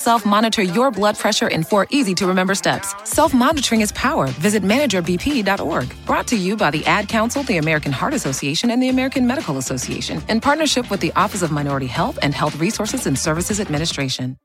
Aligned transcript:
Self 0.00 0.24
monitor 0.24 0.62
your 0.62 0.92
blood 0.92 1.18
pressure 1.18 1.48
in 1.48 1.64
four 1.64 1.88
easy 1.90 2.14
to 2.14 2.26
remember 2.26 2.54
steps. 2.54 2.94
Self 3.02 3.34
monitoring 3.34 3.80
is 3.80 3.90
power. 3.92 4.28
Visit 4.38 4.62
managerbp.org. 4.62 6.06
Brought 6.06 6.26
to 6.28 6.36
you 6.36 6.56
by 6.56 6.70
the 6.70 6.86
Ad 6.86 7.08
Council, 7.08 7.42
the 7.42 7.56
American 7.56 7.90
Heart 7.90 8.14
Association, 8.14 8.70
and 8.70 8.80
the 8.80 8.90
American 8.90 9.26
Medical 9.26 9.58
Association 9.58 10.22
in 10.28 10.40
partnership 10.40 10.88
with 10.88 11.00
the 11.00 11.12
Office 11.16 11.42
of 11.42 11.50
Minority 11.50 11.88
Health 11.88 12.16
and 12.22 12.32
Health 12.32 12.60
Resources 12.60 13.06
and 13.06 13.18
Services 13.18 13.58
Administration. 13.58 14.36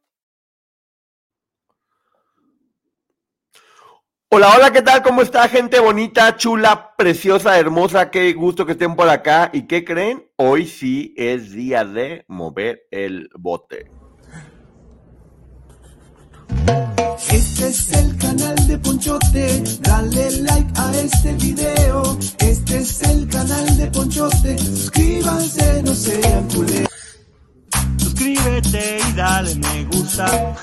Hola, 4.31 4.55
hola, 4.55 4.72
¿qué 4.72 4.81
tal? 4.81 5.03
¿Cómo 5.03 5.22
está 5.22 5.47
gente 5.47 5.80
bonita, 5.80 6.35
chula, 6.35 6.95
preciosa, 6.97 7.59
hermosa? 7.59 8.09
Qué 8.09 8.33
gusto 8.33 8.66
que 8.66 8.72
estén 8.72 8.95
por 8.95 9.08
acá. 9.08 9.52
¿Y 9.53 9.67
qué 9.67 9.85
creen? 9.85 10.27
Hoy 10.38 10.66
sí 10.66 11.13
es 11.16 11.52
día 11.52 11.85
de 11.85 12.25
mover 12.27 12.88
el 12.89 13.30
bote. 13.35 13.91
Este 17.30 17.67
es 17.67 17.91
el 17.94 18.17
canal 18.17 18.56
de 18.67 18.78
Ponchote, 18.78 19.64
dale 19.81 20.31
like 20.42 20.72
a 20.75 20.92
este 20.97 21.33
video. 21.33 22.17
Este 22.39 22.78
es 22.78 23.02
el 23.03 23.28
canal 23.28 23.78
de 23.78 23.88
Ponchote, 23.88 24.58
suscríbanse, 24.58 25.83
no 25.83 25.94
sean 25.94 26.47
culés. 26.50 26.88
Suscríbete 27.97 29.00
y 29.09 29.14
dale 29.14 29.55
me 29.55 29.86
gusta. 29.86 30.55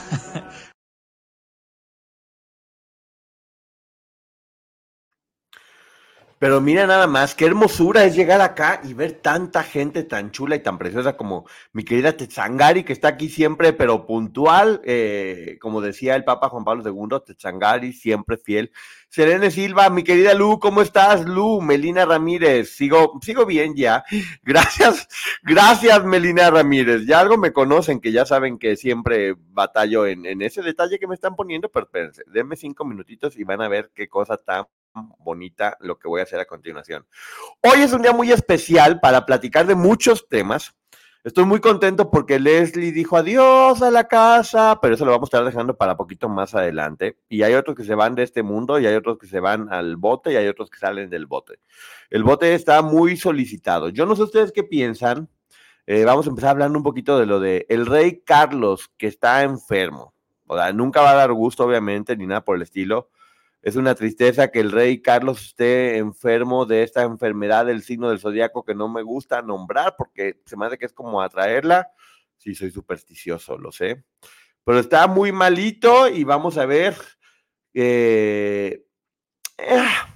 Pero 6.41 6.63
mira 6.63 6.87
nada 6.87 7.07
más, 7.07 7.35
qué 7.35 7.45
hermosura 7.45 8.07
es 8.07 8.17
llegar 8.17 8.41
acá 8.41 8.81
y 8.83 8.95
ver 8.95 9.13
tanta 9.13 9.63
gente 9.63 10.05
tan 10.05 10.31
chula 10.31 10.57
y 10.57 10.61
tan 10.61 10.79
preciosa 10.79 11.15
como 11.15 11.45
mi 11.75 11.85
querida 11.85 12.17
Tetzangari, 12.17 12.83
que 12.83 12.95
está 12.95 13.09
aquí 13.09 13.29
siempre, 13.29 13.75
pero 13.75 14.07
puntual, 14.07 14.81
eh, 14.85 15.59
como 15.61 15.83
decía 15.83 16.17
el 16.17 16.25
Papa 16.25 16.49
Juan 16.49 16.65
Pablo 16.65 16.83
II, 16.83 17.19
Tetzangari, 17.27 17.93
siempre 17.93 18.39
fiel. 18.39 18.73
Serene 19.11 19.51
Silva, 19.51 19.91
mi 19.91 20.03
querida 20.03 20.33
Lu, 20.33 20.59
¿cómo 20.59 20.81
estás? 20.81 21.27
Lu, 21.27 21.61
Melina 21.61 22.07
Ramírez, 22.07 22.71
sigo, 22.71 23.21
sigo 23.21 23.45
bien 23.45 23.77
ya. 23.77 24.03
Gracias, 24.43 25.09
gracias 25.43 26.03
Melina 26.07 26.51
Ramírez. 26.51 27.05
Ya 27.05 27.21
algo 27.21 27.37
me 27.37 27.53
conocen, 27.53 28.01
que 28.01 28.13
ya 28.13 28.25
saben 28.25 28.59
que 28.59 28.77
siempre 28.77 29.35
batallo 29.51 30.07
en, 30.07 30.25
en 30.25 30.41
ese 30.41 30.63
detalle 30.63 30.99
que 30.99 31.07
me 31.07 31.15
están 31.15 31.37
poniendo, 31.37 31.69
pero 31.69 31.85
espérense, 31.85 32.23
denme 32.29 32.57
cinco 32.57 32.87
minutitos 32.87 33.37
y 33.37 33.45
van 33.45 33.61
a 33.61 33.69
ver 33.69 33.91
qué 33.95 34.09
cosa 34.09 34.39
tan 34.39 34.65
bonita 35.19 35.77
lo 35.81 35.99
que 35.99 36.09
voy 36.09 36.21
a 36.21 36.25
hacer 36.25 36.41
a 36.41 36.45
continuación. 36.45 37.07
Hoy 37.63 37.81
es 37.81 37.93
un 37.93 38.03
día 38.03 38.13
muy 38.13 38.33
especial 38.33 39.01
para 39.01 39.27
platicar 39.27 39.67
de 39.67 39.75
muchos 39.75 40.29
temas. 40.29 40.75
Estoy 41.23 41.45
muy 41.45 41.61
contento 41.61 42.11
porque 42.11 42.41
Leslie 42.41 42.93
dijo 42.93 43.19
adiós 43.19 43.83
a 43.83 43.91
la 43.91 44.09
casa, 44.09 44.79
pero 44.81 44.95
eso 44.95 45.05
lo 45.05 45.11
vamos 45.11 45.27
a 45.27 45.37
estar 45.37 45.45
dejando 45.45 45.77
para 45.77 45.97
poquito 45.97 46.31
más 46.31 46.55
adelante. 46.55 47.19
Y 47.29 47.43
hay 47.43 47.53
otros 47.55 47.77
que 47.77 47.85
se 47.85 47.95
van 47.95 48.15
de 48.15 48.23
este 48.23 48.43
mundo 48.43 48.79
y 48.79 48.87
hay 48.87 48.95
otros 48.95 49.19
que 49.19 49.27
se 49.27 49.39
van 49.39 49.71
al 49.71 49.97
bote 49.97 50.33
y 50.33 50.37
hay 50.37 50.49
otros 50.49 50.71
que 50.71 50.79
salen 50.79 51.11
del 51.11 51.27
bote. 51.27 51.59
El 52.09 52.25
bote 52.25 52.55
está 52.55 52.81
muy 52.81 53.19
solicitado. 53.19 53.91
Yo 53.91 54.07
no 54.07 54.17
sé 54.17 54.23
ustedes 54.23 54.51
qué 54.51 54.63
piensan. 54.63 55.29
Eh, 55.87 56.05
vamos 56.05 56.27
a 56.27 56.31
empezar 56.31 56.51
hablando 56.51 56.79
un 56.79 56.85
poquito 56.85 57.19
de 57.19 57.27
lo 57.27 57.39
de 57.39 57.67
el 57.69 57.85
rey 57.85 58.23
Carlos 58.25 58.91
que 58.97 59.07
está 59.07 59.43
enfermo. 59.43 60.15
O 60.47 60.57
sea, 60.57 60.73
nunca 60.73 61.03
va 61.03 61.11
a 61.11 61.17
dar 61.17 61.33
gusto, 61.33 61.65
obviamente, 61.65 62.17
ni 62.17 62.27
nada 62.27 62.45
por 62.45 62.57
el 62.57 62.63
estilo 62.63 63.11
es 63.63 63.77
una 63.77 63.95
tristeza 63.95 64.51
que 64.51 64.61
el 64.61 64.73
rey 64.73 65.03
Carlos 65.03 65.43
esté 65.43 65.99
enfermo 65.99 66.65
de 66.65 66.83
esta 66.83 67.03
enfermedad 67.03 67.67
del 67.67 67.83
signo 67.83 68.09
del 68.09 68.19
zodiaco 68.19 68.65
que 68.65 68.75
no 68.75 68.89
me 68.89 69.03
gusta 69.03 69.43
nombrar 69.43 69.97
porque 69.99 70.41
se 70.47 70.57
me 70.57 70.67
hace 70.67 70.79
que 70.79 70.87
es 70.87 70.93
como 70.93 71.21
atraerla. 71.21 71.89
Sí, 72.39 72.55
soy 72.55 72.71
supersticioso, 72.71 73.59
lo 73.59 73.71
sé. 73.71 74.05
Pero 74.65 74.79
está 74.79 75.07
muy 75.07 75.31
malito 75.31 76.09
y 76.09 76.25
vamos 76.25 76.57
a 76.57 76.65
ver. 76.65 76.97
Eh, 77.75 78.87
ah, 79.59 80.09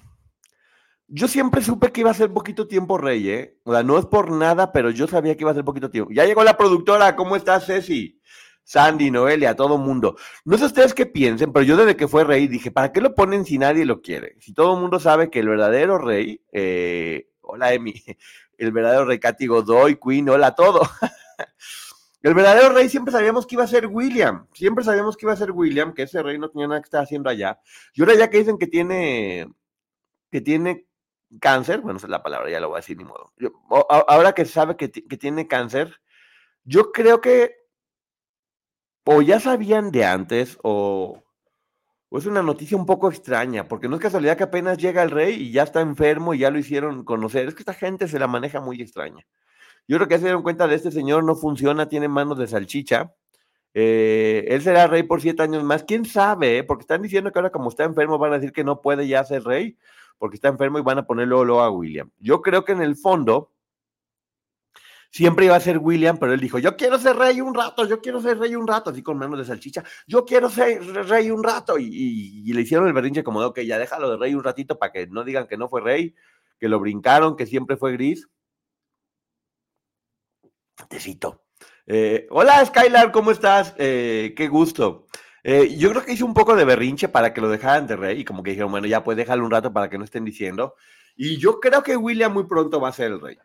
yo 1.06 1.28
siempre 1.28 1.62
supe 1.62 1.92
que 1.92 2.00
iba 2.00 2.10
a 2.10 2.14
ser 2.14 2.32
poquito 2.32 2.66
tiempo 2.66 2.96
rey, 2.96 3.28
¿eh? 3.28 3.58
O 3.64 3.72
sea, 3.72 3.82
no 3.82 3.98
es 3.98 4.06
por 4.06 4.30
nada, 4.30 4.72
pero 4.72 4.90
yo 4.90 5.06
sabía 5.06 5.36
que 5.36 5.42
iba 5.42 5.50
a 5.50 5.54
ser 5.54 5.64
poquito 5.64 5.90
tiempo. 5.90 6.10
Ya 6.12 6.24
llegó 6.24 6.42
la 6.44 6.56
productora, 6.56 7.14
¿cómo 7.14 7.36
estás, 7.36 7.66
Ceci? 7.66 8.20
Sandy, 8.64 9.10
Noelia, 9.10 9.54
todo 9.54 9.76
mundo. 9.76 10.16
No 10.44 10.56
sé 10.56 10.64
ustedes 10.64 10.94
qué 10.94 11.06
piensen, 11.06 11.52
pero 11.52 11.64
yo 11.64 11.76
desde 11.76 11.96
que 11.96 12.08
fue 12.08 12.24
rey 12.24 12.48
dije, 12.48 12.70
¿para 12.70 12.92
qué 12.92 13.00
lo 13.00 13.14
ponen 13.14 13.44
si 13.44 13.58
nadie 13.58 13.84
lo 13.84 14.00
quiere? 14.00 14.36
Si 14.40 14.54
todo 14.54 14.74
el 14.74 14.80
mundo 14.80 14.98
sabe 14.98 15.30
que 15.30 15.40
el 15.40 15.48
verdadero 15.48 15.98
rey, 15.98 16.40
eh, 16.50 17.28
hola 17.42 17.74
Emi, 17.74 17.94
el 18.58 18.72
verdadero 18.72 19.04
rey 19.04 19.18
Katy 19.18 19.46
Godoy, 19.46 19.98
Queen, 20.02 20.28
hola 20.30 20.54
todo. 20.54 20.80
el 22.22 22.34
verdadero 22.34 22.70
rey 22.70 22.88
siempre 22.88 23.12
sabíamos 23.12 23.46
que 23.46 23.54
iba 23.54 23.64
a 23.64 23.68
ser 23.68 23.86
William, 23.86 24.46
siempre 24.54 24.82
sabíamos 24.82 25.16
que 25.16 25.26
iba 25.26 25.34
a 25.34 25.36
ser 25.36 25.50
William, 25.52 25.92
que 25.92 26.04
ese 26.04 26.22
rey 26.22 26.38
no 26.38 26.48
tenía 26.48 26.66
nada 26.66 26.80
que 26.80 26.86
estar 26.86 27.02
haciendo 27.02 27.28
allá. 27.28 27.60
Y 27.92 28.00
ahora 28.00 28.14
ya 28.14 28.30
que 28.30 28.38
dicen 28.38 28.56
que 28.56 28.66
tiene, 28.66 29.46
que 30.30 30.40
tiene 30.40 30.86
cáncer, 31.38 31.82
bueno, 31.82 31.98
esa 31.98 32.06
es 32.06 32.10
la 32.10 32.22
palabra, 32.22 32.48
ya 32.50 32.60
lo 32.60 32.68
voy 32.68 32.76
a 32.76 32.80
decir 32.80 32.96
ni 32.96 33.04
modo. 33.04 33.34
ahora 33.90 34.32
que 34.32 34.46
sabe 34.46 34.76
que, 34.76 34.90
que 34.90 35.16
tiene 35.18 35.46
cáncer, 35.46 36.00
yo 36.64 36.92
creo 36.92 37.20
que 37.20 37.63
o 39.04 39.22
ya 39.22 39.40
sabían 39.40 39.90
de 39.90 40.04
antes, 40.04 40.58
o, 40.62 41.22
es 42.10 42.26
una 42.26 42.42
noticia 42.42 42.76
un 42.76 42.86
poco 42.86 43.08
extraña, 43.08 43.66
porque 43.68 43.88
no 43.88 43.96
es 43.96 44.02
casualidad 44.02 44.36
que 44.36 44.44
apenas 44.44 44.78
llega 44.78 45.02
el 45.02 45.10
rey 45.10 45.34
y 45.34 45.52
ya 45.52 45.64
está 45.64 45.80
enfermo 45.80 46.32
y 46.32 46.38
ya 46.38 46.50
lo 46.50 46.58
hicieron 46.58 47.04
conocer. 47.04 47.48
Es 47.48 47.54
que 47.54 47.62
esta 47.62 47.74
gente 47.74 48.06
se 48.08 48.18
la 48.18 48.28
maneja 48.28 48.60
muy 48.60 48.80
extraña. 48.80 49.26
Yo 49.88 49.96
creo 49.98 50.08
que 50.08 50.18
se 50.18 50.24
dieron 50.24 50.42
cuenta 50.42 50.68
de 50.68 50.76
este 50.76 50.90
señor, 50.92 51.24
no 51.24 51.34
funciona, 51.34 51.88
tiene 51.88 52.08
manos 52.08 52.38
de 52.38 52.46
salchicha. 52.46 53.14
Eh, 53.74 54.44
él 54.48 54.62
será 54.62 54.86
rey 54.86 55.02
por 55.02 55.20
siete 55.20 55.42
años 55.42 55.64
más. 55.64 55.82
¿Quién 55.82 56.04
sabe? 56.04 56.58
Eh? 56.58 56.64
Porque 56.64 56.82
están 56.82 57.02
diciendo 57.02 57.32
que 57.32 57.38
ahora 57.40 57.50
como 57.50 57.68
está 57.68 57.84
enfermo 57.84 58.16
van 58.18 58.32
a 58.32 58.36
decir 58.36 58.52
que 58.52 58.64
no 58.64 58.80
puede 58.80 59.08
ya 59.08 59.24
ser 59.24 59.42
rey 59.42 59.76
porque 60.18 60.36
está 60.36 60.48
enfermo 60.48 60.78
y 60.78 60.82
van 60.82 60.98
a 60.98 61.06
ponerlo 61.06 61.44
luego 61.44 61.62
a 61.62 61.70
William. 61.70 62.10
Yo 62.18 62.40
creo 62.40 62.64
que 62.64 62.72
en 62.72 62.82
el 62.82 62.96
fondo 62.96 63.50
siempre 65.14 65.44
iba 65.46 65.54
a 65.54 65.60
ser 65.60 65.78
William, 65.78 66.18
pero 66.18 66.32
él 66.32 66.40
dijo, 66.40 66.58
yo 66.58 66.76
quiero 66.76 66.98
ser 66.98 67.14
rey 67.14 67.40
un 67.40 67.54
rato, 67.54 67.86
yo 67.86 68.00
quiero 68.00 68.20
ser 68.20 68.36
rey 68.36 68.56
un 68.56 68.66
rato, 68.66 68.90
así 68.90 69.00
con 69.00 69.16
manos 69.16 69.38
de 69.38 69.44
salchicha, 69.44 69.84
yo 70.08 70.24
quiero 70.24 70.50
ser 70.50 70.84
rey 71.06 71.30
un 71.30 71.44
rato. 71.44 71.78
Y, 71.78 72.52
le 72.52 72.60
hicieron 72.62 72.88
el 72.88 72.92
berrinche 72.92 73.22
como 73.22 73.40
de, 73.40 73.46
ok, 73.46 73.60
ya 73.60 73.78
déjalo 73.78 74.10
de 74.10 74.16
rey 74.16 74.34
un 74.34 74.42
ratito 74.42 74.76
para 74.76 74.90
que 74.90 75.06
no 75.06 75.22
digan 75.22 75.46
que 75.46 75.56
no 75.56 75.68
fue 75.68 75.82
rey, 75.82 76.16
que 76.58 76.68
lo 76.68 76.80
brincaron, 76.80 77.36
que 77.36 77.46
siempre 77.46 77.76
fue 77.76 77.92
gris. 77.92 78.28
Tecito. 80.88 81.44
Eh, 81.86 82.26
hola 82.30 82.64
Skylar, 82.66 83.12
¿cómo 83.12 83.30
estás? 83.30 83.72
Eh, 83.78 84.34
qué 84.36 84.48
gusto. 84.48 85.06
Eh, 85.44 85.76
yo 85.76 85.90
creo 85.90 86.04
que 86.04 86.12
hizo 86.12 86.26
un 86.26 86.34
poco 86.34 86.56
de 86.56 86.64
berrinche 86.64 87.08
para 87.08 87.32
que 87.32 87.40
lo 87.40 87.48
dejaran 87.48 87.86
de 87.86 87.94
rey 87.94 88.20
y 88.20 88.24
como 88.24 88.42
que 88.42 88.50
dijeron, 88.50 88.72
bueno, 88.72 88.88
ya 88.88 89.04
pues 89.04 89.16
déjalo 89.16 89.44
un 89.44 89.52
rato 89.52 89.72
para 89.72 89.88
que 89.88 89.96
no 89.96 90.04
estén 90.04 90.24
diciendo. 90.24 90.74
Y 91.14 91.36
yo 91.38 91.60
creo 91.60 91.84
que 91.84 91.96
William 91.96 92.32
muy 92.32 92.46
pronto 92.48 92.80
va 92.80 92.88
a 92.88 92.92
ser 92.92 93.12
el 93.12 93.20
rey. 93.20 93.38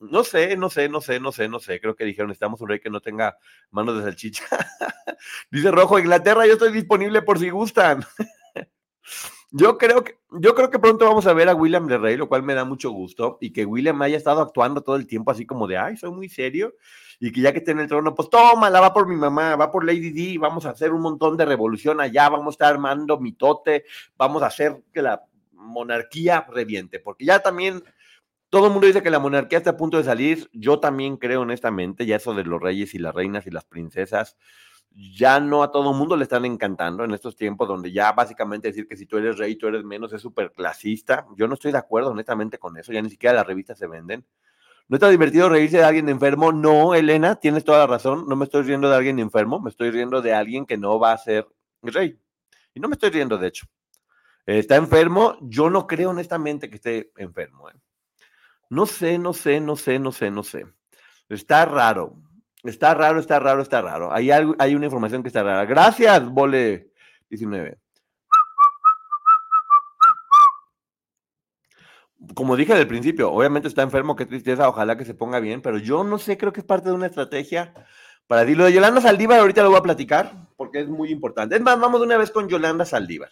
No 0.00 0.24
sé, 0.24 0.56
no 0.56 0.70
sé, 0.70 0.88
no 0.88 1.02
sé, 1.02 1.20
no 1.20 1.30
sé, 1.30 1.46
no 1.46 1.60
sé. 1.60 1.78
Creo 1.78 1.94
que 1.94 2.06
dijeron, 2.06 2.30
estamos 2.30 2.60
un 2.62 2.68
rey 2.68 2.80
que 2.80 2.88
no 2.88 3.00
tenga 3.00 3.36
manos 3.70 3.98
de 3.98 4.02
salchicha. 4.02 4.44
Dice 5.50 5.70
Rojo, 5.70 5.98
Inglaterra, 5.98 6.46
yo 6.46 6.54
estoy 6.54 6.72
disponible 6.72 7.20
por 7.20 7.38
si 7.38 7.50
gustan. 7.50 8.02
yo 9.50 9.76
creo 9.76 10.02
que, 10.02 10.18
yo 10.40 10.54
creo 10.54 10.70
que 10.70 10.78
pronto 10.78 11.04
vamos 11.04 11.26
a 11.26 11.34
ver 11.34 11.50
a 11.50 11.54
William 11.54 11.86
de 11.86 11.98
Rey, 11.98 12.16
lo 12.16 12.30
cual 12.30 12.42
me 12.42 12.54
da 12.54 12.64
mucho 12.64 12.90
gusto. 12.90 13.36
Y 13.42 13.52
que 13.52 13.66
William 13.66 14.00
haya 14.00 14.16
estado 14.16 14.40
actuando 14.40 14.80
todo 14.80 14.96
el 14.96 15.06
tiempo 15.06 15.32
así 15.32 15.44
como 15.44 15.66
de, 15.66 15.76
ay, 15.76 15.98
soy 15.98 16.12
muy 16.12 16.30
serio. 16.30 16.76
Y 17.18 17.30
que 17.30 17.42
ya 17.42 17.52
que 17.52 17.58
esté 17.58 17.72
en 17.72 17.80
el 17.80 17.88
trono, 17.88 18.14
pues 18.14 18.30
toma, 18.30 18.70
la 18.70 18.80
va 18.80 18.94
por 18.94 19.06
mi 19.06 19.16
mamá, 19.16 19.54
va 19.54 19.70
por 19.70 19.84
Lady 19.84 20.12
D, 20.12 20.38
vamos 20.38 20.64
a 20.64 20.70
hacer 20.70 20.92
un 20.92 21.02
montón 21.02 21.36
de 21.36 21.44
revolución 21.44 22.00
allá, 22.00 22.30
vamos 22.30 22.46
a 22.46 22.50
estar 22.52 22.72
armando 22.72 23.20
mitote, 23.20 23.84
vamos 24.16 24.42
a 24.42 24.46
hacer 24.46 24.82
que 24.94 25.02
la 25.02 25.26
monarquía 25.52 26.46
reviente. 26.48 27.00
Porque 27.00 27.26
ya 27.26 27.40
también 27.40 27.84
todo 28.50 28.66
el 28.66 28.72
mundo 28.72 28.88
dice 28.88 29.02
que 29.02 29.10
la 29.10 29.20
monarquía 29.20 29.58
está 29.58 29.70
a 29.70 29.76
punto 29.76 29.96
de 29.96 30.04
salir. 30.04 30.50
Yo 30.52 30.80
también 30.80 31.16
creo 31.16 31.42
honestamente, 31.42 32.04
ya 32.04 32.16
eso 32.16 32.34
de 32.34 32.44
los 32.44 32.60
reyes 32.60 32.94
y 32.94 32.98
las 32.98 33.14
reinas 33.14 33.46
y 33.46 33.50
las 33.50 33.64
princesas, 33.64 34.36
ya 34.90 35.38
no 35.38 35.62
a 35.62 35.70
todo 35.70 35.92
el 35.92 35.96
mundo 35.96 36.16
le 36.16 36.24
están 36.24 36.44
encantando 36.44 37.04
en 37.04 37.12
estos 37.12 37.36
tiempos 37.36 37.68
donde 37.68 37.92
ya 37.92 38.10
básicamente 38.12 38.68
decir 38.68 38.88
que 38.88 38.96
si 38.96 39.06
tú 39.06 39.18
eres 39.18 39.38
rey, 39.38 39.54
tú 39.54 39.68
eres 39.68 39.84
menos, 39.84 40.12
es 40.12 40.20
súper 40.20 40.52
clasista. 40.52 41.26
Yo 41.36 41.46
no 41.46 41.54
estoy 41.54 41.70
de 41.70 41.78
acuerdo 41.78 42.10
honestamente 42.10 42.58
con 42.58 42.76
eso, 42.76 42.92
ya 42.92 43.00
ni 43.00 43.10
siquiera 43.10 43.36
las 43.36 43.46
revistas 43.46 43.78
se 43.78 43.86
venden. 43.86 44.26
¿No 44.88 44.96
está 44.96 45.08
divertido 45.08 45.48
reírse 45.48 45.76
de 45.76 45.84
alguien 45.84 46.08
enfermo? 46.08 46.50
No, 46.50 46.96
Elena, 46.96 47.36
tienes 47.36 47.64
toda 47.64 47.78
la 47.78 47.86
razón. 47.86 48.24
No 48.26 48.34
me 48.34 48.44
estoy 48.44 48.64
riendo 48.64 48.90
de 48.90 48.96
alguien 48.96 49.20
enfermo, 49.20 49.60
me 49.60 49.70
estoy 49.70 49.92
riendo 49.92 50.20
de 50.20 50.34
alguien 50.34 50.66
que 50.66 50.76
no 50.76 50.98
va 50.98 51.12
a 51.12 51.18
ser 51.18 51.46
rey. 51.82 52.18
Y 52.74 52.80
no 52.80 52.88
me 52.88 52.94
estoy 52.94 53.10
riendo, 53.10 53.38
de 53.38 53.46
hecho. 53.46 53.66
Está 54.44 54.74
enfermo. 54.74 55.36
Yo 55.42 55.70
no 55.70 55.86
creo 55.86 56.10
honestamente 56.10 56.68
que 56.68 56.74
esté 56.74 57.12
enfermo. 57.16 57.70
¿eh? 57.70 57.74
No 58.70 58.86
sé, 58.86 59.18
no 59.18 59.32
sé, 59.32 59.60
no 59.60 59.76
sé, 59.76 59.98
no 59.98 60.12
sé, 60.12 60.30
no 60.30 60.42
sé. 60.42 60.66
Está 61.28 61.64
raro. 61.64 62.14
Está 62.62 62.94
raro, 62.94 63.20
está 63.20 63.38
raro, 63.38 63.62
está 63.62 63.82
raro. 63.82 64.12
Hay, 64.12 64.30
algo, 64.30 64.54
hay 64.58 64.74
una 64.74 64.86
información 64.86 65.22
que 65.22 65.28
está 65.28 65.42
rara. 65.42 65.64
Gracias, 65.66 66.24
Vole 66.30 66.92
19. 67.28 67.78
como 72.34 72.56
dije 72.56 72.72
al 72.72 72.86
principio, 72.86 73.32
obviamente 73.32 73.68
está 73.68 73.82
enfermo, 73.82 74.14
qué 74.14 74.26
tristeza, 74.26 74.68
ojalá 74.68 74.96
que 74.96 75.04
se 75.04 75.14
ponga 75.14 75.40
bien, 75.40 75.62
pero 75.62 75.78
yo 75.78 76.04
no 76.04 76.18
sé, 76.18 76.36
creo 76.36 76.52
que 76.52 76.60
es 76.60 76.66
parte 76.66 76.90
de 76.90 76.94
una 76.94 77.06
estrategia 77.06 77.72
para 78.26 78.42
decirlo 78.42 78.64
de 78.64 78.72
Yolanda 78.72 79.00
Saldívar, 79.00 79.40
ahorita 79.40 79.62
lo 79.62 79.70
voy 79.70 79.78
a 79.78 79.82
platicar, 79.82 80.32
porque 80.56 80.80
es 80.80 80.88
muy 80.88 81.10
importante. 81.10 81.56
Es 81.56 81.62
más, 81.62 81.80
vamos 81.80 82.00
de 82.00 82.06
una 82.06 82.16
vez 82.16 82.30
con 82.30 82.48
Yolanda 82.48 82.84
Saldívar. 82.84 83.30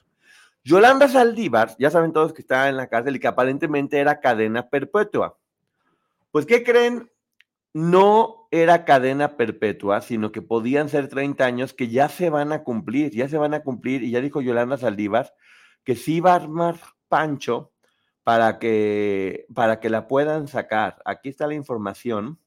Yolanda 0.64 1.08
Saldívar, 1.08 1.74
ya 1.78 1.90
saben 1.90 2.12
todos 2.12 2.32
que 2.32 2.42
está 2.42 2.68
en 2.68 2.76
la 2.76 2.88
cárcel 2.88 3.16
y 3.16 3.20
que 3.20 3.28
aparentemente 3.28 3.98
era 3.98 4.20
cadena 4.20 4.68
perpetua. 4.68 5.38
Pues, 6.30 6.46
¿qué 6.46 6.62
creen? 6.62 7.10
No 7.72 8.48
era 8.50 8.84
cadena 8.84 9.36
perpetua, 9.36 10.00
sino 10.00 10.32
que 10.32 10.42
podían 10.42 10.88
ser 10.88 11.08
30 11.08 11.44
años 11.44 11.74
que 11.74 11.88
ya 11.88 12.08
se 12.08 12.30
van 12.30 12.52
a 12.52 12.64
cumplir, 12.64 13.12
ya 13.12 13.28
se 13.28 13.38
van 13.38 13.54
a 13.54 13.60
cumplir, 13.60 14.02
y 14.02 14.10
ya 14.10 14.20
dijo 14.20 14.40
Yolanda 14.40 14.76
Saldívar 14.76 15.34
que 15.84 15.96
sí 15.96 16.20
va 16.20 16.32
a 16.32 16.36
armar 16.36 16.76
Pancho 17.08 17.72
para 18.22 18.58
que, 18.58 19.46
para 19.54 19.80
que 19.80 19.88
la 19.88 20.06
puedan 20.06 20.48
sacar. 20.48 21.00
Aquí 21.06 21.30
está 21.30 21.46
la 21.46 21.54
información. 21.54 22.38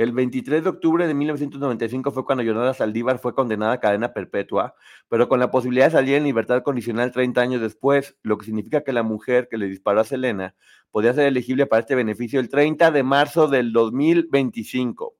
El 0.00 0.12
23 0.12 0.64
de 0.64 0.70
octubre 0.70 1.06
de 1.06 1.12
1995 1.12 2.10
fue 2.10 2.24
cuando 2.24 2.42
Yolanda 2.42 2.72
Saldívar 2.72 3.18
fue 3.18 3.34
condenada 3.34 3.72
a 3.72 3.80
cadena 3.80 4.14
perpetua, 4.14 4.74
pero 5.10 5.28
con 5.28 5.38
la 5.38 5.50
posibilidad 5.50 5.88
de 5.88 5.90
salir 5.90 6.14
en 6.14 6.24
libertad 6.24 6.62
condicional 6.62 7.12
30 7.12 7.38
años 7.38 7.60
después, 7.60 8.16
lo 8.22 8.38
que 8.38 8.46
significa 8.46 8.82
que 8.82 8.94
la 8.94 9.02
mujer 9.02 9.48
que 9.50 9.58
le 9.58 9.66
disparó 9.66 10.00
a 10.00 10.04
Selena 10.04 10.54
podía 10.90 11.12
ser 11.12 11.26
elegible 11.26 11.66
para 11.66 11.80
este 11.80 11.96
beneficio 11.96 12.40
el 12.40 12.48
30 12.48 12.90
de 12.92 13.02
marzo 13.02 13.46
del 13.46 13.74
2025. 13.74 15.16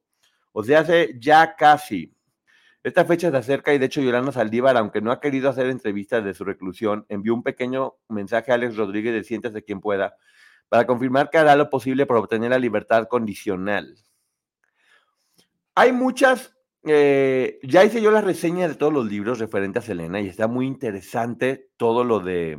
O 0.52 0.62
sea, 0.62 0.80
hace 0.80 1.14
ya 1.20 1.56
casi 1.56 2.14
esta 2.82 3.04
fecha 3.04 3.30
se 3.30 3.36
acerca 3.36 3.74
y 3.74 3.78
de 3.78 3.84
hecho 3.84 4.00
Yolanda 4.00 4.32
Saldívar, 4.32 4.78
aunque 4.78 5.02
no 5.02 5.12
ha 5.12 5.20
querido 5.20 5.50
hacer 5.50 5.66
entrevistas 5.66 6.24
de 6.24 6.32
su 6.32 6.42
reclusión, 6.42 7.04
envió 7.10 7.34
un 7.34 7.42
pequeño 7.42 7.96
mensaje 8.08 8.50
a 8.50 8.54
Alex 8.54 8.78
Rodríguez 8.78 9.12
de 9.12 9.24
Siéntese 9.24 9.62
quien 9.62 9.82
pueda 9.82 10.16
para 10.70 10.86
confirmar 10.86 11.28
que 11.28 11.36
hará 11.36 11.54
lo 11.54 11.68
posible 11.68 12.06
para 12.06 12.20
obtener 12.20 12.48
la 12.48 12.58
libertad 12.58 13.08
condicional. 13.08 13.98
Hay 15.75 15.93
muchas, 15.93 16.55
eh, 16.84 17.58
ya 17.62 17.84
hice 17.84 18.02
yo 18.02 18.11
la 18.11 18.20
reseña 18.20 18.69
de 18.69 18.75
todos 18.75 18.93
los 18.93 19.06
libros 19.06 19.38
referentes 19.38 19.84
a 19.84 19.87
Selena 19.87 20.20
y 20.20 20.28
está 20.28 20.49
muy 20.49 20.67
interesante 20.67 21.70
todo 21.76 22.05
lo 22.05 22.20
de, 22.20 22.58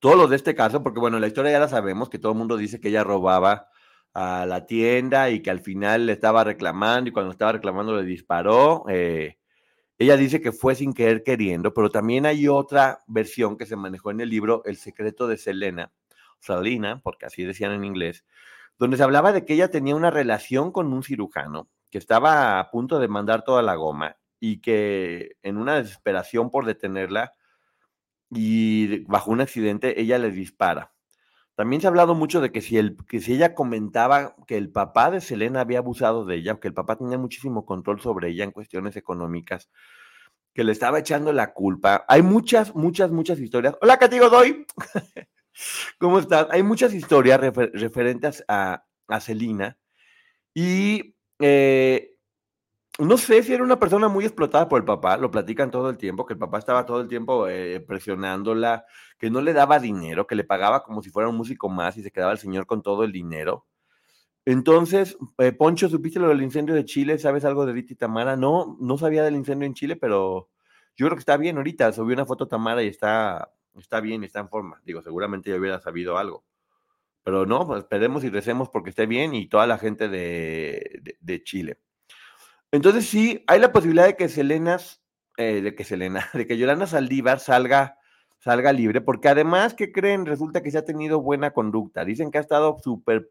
todo 0.00 0.14
lo 0.14 0.28
de 0.28 0.36
este 0.36 0.54
caso, 0.54 0.82
porque 0.82 1.00
bueno, 1.00 1.18
la 1.18 1.26
historia 1.26 1.52
ya 1.52 1.58
la 1.58 1.68
sabemos, 1.68 2.08
que 2.08 2.18
todo 2.18 2.32
el 2.32 2.38
mundo 2.38 2.56
dice 2.56 2.80
que 2.80 2.88
ella 2.88 3.04
robaba 3.04 3.68
a 4.14 4.46
la 4.46 4.66
tienda 4.66 5.30
y 5.30 5.42
que 5.42 5.50
al 5.50 5.60
final 5.60 6.06
le 6.06 6.12
estaba 6.12 6.44
reclamando 6.44 7.08
y 7.08 7.12
cuando 7.12 7.32
estaba 7.32 7.52
reclamando 7.52 7.96
le 7.96 8.04
disparó. 8.04 8.84
Eh, 8.88 9.38
ella 9.98 10.16
dice 10.16 10.40
que 10.40 10.52
fue 10.52 10.74
sin 10.76 10.92
querer 10.94 11.24
queriendo, 11.24 11.74
pero 11.74 11.90
también 11.90 12.26
hay 12.26 12.46
otra 12.48 13.02
versión 13.08 13.56
que 13.56 13.66
se 13.66 13.76
manejó 13.76 14.10
en 14.12 14.20
el 14.20 14.30
libro 14.30 14.62
El 14.64 14.76
secreto 14.76 15.26
de 15.26 15.36
Selena, 15.36 15.92
Selena, 16.40 17.00
porque 17.02 17.26
así 17.26 17.44
decían 17.44 17.72
en 17.72 17.84
inglés, 17.84 18.24
donde 18.78 18.96
se 18.96 19.02
hablaba 19.02 19.32
de 19.32 19.44
que 19.44 19.54
ella 19.54 19.70
tenía 19.70 19.96
una 19.96 20.10
relación 20.10 20.72
con 20.72 20.92
un 20.92 21.02
cirujano 21.02 21.68
que 21.90 21.98
estaba 21.98 22.60
a 22.60 22.70
punto 22.70 22.98
de 22.98 23.08
mandar 23.08 23.42
toda 23.42 23.62
la 23.62 23.74
goma 23.74 24.16
y 24.40 24.60
que 24.60 25.36
en 25.42 25.56
una 25.56 25.76
desesperación 25.76 26.50
por 26.50 26.64
detenerla 26.64 27.32
y 28.30 29.04
bajo 29.06 29.30
un 29.30 29.40
accidente 29.40 30.00
ella 30.00 30.18
le 30.18 30.30
dispara. 30.30 30.92
También 31.54 31.80
se 31.80 31.88
ha 31.88 31.90
hablado 31.90 32.14
mucho 32.14 32.40
de 32.40 32.52
que 32.52 32.60
si, 32.60 32.78
el, 32.78 32.96
que 33.08 33.20
si 33.20 33.34
ella 33.34 33.54
comentaba 33.54 34.36
que 34.46 34.56
el 34.56 34.70
papá 34.70 35.10
de 35.10 35.20
Selena 35.20 35.62
había 35.62 35.78
abusado 35.78 36.24
de 36.24 36.36
ella, 36.36 36.60
que 36.60 36.68
el 36.68 36.74
papá 36.74 36.96
tenía 36.96 37.18
muchísimo 37.18 37.66
control 37.66 38.00
sobre 38.00 38.28
ella 38.28 38.44
en 38.44 38.52
cuestiones 38.52 38.94
económicas, 38.94 39.68
que 40.54 40.62
le 40.62 40.70
estaba 40.70 41.00
echando 41.00 41.32
la 41.32 41.52
culpa. 41.52 42.04
Hay 42.06 42.22
muchas, 42.22 42.76
muchas, 42.76 43.10
muchas 43.10 43.40
historias. 43.40 43.74
Hola, 43.80 43.98
Catigo 43.98 44.28
Doy. 44.28 44.66
¿Cómo 45.98 46.18
estás? 46.18 46.46
Hay 46.50 46.62
muchas 46.62 46.94
historias 46.94 47.40
referentes 47.40 48.44
a, 48.48 48.84
a 49.08 49.20
Selena 49.20 49.78
y 50.54 51.16
eh, 51.38 52.14
no 52.98 53.16
sé 53.16 53.42
si 53.44 53.54
era 53.54 53.62
una 53.62 53.78
persona 53.78 54.08
muy 54.08 54.24
explotada 54.24 54.68
por 54.68 54.80
el 54.80 54.84
papá, 54.84 55.16
lo 55.16 55.30
platican 55.30 55.70
todo 55.70 55.88
el 55.88 55.96
tiempo, 55.96 56.26
que 56.26 56.32
el 56.32 56.38
papá 56.38 56.58
estaba 56.58 56.84
todo 56.84 57.00
el 57.00 57.08
tiempo 57.08 57.48
eh, 57.48 57.80
presionándola, 57.80 58.84
que 59.18 59.30
no 59.30 59.40
le 59.40 59.52
daba 59.52 59.78
dinero, 59.78 60.26
que 60.26 60.34
le 60.34 60.44
pagaba 60.44 60.82
como 60.82 61.02
si 61.02 61.10
fuera 61.10 61.28
un 61.28 61.36
músico 61.36 61.68
más 61.68 61.96
y 61.96 62.02
se 62.02 62.10
quedaba 62.10 62.32
el 62.32 62.38
señor 62.38 62.66
con 62.66 62.82
todo 62.82 63.04
el 63.04 63.12
dinero. 63.12 63.66
Entonces, 64.44 65.16
eh, 65.38 65.52
Poncho, 65.52 65.88
¿supiste 65.88 66.18
lo 66.18 66.28
del 66.28 66.42
incendio 66.42 66.74
de 66.74 66.84
Chile? 66.84 67.18
¿Sabes 67.18 67.44
algo 67.44 67.66
de 67.66 67.78
y 67.78 67.94
Tamara? 67.94 68.36
No, 68.36 68.76
no 68.80 68.98
sabía 68.98 69.22
del 69.22 69.36
incendio 69.36 69.66
en 69.66 69.74
Chile, 69.74 69.94
pero 69.96 70.48
yo 70.96 71.06
creo 71.06 71.16
que 71.16 71.20
está 71.20 71.36
bien 71.36 71.58
ahorita. 71.58 71.92
Subió 71.92 72.14
una 72.14 72.26
foto 72.26 72.48
Tamara 72.48 72.82
y 72.82 72.88
está, 72.88 73.52
está 73.80 74.00
bien, 74.00 74.24
está 74.24 74.40
en 74.40 74.48
forma. 74.48 74.80
Digo, 74.84 75.02
seguramente 75.02 75.50
ya 75.50 75.56
hubiera 75.56 75.80
sabido 75.80 76.18
algo. 76.18 76.44
Pero 77.24 77.46
no, 77.46 77.66
pues 77.66 77.80
esperemos 77.80 78.24
y 78.24 78.30
recemos 78.30 78.68
porque 78.70 78.90
esté 78.90 79.06
bien 79.06 79.34
y 79.34 79.48
toda 79.48 79.66
la 79.66 79.78
gente 79.78 80.08
de 80.08 81.42
Chile. 81.44 81.78
Entonces 82.70 83.06
sí, 83.06 83.44
hay 83.46 83.60
la 83.60 83.72
posibilidad 83.72 84.06
de 84.06 84.16
que 84.16 84.28
Selena, 84.28 84.78
eh, 85.38 85.62
de 85.62 85.74
que 85.74 85.84
Selena, 85.84 86.28
de 86.34 86.46
que 86.46 86.58
Yolanda 86.58 86.86
Saldívar 86.86 87.40
salga, 87.40 87.98
salga 88.40 88.72
libre, 88.72 89.00
porque 89.00 89.28
además, 89.28 89.74
¿qué 89.74 89.90
creen? 89.90 90.26
Resulta 90.26 90.62
que 90.62 90.70
se 90.70 90.78
ha 90.78 90.84
tenido 90.84 91.22
buena 91.22 91.52
conducta. 91.52 92.04
Dicen 92.04 92.30
que 92.30 92.38
ha 92.38 92.42
estado 92.42 92.76
súper 92.82 93.30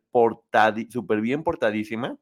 super 0.89 1.21
bien 1.21 1.43
portadísima. 1.43 2.17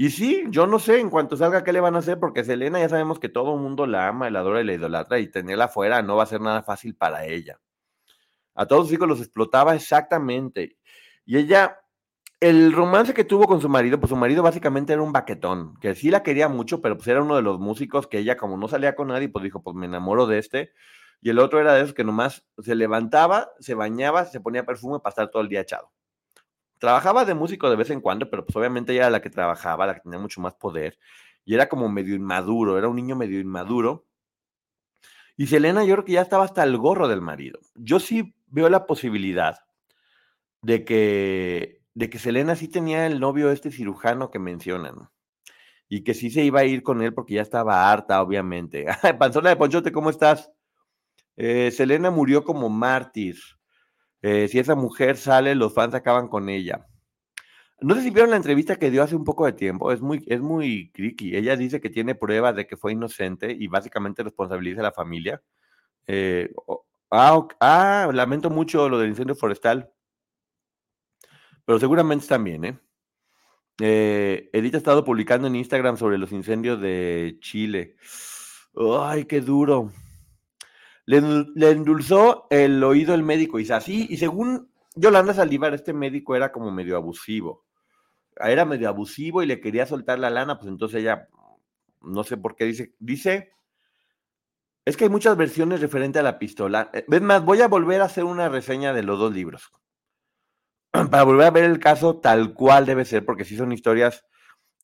Y 0.00 0.08
sí, 0.08 0.44
yo 0.48 0.66
no 0.66 0.78
sé 0.78 0.98
en 0.98 1.10
cuanto 1.10 1.36
salga 1.36 1.62
qué 1.62 1.74
le 1.74 1.80
van 1.80 1.94
a 1.94 1.98
hacer, 1.98 2.18
porque 2.18 2.42
Selena 2.42 2.80
ya 2.80 2.88
sabemos 2.88 3.18
que 3.18 3.28
todo 3.28 3.54
el 3.54 3.60
mundo 3.60 3.86
la 3.86 4.08
ama, 4.08 4.30
la 4.30 4.38
adora 4.38 4.62
y 4.62 4.64
la 4.64 4.72
idolatra, 4.72 5.18
y 5.18 5.28
tenerla 5.30 5.66
afuera 5.66 6.00
no 6.00 6.16
va 6.16 6.22
a 6.22 6.26
ser 6.26 6.40
nada 6.40 6.62
fácil 6.62 6.94
para 6.96 7.26
ella. 7.26 7.60
A 8.54 8.64
todos 8.64 8.84
los 8.84 8.92
hijos 8.94 9.06
los 9.06 9.20
explotaba 9.20 9.74
exactamente. 9.74 10.78
Y 11.26 11.36
ella 11.36 11.80
el 12.40 12.72
romance 12.72 13.12
que 13.12 13.24
tuvo 13.24 13.46
con 13.46 13.60
su 13.60 13.68
marido, 13.68 14.00
pues 14.00 14.08
su 14.08 14.16
marido 14.16 14.42
básicamente 14.42 14.94
era 14.94 15.02
un 15.02 15.12
baquetón, 15.12 15.76
que 15.82 15.94
sí 15.94 16.10
la 16.10 16.22
quería 16.22 16.48
mucho, 16.48 16.80
pero 16.80 16.96
pues 16.96 17.06
era 17.08 17.20
uno 17.20 17.36
de 17.36 17.42
los 17.42 17.60
músicos 17.60 18.06
que 18.06 18.20
ella, 18.20 18.38
como 18.38 18.56
no 18.56 18.68
salía 18.68 18.96
con 18.96 19.08
nadie, 19.08 19.28
pues 19.28 19.42
dijo, 19.42 19.62
pues 19.62 19.76
me 19.76 19.84
enamoro 19.84 20.26
de 20.26 20.38
este. 20.38 20.72
Y 21.20 21.28
el 21.28 21.38
otro 21.38 21.60
era 21.60 21.74
de 21.74 21.82
esos 21.82 21.92
que 21.92 22.04
nomás 22.04 22.46
se 22.58 22.74
levantaba, 22.74 23.50
se 23.58 23.74
bañaba, 23.74 24.24
se 24.24 24.40
ponía 24.40 24.64
perfume 24.64 25.00
para 25.00 25.10
estar 25.10 25.30
todo 25.30 25.42
el 25.42 25.50
día 25.50 25.60
echado. 25.60 25.92
Trabajaba 26.80 27.26
de 27.26 27.34
músico 27.34 27.68
de 27.68 27.76
vez 27.76 27.90
en 27.90 28.00
cuando, 28.00 28.30
pero 28.30 28.44
pues 28.44 28.56
obviamente 28.56 28.92
ella 28.92 29.02
era 29.02 29.10
la 29.10 29.22
que 29.22 29.30
trabajaba, 29.30 29.86
la 29.86 29.94
que 29.94 30.00
tenía 30.00 30.18
mucho 30.18 30.40
más 30.40 30.54
poder. 30.54 30.98
Y 31.44 31.54
era 31.54 31.68
como 31.68 31.88
medio 31.88 32.14
inmaduro, 32.14 32.78
era 32.78 32.88
un 32.88 32.96
niño 32.96 33.16
medio 33.16 33.38
inmaduro. 33.38 34.06
Y 35.36 35.46
Selena 35.46 35.84
yo 35.84 35.94
creo 35.94 36.04
que 36.06 36.12
ya 36.12 36.22
estaba 36.22 36.44
hasta 36.44 36.64
el 36.64 36.76
gorro 36.78 37.06
del 37.06 37.20
marido. 37.20 37.60
Yo 37.74 38.00
sí 38.00 38.34
veo 38.46 38.68
la 38.70 38.86
posibilidad 38.86 39.58
de 40.62 40.84
que 40.84 41.80
de 41.94 42.08
que 42.08 42.18
Selena 42.18 42.56
sí 42.56 42.68
tenía 42.68 43.06
el 43.06 43.20
novio 43.20 43.50
este 43.50 43.70
cirujano 43.70 44.30
que 44.30 44.38
mencionan. 44.38 45.10
Y 45.88 46.02
que 46.02 46.14
sí 46.14 46.30
se 46.30 46.42
iba 46.42 46.60
a 46.60 46.64
ir 46.64 46.82
con 46.82 47.02
él 47.02 47.12
porque 47.12 47.34
ya 47.34 47.42
estaba 47.42 47.90
harta, 47.90 48.22
obviamente. 48.22 48.86
Panzona 49.18 49.50
de 49.50 49.56
Ponchote, 49.56 49.92
¿cómo 49.92 50.08
estás? 50.08 50.50
Eh, 51.36 51.70
Selena 51.72 52.10
murió 52.10 52.44
como 52.44 52.70
mártir. 52.70 53.36
Eh, 54.22 54.48
si 54.48 54.58
esa 54.58 54.74
mujer 54.74 55.16
sale, 55.16 55.54
los 55.54 55.74
fans 55.74 55.94
acaban 55.94 56.28
con 56.28 56.48
ella. 56.48 56.86
No 57.80 57.94
sé 57.94 58.02
si 58.02 58.10
vieron 58.10 58.30
la 58.30 58.36
entrevista 58.36 58.76
que 58.76 58.90
dio 58.90 59.02
hace 59.02 59.16
un 59.16 59.24
poco 59.24 59.46
de 59.46 59.54
tiempo, 59.54 59.90
es 59.90 60.02
muy, 60.02 60.22
es 60.26 60.40
muy 60.40 60.90
criqui. 60.92 61.34
Ella 61.34 61.56
dice 61.56 61.80
que 61.80 61.88
tiene 61.88 62.14
pruebas 62.14 62.54
de 62.54 62.66
que 62.66 62.76
fue 62.76 62.92
inocente 62.92 63.56
y 63.58 63.68
básicamente 63.68 64.22
responsabiliza 64.22 64.80
a 64.80 64.84
la 64.84 64.92
familia. 64.92 65.42
Eh, 66.06 66.52
ah, 67.10 67.46
ah, 67.60 68.10
lamento 68.12 68.50
mucho 68.50 68.88
lo 68.88 68.98
del 68.98 69.10
incendio 69.10 69.34
forestal. 69.34 69.90
Pero 71.64 71.78
seguramente 71.78 72.36
bien, 72.38 72.64
¿eh? 72.64 72.78
¿eh? 73.80 74.50
Edith 74.52 74.74
ha 74.74 74.78
estado 74.78 75.04
publicando 75.04 75.46
en 75.46 75.56
Instagram 75.56 75.96
sobre 75.96 76.18
los 76.18 76.32
incendios 76.32 76.80
de 76.80 77.38
Chile. 77.40 77.96
Ay, 78.74 79.24
qué 79.24 79.40
duro. 79.40 79.92
Le, 81.06 81.18
endulzó 81.70 82.46
el 82.50 82.82
oído 82.84 83.14
el 83.14 83.22
médico 83.22 83.58
y 83.58 83.70
así, 83.70 84.06
y 84.08 84.16
según 84.16 84.70
Yolanda 84.94 85.34
Saldívar, 85.34 85.74
este 85.74 85.92
médico 85.92 86.36
era 86.36 86.52
como 86.52 86.70
medio 86.70 86.96
abusivo. 86.96 87.64
Era 88.36 88.64
medio 88.64 88.88
abusivo 88.88 89.42
y 89.42 89.46
le 89.46 89.60
quería 89.60 89.86
soltar 89.86 90.18
la 90.18 90.30
lana, 90.30 90.58
pues 90.58 90.68
entonces 90.68 91.00
ella, 91.00 91.28
no 92.00 92.24
sé 92.24 92.36
por 92.36 92.56
qué 92.56 92.64
dice, 92.64 92.94
dice, 92.98 93.52
es 94.84 94.96
que 94.96 95.04
hay 95.04 95.10
muchas 95.10 95.36
versiones 95.36 95.80
referentes 95.80 96.20
a 96.20 96.24
la 96.24 96.38
pistola. 96.38 96.90
Es 96.92 97.22
más, 97.22 97.44
voy 97.44 97.60
a 97.60 97.68
volver 97.68 98.00
a 98.00 98.06
hacer 98.06 98.24
una 98.24 98.48
reseña 98.48 98.92
de 98.92 99.02
los 99.02 99.18
dos 99.18 99.32
libros 99.32 99.72
para 100.90 101.22
volver 101.22 101.46
a 101.46 101.50
ver 101.50 101.64
el 101.64 101.78
caso 101.78 102.18
tal 102.18 102.54
cual 102.54 102.86
debe 102.86 103.04
ser, 103.04 103.24
porque 103.24 103.44
sí 103.44 103.56
son 103.56 103.72
historias 103.72 104.24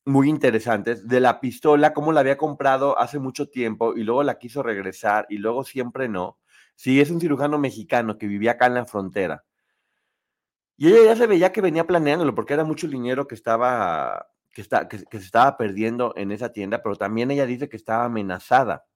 muy 0.07 0.31
interesantes, 0.31 1.09
de 1.09 1.21
la 1.21 1.41
pistola, 1.41 1.93
cómo 1.93 2.13
la 2.13 2.21
había 2.21 2.37
comprado 2.39 2.99
hace 2.99 3.19
mucho 3.19 3.49
tiempo 3.49 3.95
y 3.97 4.05
luego 4.05 4.23
la 4.23 4.39
quiso 4.39 4.63
regresar 4.63 5.27
y 5.29 5.39
luego 5.39 5.65
siempre 5.65 6.09
no. 6.09 6.39
Sí, 6.77 7.01
es 7.01 7.11
un 7.11 7.21
cirujano 7.21 7.59
mexicano 7.59 8.17
que 8.17 8.29
vivía 8.29 8.53
acá 8.53 8.67
en 8.67 8.75
la 8.75 8.87
frontera. 8.87 9.45
Y 10.77 10.89
ella 10.89 11.05
ya 11.07 11.17
se 11.17 11.27
veía 11.27 11.53
que 11.53 11.61
venía 11.61 11.87
planeándolo 11.87 12.35
porque 12.35 12.55
era 12.55 12.65
mucho 12.65 12.87
dinero 12.87 13.27
que 13.27 13.35
estaba, 13.35 14.29
que, 14.53 14.61
está, 14.61 14.89
que, 14.89 14.99
se 14.99 15.17
estaba 15.17 15.57
perdiendo 15.57 16.13
en 16.17 16.31
esa 16.33 16.53
tienda, 16.53 16.83
pero 16.83 16.97
también 16.97 17.31
ella 17.31 17.47
dice 17.47 17.69
que 17.69 17.77
estaba 17.77 18.05
amenazada. 18.05 18.87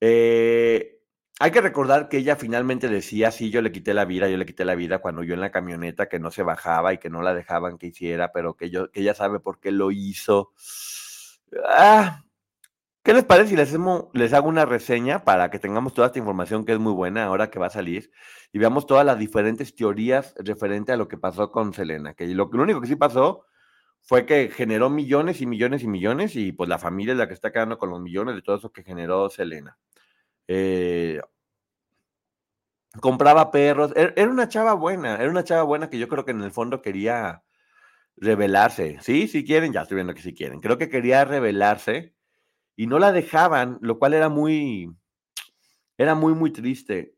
Eh, 0.00 0.93
hay 1.40 1.50
que 1.50 1.60
recordar 1.60 2.08
que 2.08 2.18
ella 2.18 2.36
finalmente 2.36 2.88
decía, 2.88 3.30
sí, 3.30 3.50
yo 3.50 3.60
le 3.60 3.72
quité 3.72 3.92
la 3.92 4.04
vida, 4.04 4.28
yo 4.28 4.36
le 4.36 4.46
quité 4.46 4.64
la 4.64 4.76
vida 4.76 4.98
cuando 5.00 5.22
yo 5.24 5.34
en 5.34 5.40
la 5.40 5.50
camioneta 5.50 6.08
que 6.08 6.20
no 6.20 6.30
se 6.30 6.42
bajaba 6.42 6.92
y 6.92 6.98
que 6.98 7.10
no 7.10 7.22
la 7.22 7.34
dejaban 7.34 7.78
que 7.78 7.88
hiciera, 7.88 8.32
pero 8.32 8.54
que, 8.54 8.70
yo, 8.70 8.90
que 8.90 9.00
ella 9.00 9.14
sabe 9.14 9.40
por 9.40 9.58
qué 9.58 9.72
lo 9.72 9.90
hizo. 9.90 10.52
Ah, 11.68 12.22
¿Qué 13.04 13.12
les 13.12 13.24
parece 13.24 13.50
si 13.50 13.56
les, 13.56 13.76
les 14.14 14.32
hago 14.32 14.48
una 14.48 14.64
reseña 14.64 15.24
para 15.24 15.50
que 15.50 15.58
tengamos 15.58 15.92
toda 15.92 16.06
esta 16.06 16.18
información 16.18 16.64
que 16.64 16.72
es 16.72 16.78
muy 16.78 16.92
buena 16.92 17.24
ahora 17.24 17.50
que 17.50 17.58
va 17.58 17.66
a 17.66 17.70
salir 17.70 18.10
y 18.50 18.58
veamos 18.58 18.86
todas 18.86 19.04
las 19.04 19.18
diferentes 19.18 19.74
teorías 19.74 20.34
referente 20.38 20.90
a 20.92 20.96
lo 20.96 21.06
que 21.06 21.18
pasó 21.18 21.50
con 21.50 21.74
Selena? 21.74 22.14
Que 22.14 22.26
lo, 22.28 22.48
lo 22.50 22.62
único 22.62 22.80
que 22.80 22.86
sí 22.86 22.96
pasó 22.96 23.44
fue 24.00 24.24
que 24.24 24.48
generó 24.50 24.88
millones 24.88 25.40
y 25.42 25.46
millones 25.46 25.82
y 25.82 25.88
millones 25.88 26.36
y 26.36 26.52
pues 26.52 26.68
la 26.70 26.78
familia 26.78 27.12
es 27.12 27.18
la 27.18 27.28
que 27.28 27.34
está 27.34 27.52
quedando 27.52 27.76
con 27.76 27.90
los 27.90 28.00
millones 28.00 28.36
de 28.36 28.42
todo 28.42 28.56
eso 28.56 28.72
que 28.72 28.84
generó 28.84 29.28
Selena. 29.28 29.76
Eh, 30.48 31.20
compraba 33.00 33.50
perros, 33.50 33.92
er, 33.96 34.12
era 34.16 34.30
una 34.30 34.48
chava 34.48 34.74
buena, 34.74 35.16
era 35.16 35.30
una 35.30 35.44
chava 35.44 35.62
buena 35.62 35.90
que 35.90 35.98
yo 35.98 36.08
creo 36.08 36.24
que 36.24 36.32
en 36.32 36.42
el 36.42 36.52
fondo 36.52 36.82
quería 36.82 37.42
revelarse. 38.16 38.98
Sí, 39.00 39.28
si 39.28 39.44
quieren, 39.44 39.72
ya 39.72 39.82
estoy 39.82 39.96
viendo 39.96 40.14
que 40.14 40.22
si 40.22 40.34
quieren. 40.34 40.60
Creo 40.60 40.78
que 40.78 40.88
quería 40.88 41.24
revelarse 41.24 42.14
y 42.76 42.86
no 42.86 42.98
la 42.98 43.12
dejaban, 43.12 43.78
lo 43.80 43.98
cual 43.98 44.14
era 44.14 44.28
muy, 44.28 44.90
era 45.98 46.14
muy, 46.14 46.34
muy 46.34 46.52
triste. 46.52 47.14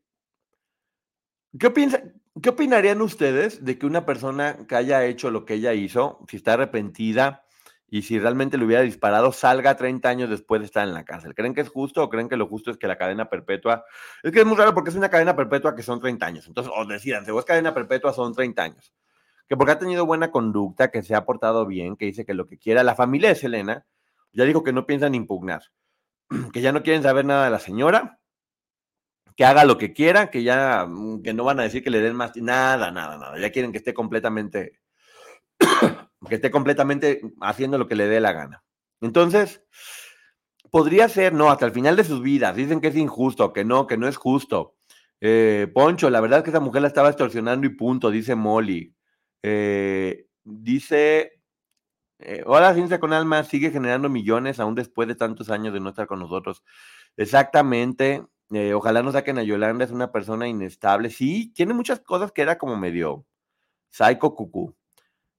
¿Qué, 1.59 1.71
piensa, 1.71 2.01
¿Qué 2.41 2.49
opinarían 2.49 3.01
ustedes 3.01 3.63
de 3.63 3.77
que 3.77 3.85
una 3.85 4.05
persona 4.05 4.67
que 4.67 4.75
haya 4.75 5.05
hecho 5.05 5.31
lo 5.31 5.45
que 5.45 5.55
ella 5.55 5.73
hizo, 5.73 6.19
si 6.29 6.37
está 6.37 6.53
arrepentida, 6.53 7.46
y 7.89 8.01
si 8.01 8.19
realmente 8.19 8.57
le 8.57 8.65
hubiera 8.65 8.81
disparado, 8.81 9.31
salga 9.31 9.77
30 9.77 10.09
años 10.09 10.29
después 10.29 10.59
de 10.59 10.65
estar 10.65 10.85
en 10.85 10.93
la 10.93 11.05
cárcel. 11.05 11.33
¿Creen 11.33 11.53
que 11.53 11.61
es 11.61 11.69
justo 11.69 12.03
o 12.03 12.09
creen 12.09 12.27
que 12.27 12.35
lo 12.35 12.47
justo 12.47 12.69
es 12.69 12.77
que 12.77 12.85
la 12.85 12.97
cadena 12.97 13.29
perpetua... 13.29 13.85
Es 14.23 14.31
que 14.33 14.39
es 14.39 14.45
muy 14.45 14.57
raro 14.57 14.73
porque 14.73 14.89
es 14.89 14.95
una 14.97 15.09
cadena 15.09 15.35
perpetua 15.35 15.73
que 15.73 15.83
son 15.83 16.01
30 16.01 16.25
años. 16.25 16.47
Entonces, 16.47 16.73
o 16.75 16.85
decidan, 16.85 17.25
si 17.25 17.35
es 17.35 17.45
cadena 17.45 17.73
perpetua 17.73 18.11
son 18.11 18.33
30 18.33 18.61
años. 18.61 18.93
Que 19.47 19.55
porque 19.55 19.71
ha 19.71 19.79
tenido 19.79 20.05
buena 20.05 20.31
conducta, 20.31 20.91
que 20.91 21.01
se 21.01 21.15
ha 21.15 21.23
portado 21.23 21.65
bien, 21.65 21.95
que 21.95 22.05
dice 22.05 22.25
que 22.25 22.33
lo 22.33 22.45
que 22.47 22.57
quiera. 22.57 22.83
La 22.83 22.95
familia 22.95 23.29
de 23.29 23.35
Selena 23.35 23.85
ya 24.33 24.43
dijo 24.43 24.63
que 24.63 24.73
no 24.73 24.85
piensan 24.85 25.15
impugnar, 25.15 25.61
que 26.51 26.59
ya 26.59 26.73
no 26.73 26.83
quieren 26.83 27.03
saber 27.03 27.23
nada 27.23 27.45
de 27.45 27.51
la 27.51 27.59
señora, 27.59 28.19
que 29.37 29.45
haga 29.45 29.63
lo 29.63 29.77
que 29.77 29.93
quiera, 29.93 30.29
que 30.29 30.43
ya, 30.43 30.85
mm, 30.85 31.21
que 31.21 31.33
no 31.33 31.45
van 31.45 31.61
a 31.61 31.63
decir 31.63 31.83
que 31.83 31.89
le 31.89 32.01
den 32.01 32.15
más, 32.15 32.35
nada, 32.35 32.91
nada, 32.91 33.17
nada. 33.17 33.39
Ya 33.39 33.51
quieren 33.51 33.71
que 33.71 33.77
esté 33.77 33.93
completamente 33.93 34.81
que 36.27 36.35
esté 36.35 36.51
completamente 36.51 37.21
haciendo 37.41 37.77
lo 37.77 37.87
que 37.87 37.95
le 37.95 38.07
dé 38.07 38.19
la 38.19 38.33
gana. 38.33 38.63
Entonces, 39.01 39.63
podría 40.71 41.09
ser, 41.09 41.33
no, 41.33 41.49
hasta 41.49 41.65
el 41.65 41.71
final 41.71 41.95
de 41.95 42.03
sus 42.03 42.21
vidas. 42.21 42.55
Dicen 42.55 42.81
que 42.81 42.87
es 42.87 42.95
injusto, 42.95 43.53
que 43.53 43.65
no, 43.65 43.87
que 43.87 43.97
no 43.97 44.07
es 44.07 44.17
justo. 44.17 44.75
Eh, 45.21 45.67
Poncho, 45.73 46.09
la 46.09 46.21
verdad 46.21 46.39
es 46.39 46.43
que 46.43 46.49
esa 46.51 46.59
mujer 46.59 46.81
la 46.81 46.87
estaba 46.87 47.09
extorsionando 47.09 47.65
y 47.67 47.69
punto, 47.69 48.11
dice 48.11 48.35
Molly. 48.35 48.95
Eh, 49.43 50.27
dice, 50.43 51.41
eh, 52.19 52.43
hola, 52.45 52.73
Ciencia 52.73 52.99
con 52.99 53.13
Alma 53.13 53.43
sigue 53.43 53.71
generando 53.71 54.09
millones 54.09 54.59
aún 54.59 54.75
después 54.75 55.07
de 55.07 55.15
tantos 55.15 55.49
años 55.49 55.73
de 55.73 55.79
no 55.79 55.89
estar 55.89 56.07
con 56.07 56.19
nosotros. 56.19 56.63
Exactamente. 57.17 58.25
ojalá 58.75 59.03
no 59.03 59.11
saquen 59.11 59.37
a 59.39 59.43
Yolanda, 59.43 59.85
es 59.85 59.91
una 59.91 60.11
persona 60.11 60.47
inestable. 60.47 61.09
Sí, 61.09 61.51
tiene 61.53 61.73
muchas 61.73 61.99
cosas 61.99 62.31
que 62.31 62.41
era 62.41 62.57
como 62.57 62.77
medio 62.77 63.25
psycho 63.91 64.35
cucú. 64.35 64.75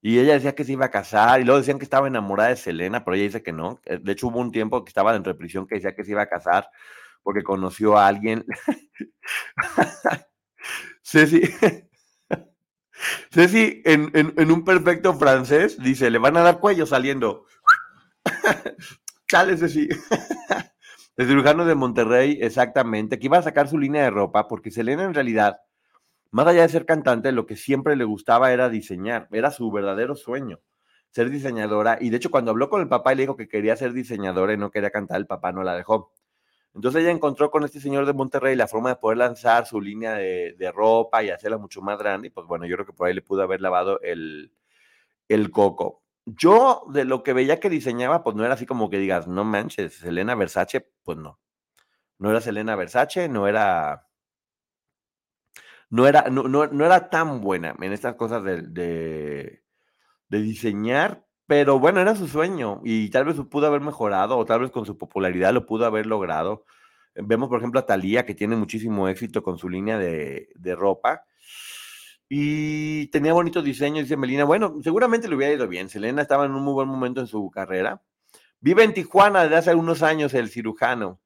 Y 0.01 0.19
ella 0.19 0.35
decía 0.35 0.55
que 0.55 0.65
se 0.65 0.73
iba 0.73 0.87
a 0.87 0.91
casar, 0.91 1.41
y 1.41 1.45
luego 1.45 1.59
decían 1.59 1.79
que 1.79 1.85
estaba 1.85 2.07
enamorada 2.07 2.51
de 2.51 2.57
Selena, 2.57 3.05
pero 3.05 3.17
ella 3.17 3.25
dice 3.25 3.43
que 3.43 3.53
no. 3.53 3.81
Eh, 3.85 3.99
de 4.01 4.13
hecho, 4.13 4.29
hubo 4.29 4.39
un 4.39 4.53
tiempo 4.53 4.85
que 4.85 4.91
estaba 4.91 5.13
dentro 5.13 5.33
de 5.33 5.39
prisión 5.39 5.67
que 5.67 5.77
decía 5.77 5.95
que 5.95 6.05
se 6.05 6.13
iba 6.13 6.23
a 6.23 6.29
casar 6.29 6.71
porque 7.23 7.43
conoció 7.43 7.97
a 7.97 8.07
alguien. 8.07 8.45
Ceci, 11.03 11.43
Ceci 13.31 13.83
en, 13.85 14.11
en, 14.15 14.51
un 14.51 14.65
perfecto 14.65 15.15
francés, 15.15 15.77
dice, 15.83 16.11
le 16.11 16.19
van 16.19 16.37
a 16.37 16.43
dar 16.43 16.61
cuello 16.61 16.87
saliendo. 16.87 17.47
Chale, 19.29 19.57
Ceci. 19.57 19.89
El 21.17 21.27
cirujano 21.27 21.65
de 21.65 21.75
Monterrey, 21.75 22.39
exactamente, 22.41 23.19
que 23.19 23.27
iba 23.27 23.39
a 23.39 23.43
sacar 23.43 23.69
su 23.69 23.77
línea 23.77 24.05
de 24.05 24.11
ropa, 24.11 24.47
porque 24.47 24.71
Selena 24.71 25.03
en 25.03 25.15
realidad 25.15 25.59
más 26.31 26.47
allá 26.47 26.63
de 26.63 26.69
ser 26.69 26.85
cantante, 26.87 27.33
lo 27.33 27.47
que 27.47 27.57
siempre 27.57 27.97
le 27.97 28.05
gustaba 28.05 28.53
era 28.53 28.69
diseñar, 28.69 29.29
era 29.33 29.51
su 29.51 29.71
verdadero 29.71 30.15
sueño, 30.15 30.61
ser 31.11 31.31
diseñadora. 31.31 31.99
Y 32.01 32.11
de 32.11 32.19
hecho, 32.19 32.31
cuando 32.31 32.51
habló 32.51 32.69
con 32.69 32.81
el 32.81 32.89
papá 32.89 33.13
y 33.13 33.17
le 33.17 33.23
dijo 33.23 33.37
que 33.37 33.49
quería 33.49 33.77
ser 33.77 33.93
diseñadora 33.93 34.53
y 34.53 34.59
no 34.59 34.71
quería 34.71 34.91
cantar, 34.91 35.19
el 35.19 35.27
papá 35.27 35.53
no 35.53 35.63
la 35.63 35.75
dejó. 35.75 36.13
Entonces 36.75 37.03
ella 37.03 37.11
encontró 37.11 37.51
con 37.51 37.65
este 37.65 37.81
señor 37.81 38.07
de 38.07 38.13
Monterrey 38.13 38.55
la 38.57 38.69
forma 38.69 38.91
de 38.91 38.97
poder 38.97 39.19
lanzar 39.19 39.67
su 39.67 39.81
línea 39.81 40.15
de, 40.15 40.73
ropa 40.75 41.23
y 41.25 41.31
hacerla 41.31 41.59
mucho 41.59 41.83
más 41.83 41.99
grande. 41.99 42.29
Y 42.29 42.31
pues 42.31 42.47
bueno, 42.47 42.67
yo 42.67 42.77
creo 42.77 42.87
que 42.87 42.93
por 42.93 43.09
ahí 43.09 43.15
le 43.15 43.23
pudo 43.23 43.43
haber 43.43 43.61
lavado 43.61 44.01
el, 44.03 44.53
el 45.29 45.51
coco. 45.51 46.03
Yo 46.27 46.85
de 46.93 47.05
lo 47.05 47.23
que 47.23 47.33
veía 47.33 47.59
que 47.59 47.71
diseñaba, 47.71 48.23
pues 48.23 48.37
no 48.37 48.45
era 48.45 48.55
así 48.55 48.67
como 48.67 48.91
que 48.91 48.99
digas, 48.99 49.27
no 49.27 49.45
manches, 49.45 49.95
Selena 49.95 50.35
Versace, 50.35 50.89
pues 51.03 51.19
no. 51.19 51.41
No 52.19 52.31
era 52.31 52.41
Selena 52.41 52.77
Versace, 52.77 53.29
no 53.29 53.49
era 53.49 54.08
no 55.91 56.07
era, 56.07 56.29
no, 56.31 56.45
no, 56.49 56.85
era 56.85 57.11
tan 57.11 57.41
buena 57.41 57.75
en 57.81 57.93
estas 57.93 58.15
cosas 58.17 58.43
de, 58.45 58.63
de, 58.63 59.63
diseñar, 60.29 61.25
pero 61.47 61.79
bueno, 61.79 62.01
era 62.01 62.15
su 62.15 62.29
sueño 62.29 62.81
y 62.85 63.11
tal 63.11 63.25
vez 63.25 63.37
pudo 63.51 63.67
haber 63.67 63.81
mejorado 63.81 64.37
o 64.37 64.45
tal 64.45 64.61
vez 64.61 64.71
con 64.71 64.85
su 64.85 64.99
popularidad 64.99 65.53
lo 65.53 65.67
pudo 65.67 65.87
haber 65.87 66.07
logrado. 66.07 66.65
Vemos, 67.15 67.49
por 67.49 67.59
ejemplo, 67.59 67.81
a 67.81 67.87
Thalía, 67.87 68.27
que 68.27 68.35
tiene 68.35 68.55
muchísimo 68.57 69.09
éxito 69.09 69.43
con 69.43 69.59
su 69.59 69.69
línea 69.69 69.99
de, 69.99 70.51
de 70.55 70.75
ropa 70.75 71.25
y 72.29 73.07
tenía 73.07 73.33
bonitos 73.33 73.65
diseños, 73.65 74.05
dice 74.05 74.17
Melina. 74.17 74.45
Bueno, 74.45 74.77
seguramente 74.83 75.29
le 75.29 75.37
hubiera 75.37 75.55
ido 75.55 75.67
bien. 75.67 75.89
Selena 75.89 76.23
estaba 76.23 76.45
en 76.45 76.53
un 76.53 76.63
muy 76.63 76.75
buen 76.75 76.89
momento 76.89 77.21
en 77.21 77.27
su 77.27 77.51
carrera. 77.51 78.03
Vive 78.61 78.85
en 78.85 78.93
Tijuana 78.93 79.45
desde 79.45 79.57
hace 79.57 79.75
unos 79.75 80.03
años 80.03 80.35
el 80.35 80.51
cirujano. 80.51 81.21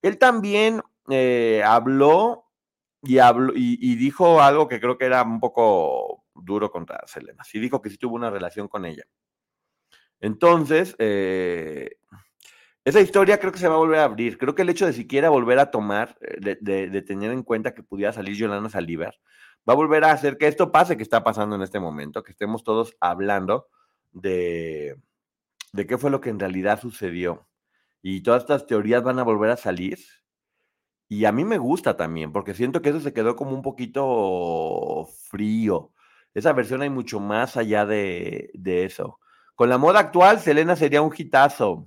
Él 0.00 0.18
también 0.18 0.82
eh, 1.08 1.62
habló 1.64 2.41
y, 3.02 3.18
habló, 3.18 3.52
y, 3.54 3.96
dijo 3.96 4.40
algo 4.40 4.68
que 4.68 4.80
creo 4.80 4.96
que 4.96 5.06
era 5.06 5.22
un 5.22 5.40
poco 5.40 6.24
duro 6.34 6.70
contra 6.70 7.00
Selena. 7.06 7.42
Sí 7.44 7.58
dijo 7.58 7.82
que 7.82 7.90
sí 7.90 7.98
tuvo 7.98 8.14
una 8.14 8.30
relación 8.30 8.68
con 8.68 8.84
ella. 8.84 9.04
Entonces, 10.20 10.94
eh, 10.98 11.96
esa 12.84 13.00
historia 13.00 13.38
creo 13.38 13.52
que 13.52 13.58
se 13.58 13.68
va 13.68 13.74
a 13.74 13.78
volver 13.78 13.98
a 13.98 14.04
abrir. 14.04 14.38
Creo 14.38 14.54
que 14.54 14.62
el 14.62 14.68
hecho 14.68 14.86
de 14.86 14.92
siquiera 14.92 15.30
volver 15.30 15.58
a 15.58 15.70
tomar, 15.70 16.16
eh, 16.20 16.56
de, 16.60 17.02
tener 17.02 17.32
en 17.32 17.42
cuenta 17.42 17.74
que 17.74 17.82
pudiera 17.82 18.12
salir 18.12 18.36
Yolanda 18.36 18.70
Saliver, 18.70 19.18
va 19.68 19.74
a 19.74 19.76
volver 19.76 20.04
a 20.04 20.12
hacer 20.12 20.38
que 20.38 20.46
esto 20.46 20.70
pase 20.70 20.96
que 20.96 21.02
está 21.02 21.24
pasando 21.24 21.56
en 21.56 21.62
este 21.62 21.80
momento, 21.80 22.22
que 22.22 22.32
estemos 22.32 22.62
todos 22.62 22.96
hablando 23.00 23.68
de, 24.12 24.96
de 25.72 25.86
qué 25.86 25.98
fue 25.98 26.10
lo 26.10 26.20
que 26.20 26.30
en 26.30 26.38
realidad 26.38 26.80
sucedió. 26.80 27.48
Y 28.00 28.22
todas 28.22 28.42
estas 28.42 28.66
teorías 28.66 29.02
van 29.02 29.18
a 29.18 29.24
volver 29.24 29.50
a 29.50 29.56
salir 29.56 29.98
y 31.12 31.26
a 31.26 31.32
mí 31.32 31.44
me 31.44 31.58
gusta 31.58 31.94
también, 31.94 32.32
porque 32.32 32.54
siento 32.54 32.80
que 32.80 32.88
eso 32.88 32.98
se 33.00 33.12
quedó 33.12 33.36
como 33.36 33.50
un 33.50 33.60
poquito 33.60 35.06
frío. 35.28 35.90
Esa 36.32 36.54
versión 36.54 36.80
hay 36.80 36.88
mucho 36.88 37.20
más 37.20 37.58
allá 37.58 37.84
de, 37.84 38.50
eso. 38.64 39.20
Con 39.54 39.68
la 39.68 39.76
moda 39.76 40.00
actual, 40.00 40.40
Selena 40.40 40.74
sería 40.74 41.02
un 41.02 41.12
hitazo. 41.14 41.86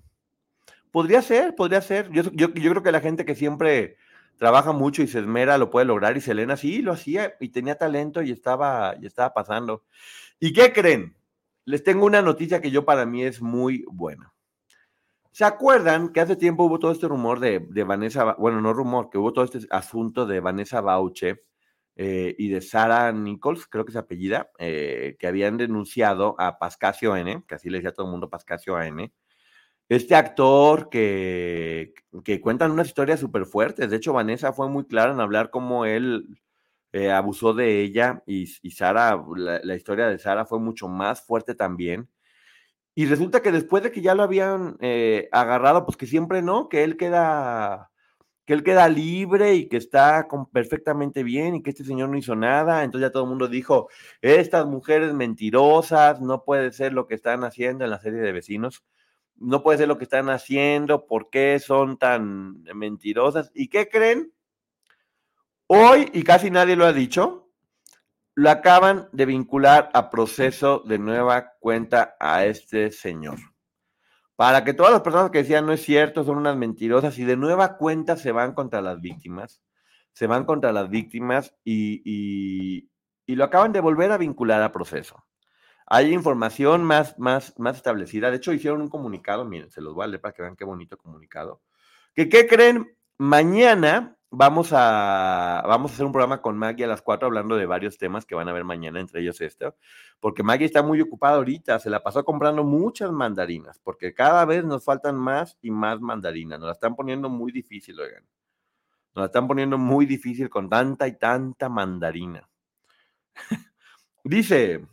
Podría 0.92 1.24
ser, 1.24 1.56
podría 1.56 1.82
ser. 1.82 2.12
Yo, 2.12 2.22
yo, 2.34 2.54
creo 2.54 2.84
que 2.84 2.92
la 2.92 3.02
gente 3.02 3.26
que 3.26 3.34
siempre 3.34 3.98
trabaja 4.38 4.74
mucho 4.74 5.02
y 5.02 5.08
se 5.08 5.18
esmera 5.18 5.58
lo 5.58 5.72
puede 5.72 5.88
lograr. 5.88 6.16
Y 6.16 6.22
Selena 6.22 6.56
sí 6.56 6.84
lo 6.84 6.92
hacía 6.94 7.34
y 7.40 7.50
tenía 7.50 7.80
talento 7.80 8.22
y 8.22 8.30
estaba, 8.30 8.96
y 9.02 9.08
estaba 9.08 9.34
pasando. 9.34 9.86
¿Y 10.40 10.54
qué 10.54 10.72
creen? 10.72 11.16
Les 11.66 11.84
tengo 11.84 12.06
una 12.06 12.22
noticia 12.22 12.62
que 12.62 12.70
yo 12.70 12.86
para 12.86 13.08
mí 13.08 13.24
es 13.24 13.42
muy 13.42 13.86
buena. 13.88 14.35
¿Se 15.36 15.44
acuerdan 15.44 16.14
que 16.14 16.22
hace 16.22 16.38
tiempo 16.38 16.64
hubo 16.64 16.80
todo 16.80 16.94
este 16.94 17.10
rumor 17.10 17.42
de, 17.42 17.60
Vanessa, 17.84 18.36
bueno, 18.36 18.62
no 18.62 18.72
rumor, 18.72 19.10
que 19.10 19.18
hubo 19.18 19.34
todo 19.34 19.44
este 19.44 19.60
asunto 19.70 20.26
de 20.26 20.40
Vanessa 20.40 20.80
Bauche 20.80 21.42
eh, 21.98 22.34
y 22.38 22.48
de 22.48 22.62
Sara 22.62 23.12
Nichols, 23.12 23.68
creo 23.68 23.84
que 23.84 23.92
es 23.92 23.98
apellida, 23.98 24.50
eh, 24.60 25.18
que 25.20 25.28
habían 25.28 25.58
denunciado 25.58 26.38
a 26.40 26.58
Pascasio 26.58 27.18
N, 27.18 27.44
que 27.46 27.56
así 27.56 27.70
le 27.70 27.80
decía 27.80 27.92
todo 27.92 28.06
el 28.06 28.14
mundo 28.14 28.30
Pascasio 28.30 28.82
N, 28.82 29.12
este 29.90 30.16
actor 30.16 30.88
que, 30.90 31.94
que 32.24 32.40
cuentan 32.40 32.72
unas 32.72 32.88
historias 32.88 33.20
súper 33.20 33.46
fuertes. 33.46 33.90
De 33.90 33.98
hecho, 33.98 34.14
Vanessa 34.14 34.54
fue 34.54 34.70
muy 34.70 34.86
clara 34.86 35.12
en 35.12 35.20
hablar 35.20 35.50
cómo 35.50 35.84
él 35.84 36.40
eh, 36.94 37.12
abusó 37.12 37.54
de 37.54 37.82
ella 37.82 38.24
y, 38.26 38.50
y 38.62 38.72
Sara, 38.72 39.22
la, 39.36 39.60
la 39.62 39.76
historia 39.76 40.08
de 40.08 40.18
Sara 40.18 40.46
fue 40.46 40.60
mucho 40.60 40.88
más 40.88 41.26
fuerte 41.26 41.56
también. 41.56 42.08
Y 42.96 43.06
resulta 43.08 43.42
que 43.42 43.52
después 43.52 43.84
de 43.84 43.92
que 43.92 44.02
ya 44.02 44.16
lo 44.16 44.24
habían 44.24 44.78
eh, 44.80 45.28
agarrado, 45.34 45.86
pues 45.86 45.98
que 45.98 46.08
siempre 46.08 46.42
no, 46.42 46.70
que 46.70 46.86
él 46.86 46.96
queda, 46.96 47.92
que 48.46 48.54
él 48.54 48.64
queda 48.64 48.88
libre 48.88 49.54
y 49.56 49.68
que 49.68 49.76
está 49.76 50.28
perfectamente 50.54 51.22
bien 51.22 51.56
y 51.56 51.62
que 51.62 51.72
este 51.72 51.84
señor 51.84 52.08
no 52.08 52.18
hizo 52.18 52.36
nada. 52.38 52.86
Entonces 52.86 53.10
ya 53.10 53.12
todo 53.12 53.24
el 53.24 53.30
mundo 53.30 53.50
dijo, 53.50 53.90
estas 54.22 54.66
mujeres 54.66 55.14
mentirosas, 55.14 56.22
no 56.22 56.46
puede 56.46 56.72
ser 56.72 56.94
lo 56.94 57.06
que 57.06 57.16
están 57.16 57.44
haciendo 57.44 57.84
en 57.84 57.92
la 57.92 58.00
serie 58.00 58.22
de 58.22 58.32
vecinos, 58.32 58.86
no 59.36 59.62
puede 59.62 59.80
ser 59.80 59.90
lo 59.90 59.98
que 59.98 60.06
están 60.06 60.30
haciendo, 60.30 61.06
¿por 61.06 61.30
qué 61.30 61.60
son 61.60 61.98
tan 61.98 62.64
mentirosas? 62.74 63.52
¿Y 63.54 63.68
qué 63.68 63.90
creen? 63.90 64.32
Hoy, 65.68 66.10
y 66.14 66.24
casi 66.24 66.50
nadie 66.50 66.78
lo 66.78 66.86
ha 66.86 66.94
dicho, 66.94 67.45
lo 68.36 68.50
acaban 68.50 69.08
de 69.14 69.26
vincular 69.26 69.90
a 69.94 70.10
proceso 70.10 70.84
de 70.86 71.00
nueva 71.00 71.54
cuenta 71.60 72.16
a 72.20 72.46
este 72.46 72.92
señor. 72.92 73.38
Para 74.36 74.66
que 74.66 74.74
todas 74.74 74.92
las 74.92 75.02
personas 75.02 75.32
que 75.32 75.40
decían 75.40 75.66
no 75.66 75.72
es 75.72 75.82
cierto, 75.82 76.26
son 76.26 76.38
unas 76.38 76.58
mentirosas 76.58 77.18
y 77.18 77.24
de 77.24 77.38
nueva 77.38 77.78
cuenta 77.78 78.18
se 78.18 78.34
van 78.34 78.54
contra 78.54 78.82
las 78.82 79.00
víctimas, 79.00 79.64
se 80.12 80.28
van 80.28 80.44
contra 80.44 80.74
las 80.74 80.90
víctimas 80.90 81.56
y, 81.64 82.02
y- 82.06 82.90
lo 83.36 83.44
acaban 83.46 83.72
de 83.72 83.80
volver 83.80 84.12
a 84.12 84.18
vincular 84.18 84.62
a 84.62 84.72
proceso. 84.72 85.26
Hay 85.88 86.14
información 86.14 86.84
más, 86.84 87.18
más, 87.20 87.54
más 87.58 87.78
establecida. 87.78 88.30
De 88.30 88.38
hecho, 88.38 88.54
hicieron 88.54 88.82
un 88.82 88.90
comunicado, 88.90 89.46
miren, 89.46 89.72
se 89.72 89.82
los 89.82 89.94
voy 89.94 90.04
a 90.04 90.08
leer 90.08 90.22
para 90.22 90.34
que 90.34 90.42
vean 90.42 90.56
qué 90.56 90.66
bonito 90.66 90.98
comunicado. 90.98 91.62
¿Que, 92.14 92.30
¿Qué 92.30 92.48
creen? 92.48 92.98
Mañana 93.18 94.15
vamos 94.32 94.72
a, 94.74 95.64
vamos 95.66 95.92
a 95.92 95.94
hacer 95.94 96.06
un 96.06 96.12
programa 96.12 96.42
con 96.42 96.58
Maggie 96.58 96.86
a 96.86 96.88
las 96.88 97.02
4 97.02 97.28
hablando 97.28 97.56
de 97.56 97.66
varios 97.66 97.98
temas 97.98 98.26
que 98.26 98.36
van 98.36 98.50
a 98.50 98.54
ver 98.54 98.64
mañana, 98.64 99.00
entre 99.00 99.22
ellos 99.22 99.40
esto, 99.42 99.76
porque 100.20 100.44
Maggie 100.44 100.66
está 100.66 100.84
muy 100.84 101.02
ocupada 101.02 101.36
ahorita, 101.38 101.80
se 101.80 101.90
la 101.90 102.04
pasó 102.04 102.24
comprando 102.26 102.64
muchas 102.64 103.12
mandarinas, 103.12 103.80
porque 103.80 104.14
cada 104.14 104.46
vez 104.46 104.64
nos 104.66 104.84
faltan 104.84 105.16
más 105.16 105.58
y 105.62 105.72
más 105.72 106.02
mandarinas, 106.02 106.60
nos 106.60 106.68
la 106.68 106.74
están 106.74 106.96
poniendo 106.96 107.30
muy 107.30 107.52
difícil, 107.52 108.00
oigan. 108.00 108.26
Nos 109.16 109.22
la 109.24 109.26
están 109.28 109.48
poniendo 109.48 109.78
muy 109.78 110.06
difícil 110.06 110.50
con 110.50 110.70
tanta 110.70 111.08
y 111.08 111.18
tanta 111.18 111.70
mandarina. 111.70 112.50
Dice 114.26 114.86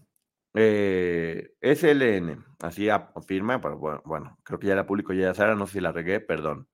eh, 0.54 1.54
SLN, 1.60 2.44
así 2.60 2.88
afirma, 2.88 3.60
pero 3.60 3.78
bueno, 3.78 4.02
bueno, 4.04 4.38
creo 4.44 4.58
que 4.58 4.66
ya 4.68 4.74
era 4.74 4.86
público, 4.86 5.12
ya 5.12 5.34
Sara, 5.34 5.56
no 5.56 5.66
sé 5.66 5.74
si 5.74 5.80
la 5.80 5.92
regué, 5.92 6.20
perdón. 6.20 6.68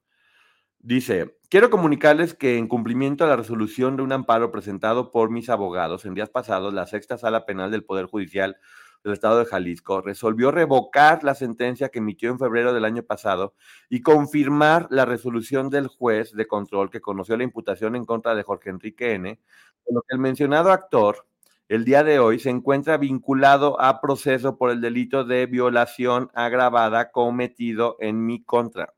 Dice, 0.80 1.36
quiero 1.50 1.70
comunicarles 1.70 2.34
que 2.34 2.56
en 2.56 2.68
cumplimiento 2.68 3.24
a 3.24 3.26
la 3.26 3.36
resolución 3.36 3.96
de 3.96 4.02
un 4.02 4.12
amparo 4.12 4.52
presentado 4.52 5.10
por 5.10 5.28
mis 5.30 5.48
abogados 5.50 6.04
en 6.04 6.14
días 6.14 6.30
pasados, 6.30 6.72
la 6.72 6.86
sexta 6.86 7.18
sala 7.18 7.46
penal 7.46 7.70
del 7.70 7.84
Poder 7.84 8.06
Judicial 8.06 8.56
del 9.02 9.12
Estado 9.12 9.40
de 9.40 9.44
Jalisco 9.46 10.00
resolvió 10.00 10.50
revocar 10.50 11.24
la 11.24 11.34
sentencia 11.34 11.88
que 11.88 11.98
emitió 11.98 12.30
en 12.30 12.38
febrero 12.38 12.72
del 12.72 12.84
año 12.84 13.02
pasado 13.02 13.54
y 13.88 14.02
confirmar 14.02 14.86
la 14.90 15.04
resolución 15.04 15.68
del 15.68 15.88
juez 15.88 16.32
de 16.32 16.46
control 16.46 16.90
que 16.90 17.00
conoció 17.00 17.36
la 17.36 17.44
imputación 17.44 17.96
en 17.96 18.04
contra 18.04 18.34
de 18.34 18.42
Jorge 18.44 18.70
Enrique 18.70 19.14
N., 19.14 19.40
por 19.84 19.94
lo 19.94 20.02
que 20.02 20.14
el 20.14 20.20
mencionado 20.20 20.70
actor 20.70 21.26
el 21.68 21.84
día 21.84 22.02
de 22.02 22.18
hoy 22.18 22.38
se 22.38 22.50
encuentra 22.50 22.96
vinculado 22.96 23.80
a 23.80 24.00
proceso 24.00 24.56
por 24.56 24.70
el 24.70 24.80
delito 24.80 25.24
de 25.24 25.46
violación 25.46 26.30
agravada 26.34 27.10
cometido 27.10 27.96
en 28.00 28.24
mi 28.24 28.42
contra. 28.42 28.94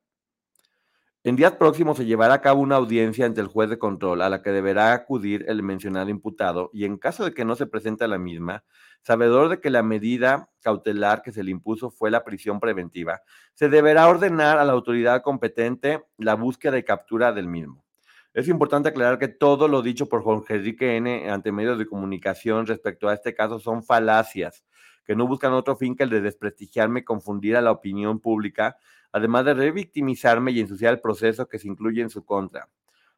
En 1.22 1.36
días 1.36 1.52
próximos 1.52 1.98
se 1.98 2.06
llevará 2.06 2.32
a 2.32 2.40
cabo 2.40 2.62
una 2.62 2.76
audiencia 2.76 3.26
ante 3.26 3.42
el 3.42 3.46
juez 3.46 3.68
de 3.68 3.78
control 3.78 4.22
a 4.22 4.30
la 4.30 4.40
que 4.40 4.52
deberá 4.52 4.94
acudir 4.94 5.44
el 5.48 5.62
mencionado 5.62 6.08
imputado 6.08 6.70
y 6.72 6.86
en 6.86 6.96
caso 6.96 7.26
de 7.26 7.34
que 7.34 7.44
no 7.44 7.56
se 7.56 7.66
presente 7.66 8.08
la 8.08 8.16
misma, 8.16 8.64
sabedor 9.02 9.50
de 9.50 9.60
que 9.60 9.68
la 9.68 9.82
medida 9.82 10.48
cautelar 10.62 11.20
que 11.20 11.30
se 11.30 11.44
le 11.44 11.50
impuso 11.50 11.90
fue 11.90 12.10
la 12.10 12.24
prisión 12.24 12.58
preventiva, 12.58 13.20
se 13.52 13.68
deberá 13.68 14.08
ordenar 14.08 14.56
a 14.56 14.64
la 14.64 14.72
autoridad 14.72 15.20
competente 15.20 16.02
la 16.16 16.36
búsqueda 16.36 16.78
y 16.78 16.84
captura 16.84 17.34
del 17.34 17.48
mismo. 17.48 17.84
Es 18.32 18.48
importante 18.48 18.88
aclarar 18.88 19.18
que 19.18 19.28
todo 19.28 19.68
lo 19.68 19.82
dicho 19.82 20.08
por 20.08 20.22
Jorge 20.22 20.54
Enrique 20.54 20.96
N. 20.96 21.30
ante 21.30 21.52
medios 21.52 21.78
de 21.78 21.86
comunicación 21.86 22.66
respecto 22.66 23.08
a 23.10 23.12
este 23.12 23.34
caso 23.34 23.58
son 23.58 23.82
falacias, 23.82 24.64
que 25.04 25.14
no 25.14 25.26
buscan 25.26 25.52
otro 25.52 25.76
fin 25.76 25.96
que 25.96 26.04
el 26.04 26.10
de 26.10 26.22
desprestigiarme 26.22 27.00
y 27.00 27.04
confundir 27.04 27.58
a 27.58 27.60
la 27.60 27.72
opinión 27.72 28.20
pública, 28.20 28.78
además 29.12 29.44
de 29.44 29.54
revictimizarme 29.54 30.52
y 30.52 30.60
ensuciar 30.60 30.94
el 30.94 31.00
proceso 31.00 31.48
que 31.48 31.58
se 31.58 31.68
incluye 31.68 32.02
en 32.02 32.10
su 32.10 32.24
contra. 32.24 32.68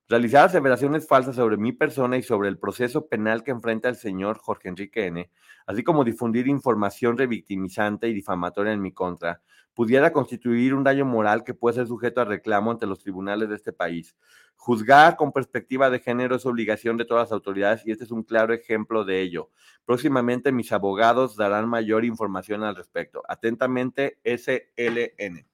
Realizar 0.09 0.47
aseveraciones 0.47 1.07
falsas 1.07 1.37
sobre 1.37 1.57
mi 1.57 1.73
persona 1.73 2.17
y 2.17 2.23
sobre 2.23 2.49
el 2.49 2.59
proceso 2.59 3.07
penal 3.07 3.43
que 3.45 3.51
enfrenta 3.51 3.89
el 3.89 3.97
señor 3.97 4.39
Jorge 4.39 4.69
Enrique 4.69 5.07
N., 5.07 5.31
así 5.67 5.83
como 5.83 6.05
difundir 6.05 6.49
información 6.49 7.17
revictimizante 7.17 8.09
y 8.09 8.13
difamatoria 8.13 8.73
en 8.73 8.83
mi 8.83 8.93
contra, 8.93 9.41
pudiera 9.75 10.13
constituir 10.13 10.75
un 10.75 10.85
daño 10.85 11.05
moral 11.05 11.45
que 11.45 11.55
puede 11.55 11.77
ser 11.77 11.87
sujeto 11.87 12.21
a 12.21 12.25
reclamo 12.25 12.71
ante 12.71 12.87
los 12.87 12.99
tribunales 12.99 13.49
de 13.49 13.55
este 13.55 13.73
país. 13.73 14.17
Juzgar 14.57 15.17
con 15.17 15.33
perspectiva 15.33 15.89
de 15.91 16.01
género 16.01 16.37
es 16.37 16.47
obligación 16.47 16.97
de 16.97 17.05
todas 17.05 17.29
las 17.29 17.33
autoridades 17.33 17.87
y 17.87 17.91
este 17.91 18.05
es 18.05 18.11
un 18.11 18.23
claro 18.23 18.53
ejemplo 18.53 19.05
de 19.05 19.21
ello. 19.21 19.51
Próximamente 19.85 20.53
mis 20.53 20.73
abogados 20.73 21.37
darán 21.37 21.69
mayor 21.69 22.05
información 22.05 22.63
al 22.63 22.77
respecto. 22.77 23.23
Atentamente, 23.29 24.19
SLN. 24.25 25.52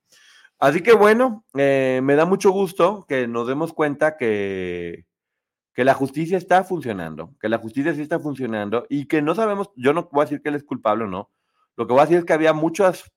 Así 0.58 0.82
que 0.82 0.92
bueno, 0.92 1.44
eh, 1.54 2.00
me 2.02 2.16
da 2.16 2.24
mucho 2.24 2.50
gusto 2.50 3.06
que 3.08 3.28
nos 3.28 3.46
demos 3.46 3.72
cuenta 3.72 4.16
que, 4.16 5.06
que 5.72 5.84
la 5.84 5.94
justicia 5.94 6.36
está 6.36 6.64
funcionando, 6.64 7.36
que 7.40 7.48
la 7.48 7.58
justicia 7.58 7.94
sí 7.94 8.02
está 8.02 8.18
funcionando 8.18 8.84
y 8.88 9.06
que 9.06 9.22
no 9.22 9.36
sabemos, 9.36 9.70
yo 9.76 9.92
no 9.92 10.08
voy 10.10 10.22
a 10.22 10.24
decir 10.24 10.42
que 10.42 10.48
él 10.48 10.56
es 10.56 10.64
culpable 10.64 11.04
o 11.04 11.06
no, 11.08 11.30
lo 11.76 11.86
que 11.86 11.92
voy 11.92 12.00
a 12.00 12.06
decir 12.06 12.18
es 12.18 12.24
que 12.24 12.32
había 12.32 12.52
muchas, 12.52 13.12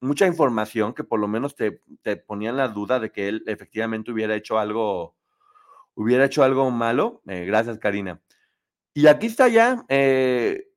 mucha 0.00 0.26
información 0.26 0.94
que 0.94 1.04
por 1.04 1.20
lo 1.20 1.28
menos 1.28 1.54
te, 1.54 1.80
te 2.02 2.16
ponían 2.16 2.56
la 2.56 2.66
duda 2.66 2.98
de 2.98 3.12
que 3.12 3.28
él 3.28 3.44
efectivamente 3.46 4.10
hubiera 4.10 4.34
hecho 4.34 4.58
algo, 4.58 5.14
hubiera 5.94 6.24
hecho 6.24 6.42
algo 6.42 6.68
malo. 6.72 7.22
Eh, 7.28 7.44
gracias, 7.44 7.78
Karina. 7.78 8.20
Y 8.92 9.06
aquí 9.06 9.26
está 9.26 9.46
ya, 9.46 9.84
eh, 9.88 10.68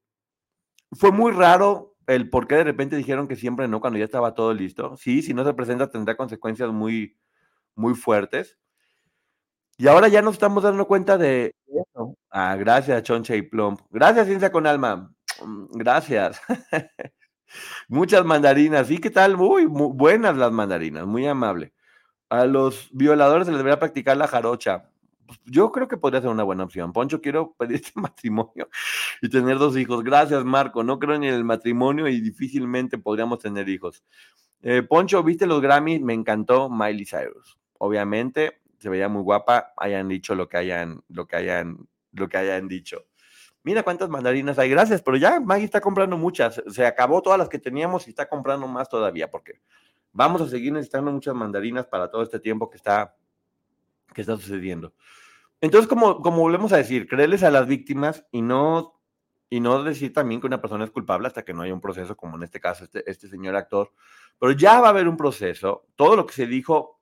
fue 0.91 1.11
muy 1.11 1.31
raro 1.31 1.96
el 2.07 2.29
por 2.29 2.47
qué 2.47 2.55
de 2.55 2.63
repente 2.63 2.95
dijeron 2.95 3.27
que 3.27 3.35
siempre 3.35 3.67
no 3.67 3.81
cuando 3.81 3.99
ya 3.99 4.05
estaba 4.05 4.33
todo 4.33 4.53
listo. 4.53 4.97
Sí, 4.97 5.21
si 5.21 5.33
no 5.33 5.45
se 5.45 5.53
presenta 5.53 5.89
tendrá 5.91 6.17
consecuencias 6.17 6.71
muy, 6.71 7.17
muy 7.75 7.93
fuertes. 7.95 8.57
Y 9.77 9.87
ahora 9.87 10.07
ya 10.07 10.21
nos 10.23 10.33
estamos 10.33 10.63
dando 10.63 10.87
cuenta 10.87 11.17
de 11.17 11.53
eso. 11.67 12.17
Ah, 12.31 12.55
gracias, 12.55 13.03
Choncha 13.03 13.35
y 13.35 13.43
Plump. 13.43 13.81
Gracias, 13.91 14.27
Ciencia 14.27 14.51
con 14.51 14.65
Alma. 14.65 15.13
Mm, 15.45 15.65
Gracias. 15.77 16.41
Muchas 17.87 18.25
mandarinas. 18.25 18.89
¿Y 18.91 18.97
qué 18.99 19.09
tal? 19.09 19.37
Muy, 19.37 19.67
muy 19.67 19.89
buenas 19.93 20.35
las 20.37 20.51
mandarinas, 20.51 21.05
muy 21.05 21.27
amable. 21.27 21.73
A 22.29 22.45
los 22.45 22.89
violadores 22.91 23.45
se 23.45 23.51
les 23.51 23.59
debería 23.59 23.79
practicar 23.79 24.17
la 24.17 24.27
jarocha. 24.27 24.89
Yo 25.45 25.71
creo 25.71 25.87
que 25.87 25.97
podría 25.97 26.21
ser 26.21 26.29
una 26.29 26.43
buena 26.43 26.63
opción. 26.63 26.93
Poncho, 26.93 27.21
quiero 27.21 27.53
pedirte 27.57 27.91
matrimonio 27.95 28.69
y 29.21 29.29
tener 29.29 29.57
dos 29.57 29.77
hijos. 29.77 30.03
Gracias, 30.03 30.43
Marco. 30.45 30.83
No 30.83 30.99
creo 30.99 31.15
en 31.15 31.23
el 31.23 31.43
matrimonio 31.43 32.07
y 32.07 32.21
difícilmente 32.21 32.97
podríamos 32.97 33.39
tener 33.39 33.67
hijos. 33.69 34.03
Eh, 34.61 34.83
Poncho, 34.83 35.23
¿viste 35.23 35.45
los 35.45 35.61
Grammy? 35.61 35.99
Me 35.99 36.13
encantó 36.13 36.69
Miley 36.69 37.05
Cyrus. 37.05 37.57
Obviamente, 37.79 38.61
se 38.79 38.89
veía 38.89 39.07
muy 39.07 39.21
guapa, 39.21 39.73
hayan 39.77 40.07
dicho 40.07 40.35
lo 40.35 40.47
que 40.49 40.57
hayan, 40.57 41.03
lo 41.09 41.27
que 41.27 41.35
hayan, 41.35 41.87
lo 42.11 42.27
que 42.27 42.37
hayan 42.37 42.67
dicho. 42.67 43.05
Mira 43.63 43.83
cuántas 43.83 44.09
mandarinas 44.09 44.57
hay, 44.59 44.69
gracias, 44.69 45.01
pero 45.01 45.17
ya 45.17 45.39
Maggie 45.39 45.65
está 45.65 45.81
comprando 45.81 46.17
muchas. 46.17 46.61
Se 46.67 46.85
acabó 46.85 47.21
todas 47.21 47.37
las 47.37 47.49
que 47.49 47.59
teníamos 47.59 48.07
y 48.07 48.11
está 48.11 48.27
comprando 48.29 48.67
más 48.67 48.87
todavía, 48.87 49.29
porque 49.29 49.59
vamos 50.13 50.41
a 50.41 50.47
seguir 50.47 50.71
necesitando 50.71 51.11
muchas 51.11 51.35
mandarinas 51.35 51.85
para 51.85 52.09
todo 52.09 52.23
este 52.23 52.39
tiempo 52.39 52.69
que 52.69 52.77
está, 52.77 53.15
que 54.13 54.21
está 54.21 54.35
sucediendo. 54.35 54.93
Entonces, 55.61 55.87
como, 55.87 56.21
como 56.21 56.39
volvemos 56.39 56.71
a 56.73 56.77
decir, 56.77 57.07
creerles 57.07 57.43
a 57.43 57.51
las 57.51 57.67
víctimas 57.67 58.25
y 58.31 58.41
no, 58.41 58.99
y 59.49 59.59
no 59.59 59.83
decir 59.83 60.13
también 60.13 60.41
que 60.41 60.47
una 60.47 60.61
persona 60.61 60.85
es 60.85 60.91
culpable 60.91 61.27
hasta 61.27 61.43
que 61.43 61.53
no 61.53 61.63
haya 61.63 61.73
un 61.73 61.81
proceso, 61.81 62.15
como 62.15 62.37
en 62.37 62.43
este 62.43 62.59
caso 62.59 62.83
este, 62.83 63.09
este 63.09 63.27
señor 63.27 63.55
actor. 63.55 63.91
Pero 64.39 64.51
ya 64.51 64.79
va 64.81 64.87
a 64.87 64.89
haber 64.91 65.07
un 65.07 65.17
proceso. 65.17 65.87
Todo 65.95 66.15
lo 66.15 66.25
que 66.25 66.33
se 66.33 66.45
dijo 66.45 66.97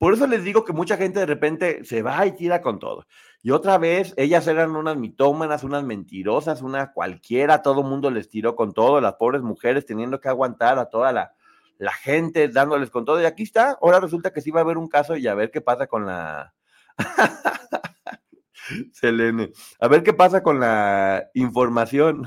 por 0.00 0.14
eso 0.14 0.26
les 0.26 0.42
digo 0.42 0.64
que 0.64 0.72
mucha 0.72 0.96
gente 0.96 1.20
de 1.20 1.26
repente 1.26 1.84
se 1.84 2.00
va 2.00 2.24
y 2.24 2.32
tira 2.32 2.62
con 2.62 2.78
todo. 2.78 3.06
Y 3.42 3.50
otra 3.50 3.76
vez, 3.76 4.14
ellas 4.16 4.46
eran 4.46 4.74
unas 4.74 4.96
mitómanas, 4.96 5.62
unas 5.62 5.84
mentirosas, 5.84 6.62
una 6.62 6.94
cualquiera, 6.94 7.60
todo 7.60 7.82
mundo 7.82 8.10
les 8.10 8.30
tiró 8.30 8.56
con 8.56 8.72
todo, 8.72 9.02
las 9.02 9.16
pobres 9.16 9.42
mujeres 9.42 9.84
teniendo 9.84 10.18
que 10.18 10.30
aguantar 10.30 10.78
a 10.78 10.86
toda 10.86 11.12
la, 11.12 11.34
la 11.80 11.92
gente 11.92 12.48
dándoles 12.48 12.90
con 12.90 13.04
todo. 13.06 13.20
Y 13.20 13.24
aquí 13.24 13.42
está, 13.42 13.78
ahora 13.80 14.00
resulta 14.00 14.32
que 14.32 14.42
sí 14.42 14.50
va 14.50 14.60
a 14.60 14.64
haber 14.64 14.76
un 14.76 14.86
caso 14.86 15.16
y 15.16 15.26
a 15.26 15.34
ver 15.34 15.50
qué 15.50 15.60
pasa 15.60 15.86
con 15.86 16.06
la... 16.06 16.54
Selene, 18.92 19.50
a 19.80 19.88
ver 19.88 20.02
qué 20.02 20.12
pasa 20.12 20.42
con 20.42 20.60
la 20.60 21.30
información. 21.32 22.26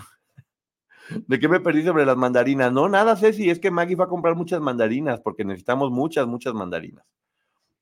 ¿De 1.27 1.39
qué 1.39 1.47
me 1.47 1.59
perdí 1.59 1.83
sobre 1.83 2.05
las 2.05 2.17
mandarinas? 2.17 2.71
No, 2.73 2.89
nada, 2.89 3.15
Ceci, 3.15 3.49
es 3.49 3.59
que 3.59 3.69
Maggie 3.69 3.95
va 3.95 4.05
a 4.05 4.09
comprar 4.09 4.35
muchas 4.35 4.59
mandarinas 4.59 5.21
porque 5.21 5.45
necesitamos 5.45 5.91
muchas, 5.91 6.25
muchas 6.25 6.55
mandarinas. 6.55 7.05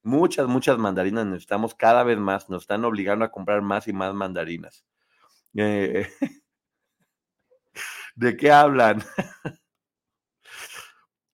Muchas, 0.04 0.48
muchas 0.48 0.78
mandarinas 0.78 1.26
necesitamos 1.26 1.74
cada 1.74 2.04
vez 2.04 2.18
más. 2.18 2.50
Nos 2.50 2.64
están 2.64 2.84
obligando 2.84 3.24
a 3.24 3.32
comprar 3.32 3.62
más 3.62 3.88
y 3.88 3.94
más 3.94 4.14
mandarinas. 4.14 4.84
Eh, 5.56 6.10
¿De 8.16 8.36
qué 8.36 8.52
hablan? 8.52 9.02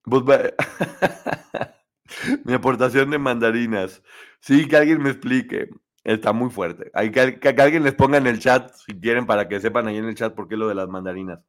Mi 2.46 2.54
aportación 2.54 3.12
de 3.12 3.20
mandarinas. 3.20 4.02
Sí, 4.39 4.67
que 4.67 4.78
alguien 4.78 5.02
me 5.02 5.10
explique. 5.10 5.70
Está 6.04 6.32
muy 6.32 6.50
fuerte. 6.50 6.89
Hay 6.93 7.12
que, 7.12 7.39
que, 7.39 7.50
alguien 7.50 7.84
les 7.84 7.93
ponga 7.93 8.17
en 8.17 8.28
el 8.28 8.39
chat, 8.39 8.74
si 8.74 8.98
quieren, 9.00 9.26
para 9.26 9.50
que 9.50 9.60
sepan 9.60 9.88
ahí 9.88 9.98
en 9.98 10.06
el 10.06 10.15
chat 10.15 10.34
por 10.34 10.48
qué 10.48 10.56
lo 10.56 10.70
de 10.70 10.76
las 10.76 10.88
mandarinas. 10.88 11.39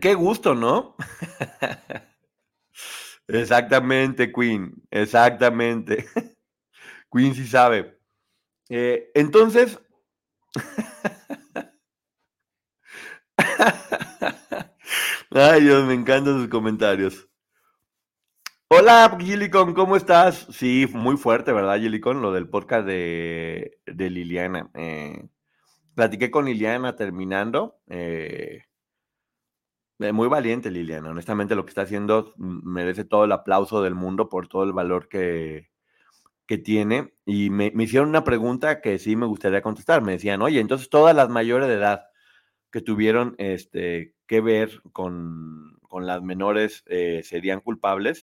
Qué 0.00 0.14
gusto, 0.14 0.54
¿no? 0.54 0.94
Exactamente, 3.26 4.32
Queen. 4.32 4.74
Exactamente. 4.90 6.06
Queen 7.12 7.34
sí 7.34 7.46
sabe. 7.46 7.98
Eh, 8.68 9.10
entonces, 9.14 9.80
Ay, 15.30 15.60
Dios, 15.60 15.86
me 15.86 15.92
encantan 15.92 16.38
sus 16.40 16.48
comentarios. 16.48 17.28
Hola, 18.68 19.14
Gilicon, 19.20 19.74
¿cómo 19.74 19.94
estás? 19.96 20.46
Sí, 20.50 20.86
muy 20.94 21.18
fuerte, 21.18 21.52
¿verdad, 21.52 21.78
Gilicon? 21.78 22.22
Lo 22.22 22.32
del 22.32 22.48
podcast 22.48 22.86
de, 22.86 23.78
Liliana. 23.86 24.70
Eh, 24.74 25.28
platiqué 25.94 26.30
con 26.30 26.46
Liliana 26.46 26.96
terminando. 26.96 27.78
Eh, 27.88 28.62
eh, 29.98 30.12
muy 30.12 30.28
valiente, 30.28 30.70
Liliana. 30.70 31.10
Honestamente, 31.10 31.54
lo 31.54 31.66
que 31.66 31.70
está 31.70 31.82
haciendo 31.82 32.32
merece 32.38 33.04
todo 33.04 33.24
el 33.24 33.32
aplauso 33.32 33.82
del 33.82 33.94
mundo 33.94 34.30
por 34.30 34.48
todo 34.48 34.64
el 34.64 34.72
valor 34.72 35.08
que, 35.08 35.68
que 36.46 36.56
tiene. 36.56 37.12
Y 37.26 37.50
me, 37.50 37.70
me 37.74 37.84
hicieron 37.84 38.08
una 38.08 38.24
pregunta 38.24 38.80
que 38.80 38.98
sí 38.98 39.14
me 39.14 39.26
gustaría 39.26 39.60
contestar. 39.60 40.00
Me 40.00 40.12
decían, 40.12 40.40
oye, 40.40 40.60
entonces 40.60 40.88
todas 40.88 41.14
las 41.14 41.28
mayores 41.28 41.68
de 41.68 41.74
edad 41.74 42.06
que 42.70 42.80
tuvieron 42.80 43.34
este, 43.38 44.14
que 44.28 44.42
ver 44.42 44.82
con, 44.92 45.80
con 45.88 46.06
las 46.06 46.22
menores 46.22 46.84
eh, 46.88 47.22
serían 47.24 47.60
culpables. 47.62 48.27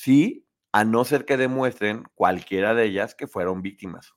Sí, 0.00 0.46
a 0.70 0.84
no 0.84 1.04
ser 1.04 1.24
que 1.24 1.36
demuestren 1.36 2.04
cualquiera 2.14 2.72
de 2.72 2.84
ellas 2.84 3.16
que 3.16 3.26
fueron 3.26 3.62
víctimas. 3.62 4.14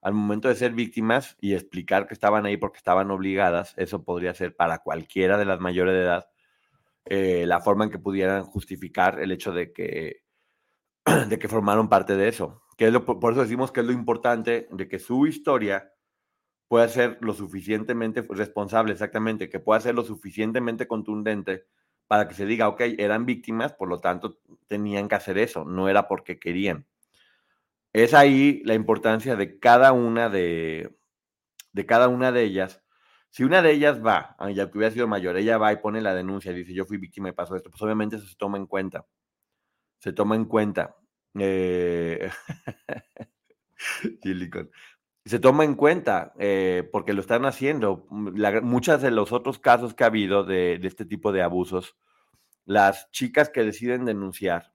Al 0.00 0.14
momento 0.14 0.46
de 0.46 0.54
ser 0.54 0.72
víctimas 0.72 1.36
y 1.40 1.54
explicar 1.54 2.06
que 2.06 2.14
estaban 2.14 2.46
ahí 2.46 2.56
porque 2.56 2.76
estaban 2.76 3.10
obligadas, 3.10 3.74
eso 3.76 4.04
podría 4.04 4.32
ser 4.34 4.54
para 4.54 4.78
cualquiera 4.78 5.36
de 5.36 5.46
las 5.46 5.58
mayores 5.58 5.94
de 5.94 6.02
edad 6.02 6.26
eh, 7.06 7.44
la 7.44 7.60
forma 7.60 7.86
en 7.86 7.90
que 7.90 7.98
pudieran 7.98 8.44
justificar 8.44 9.18
el 9.18 9.32
hecho 9.32 9.50
de 9.50 9.72
que, 9.72 10.22
de 11.28 11.40
que 11.40 11.48
formaron 11.48 11.88
parte 11.88 12.14
de 12.14 12.28
eso. 12.28 12.62
Que 12.76 12.86
es 12.86 12.92
lo, 12.92 13.04
por 13.04 13.32
eso 13.32 13.42
decimos 13.42 13.72
que 13.72 13.80
es 13.80 13.86
lo 13.86 13.92
importante 13.92 14.68
de 14.70 14.88
que 14.88 15.00
su 15.00 15.26
historia 15.26 15.92
pueda 16.68 16.86
ser 16.86 17.18
lo 17.20 17.34
suficientemente 17.34 18.24
responsable, 18.30 18.92
exactamente, 18.92 19.50
que 19.50 19.58
pueda 19.58 19.80
ser 19.80 19.96
lo 19.96 20.04
suficientemente 20.04 20.86
contundente 20.86 21.66
para 22.08 22.28
que 22.28 22.34
se 22.34 22.46
diga, 22.46 22.68
ok, 22.68 22.80
eran 22.98 23.26
víctimas, 23.26 23.72
por 23.72 23.88
lo 23.88 24.00
tanto 24.00 24.38
tenían 24.68 25.08
que 25.08 25.14
hacer 25.14 25.38
eso, 25.38 25.64
no 25.64 25.88
era 25.88 26.08
porque 26.08 26.38
querían. 26.38 26.86
Es 27.92 28.14
ahí 28.14 28.62
la 28.64 28.74
importancia 28.74 29.36
de 29.36 29.58
cada 29.58 29.92
una 29.92 30.28
de, 30.28 30.94
de 31.72 31.86
cada 31.86 32.08
una 32.08 32.32
de 32.32 32.42
ellas. 32.44 32.82
Si 33.30 33.44
una 33.44 33.62
de 33.62 33.72
ellas 33.72 34.04
va, 34.04 34.36
ya 34.54 34.70
que 34.70 34.78
hubiera 34.78 34.92
sido 34.92 35.08
mayor, 35.08 35.36
ella 35.36 35.58
va 35.58 35.72
y 35.72 35.76
pone 35.76 36.00
la 36.00 36.14
denuncia, 36.14 36.52
dice, 36.52 36.74
yo 36.74 36.84
fui 36.84 36.98
víctima 36.98 37.30
y 37.30 37.32
pasó 37.32 37.56
esto, 37.56 37.70
pues 37.70 37.82
obviamente 37.82 38.16
eso 38.16 38.26
se 38.26 38.36
toma 38.36 38.58
en 38.58 38.66
cuenta. 38.66 39.06
Se 39.98 40.12
toma 40.12 40.36
en 40.36 40.44
cuenta. 40.46 40.96
Eh... 41.38 42.30
se 45.24 45.38
toma 45.38 45.64
en 45.64 45.74
cuenta 45.74 46.32
eh, 46.38 46.88
porque 46.90 47.12
lo 47.12 47.20
están 47.20 47.44
haciendo. 47.44 48.06
Mm, 48.10 48.62
muchas 48.62 49.02
de 49.02 49.10
los 49.10 49.32
otros 49.32 49.58
casos 49.58 49.94
que 49.94 50.04
ha 50.04 50.08
habido 50.08 50.44
de, 50.44 50.80
este 50.82 51.04
tipo 51.04 51.32
de 51.32 51.42
abusos, 51.42 51.96
las 52.64 53.10
chicas 53.10 53.50
que 53.50 53.64
deciden 53.64 54.04
denunciar, 54.04 54.72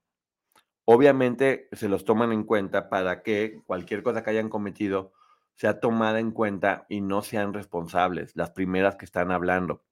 obviamente 0.86 1.70
se 1.74 1.90
los 1.90 2.06
toman 2.06 2.32
en 2.32 2.44
cuenta 2.44 2.90
para 2.90 3.24
que 3.24 3.62
cualquier 3.66 4.04
cosa 4.04 4.24
que 4.24 4.30
hayan 4.32 4.50
cometido 4.50 5.14
sea 5.56 5.80
tomada 5.80 6.20
en 6.20 6.32
cuenta 6.32 6.86
y 6.90 7.02
no 7.02 7.24
sean 7.24 7.54
responsables, 7.54 8.36
las 8.36 8.52
primeras 8.52 8.96
que 8.96 9.06
están 9.06 9.32
hablando, 9.32 9.84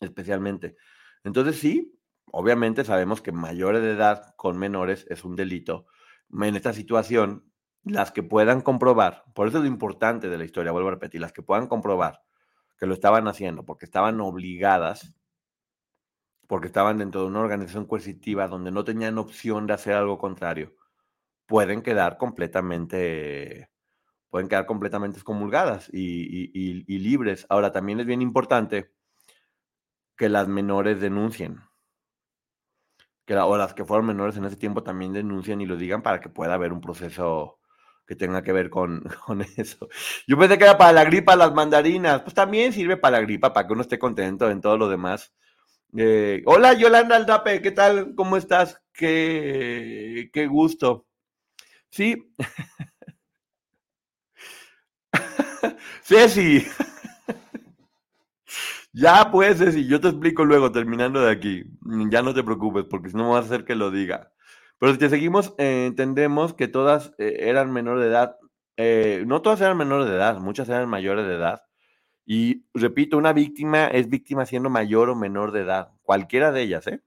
especialmente. 0.00 0.76
Entonces 1.24 1.58
sí, 1.58 2.00
obviamente 2.32 2.84
sabemos 2.84 3.20
que 3.20 3.32
mayores 3.32 3.82
de 3.82 3.92
edad 3.92 4.34
con 4.36 4.58
menores 4.58 5.06
es 5.10 5.24
un 5.24 5.36
delito. 5.36 5.86
En 6.32 6.56
esta 6.56 6.72
situación, 6.72 7.44
las 7.86 8.10
que 8.10 8.24
puedan 8.24 8.62
comprobar, 8.62 9.24
por 9.32 9.46
eso 9.46 9.58
es 9.58 9.62
lo 9.62 9.68
importante 9.68 10.28
de 10.28 10.36
la 10.36 10.44
historia, 10.44 10.72
vuelvo 10.72 10.88
a 10.88 10.92
repetir, 10.92 11.20
las 11.20 11.32
que 11.32 11.42
puedan 11.42 11.68
comprobar 11.68 12.20
que 12.78 12.86
lo 12.86 12.94
estaban 12.94 13.28
haciendo 13.28 13.64
porque 13.64 13.84
estaban 13.84 14.20
obligadas, 14.20 15.14
porque 16.48 16.66
estaban 16.66 16.98
dentro 16.98 17.22
de 17.22 17.28
una 17.28 17.40
organización 17.40 17.86
coercitiva 17.86 18.48
donde 18.48 18.72
no 18.72 18.82
tenían 18.84 19.18
opción 19.18 19.68
de 19.68 19.74
hacer 19.74 19.94
algo 19.94 20.18
contrario, 20.18 20.74
pueden 21.46 21.80
quedar 21.80 22.18
completamente, 22.18 23.70
pueden 24.30 24.48
quedar 24.48 24.66
completamente 24.66 25.18
excomulgadas 25.18 25.88
y, 25.92 26.98
libres. 26.98 27.46
Ahora, 27.48 27.72
también 27.72 28.00
es 28.00 28.06
bien 28.06 28.20
importante 28.20 28.92
que 30.16 30.28
las 30.28 30.48
menores 30.48 31.00
denuncien. 31.00 31.60
Que 33.26 33.36
o 33.36 33.56
las 33.56 33.74
que 33.74 33.84
fueron 33.84 34.06
menores 34.06 34.36
en 34.36 34.44
ese 34.44 34.56
tiempo 34.56 34.82
también 34.82 35.12
denuncien 35.12 35.60
y 35.60 35.66
lo 35.66 35.76
digan 35.76 36.02
para 36.02 36.20
que 36.20 36.28
pueda 36.28 36.54
haber 36.54 36.72
un 36.72 36.80
proceso 36.80 37.60
que 38.06 38.16
tenga 38.16 38.42
que 38.42 38.52
ver 38.52 38.70
con, 38.70 39.02
con, 39.26 39.42
eso. 39.56 39.88
Yo 40.26 40.38
pensé 40.38 40.58
que 40.58 40.64
era 40.64 40.78
para 40.78 40.92
la 40.92 41.04
gripa 41.04 41.36
las 41.36 41.52
mandarinas. 41.54 42.22
Pues 42.22 42.34
también 42.34 42.72
sirve 42.72 42.96
para 42.96 43.18
la 43.18 43.24
gripa, 43.24 43.52
para 43.52 43.66
que 43.66 43.72
uno 43.72 43.82
esté 43.82 43.98
contento 43.98 44.50
en 44.50 44.60
todo 44.60 44.78
lo 44.78 44.88
demás. 44.88 45.32
Eh, 45.96 46.42
hola 46.46 46.74
Yolanda 46.74 47.16
Aldape, 47.16 47.62
¿qué 47.62 47.70
tal? 47.70 48.14
¿Cómo 48.14 48.36
estás? 48.36 48.82
Qué, 48.92 50.30
qué 50.32 50.46
gusto. 50.46 51.06
Sí. 51.90 52.32
Ceci. 56.02 56.66
ya 58.92 59.30
pues, 59.30 59.58
Ceci, 59.58 59.86
yo 59.86 60.00
te 60.00 60.08
explico 60.08 60.44
luego, 60.44 60.70
terminando 60.72 61.20
de 61.20 61.30
aquí. 61.32 61.64
Ya 62.10 62.22
no 62.22 62.34
te 62.34 62.42
preocupes, 62.44 62.84
porque 62.88 63.10
si 63.10 63.16
no 63.16 63.24
me 63.24 63.30
vas 63.30 63.44
a 63.44 63.46
hacer 63.46 63.64
que 63.64 63.74
lo 63.74 63.90
diga. 63.90 64.32
Pero 64.78 64.92
si 64.92 64.98
te 64.98 65.08
seguimos, 65.08 65.54
eh, 65.58 65.86
entendemos 65.86 66.54
que 66.54 66.68
todas 66.68 67.12
eh, 67.18 67.36
eran 67.40 67.72
menores 67.72 68.04
de 68.04 68.10
edad. 68.10 68.36
Eh, 68.76 69.24
no 69.26 69.40
todas 69.42 69.60
eran 69.60 69.76
menores 69.78 70.08
de 70.08 70.16
edad, 70.16 70.38
muchas 70.38 70.68
eran 70.68 70.88
mayores 70.88 71.26
de 71.26 71.34
edad. 71.34 71.62
Y 72.26 72.66
repito, 72.74 73.16
una 73.16 73.32
víctima 73.32 73.86
es 73.88 74.08
víctima 74.08 74.46
siendo 74.46 74.70
mayor 74.70 75.10
o 75.10 75.16
menor 75.16 75.52
de 75.52 75.60
edad, 75.62 75.92
cualquiera 76.02 76.52
de 76.52 76.62
ellas, 76.62 76.86
¿eh? 76.88 77.02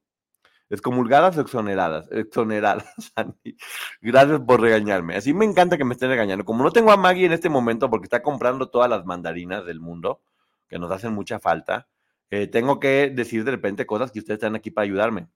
Excomulgadas 0.69 1.38
o 1.38 1.41
exoneradas. 1.41 2.12
Exoneradas, 2.12 2.86
Gracias 4.01 4.41
por 4.41 4.62
regañarme. 4.62 5.15
Así 5.15 5.34
me 5.34 5.45
encanta 5.45 5.77
que 5.77 5.86
me 5.86 5.93
estén 5.93 6.10
regañando. 6.10 6.45
Como 6.45 6.63
no 6.63 6.71
tengo 6.71 6.91
a 6.91 6.97
Maggie 6.97 7.25
en 7.25 7.34
este 7.34 7.49
momento 7.49 7.89
porque 7.89 8.05
está 8.05 8.21
comprando 8.23 8.69
todas 8.69 8.89
las 8.89 9.05
mandarinas 9.05 9.65
del 9.65 9.79
mundo, 9.79 10.21
que 10.69 10.79
nos 10.79 10.91
hacen 10.91 11.13
mucha 11.13 11.39
falta, 11.39 11.88
tengo 12.51 12.79
que 12.79 13.10
decir 13.10 13.43
de 13.43 13.51
repente 13.51 13.86
cosas 13.88 14.12
que 14.12 14.19
ustedes 14.19 14.38
están 14.38 14.55
aquí 14.55 14.71
para 14.71 14.86
ayudarme. 14.86 15.29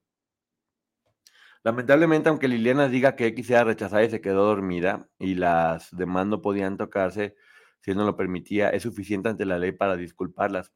Lamentablemente, 1.63 2.27
aunque 2.29 2.49
Liliana 2.49 2.89
diga 2.89 3.15
que 3.15 3.27
X 3.27 3.47
sea 3.47 3.63
rechazada 3.63 4.03
y 4.03 4.09
se 4.09 4.19
quedó 4.19 4.45
dormida 4.45 5.09
y 5.17 5.35
las 5.35 5.95
demás 5.95 6.27
no 6.27 6.41
podían 6.41 6.75
tocarse 6.77 7.35
si 7.79 7.91
él 7.91 7.97
no 7.97 8.05
lo 8.05 8.17
permitía, 8.17 8.69
es 8.69 8.83
suficiente 8.83 9.29
ante 9.29 9.45
la 9.45 9.59
ley 9.59 9.71
para 9.71 9.95
disculparlas. 9.95 10.73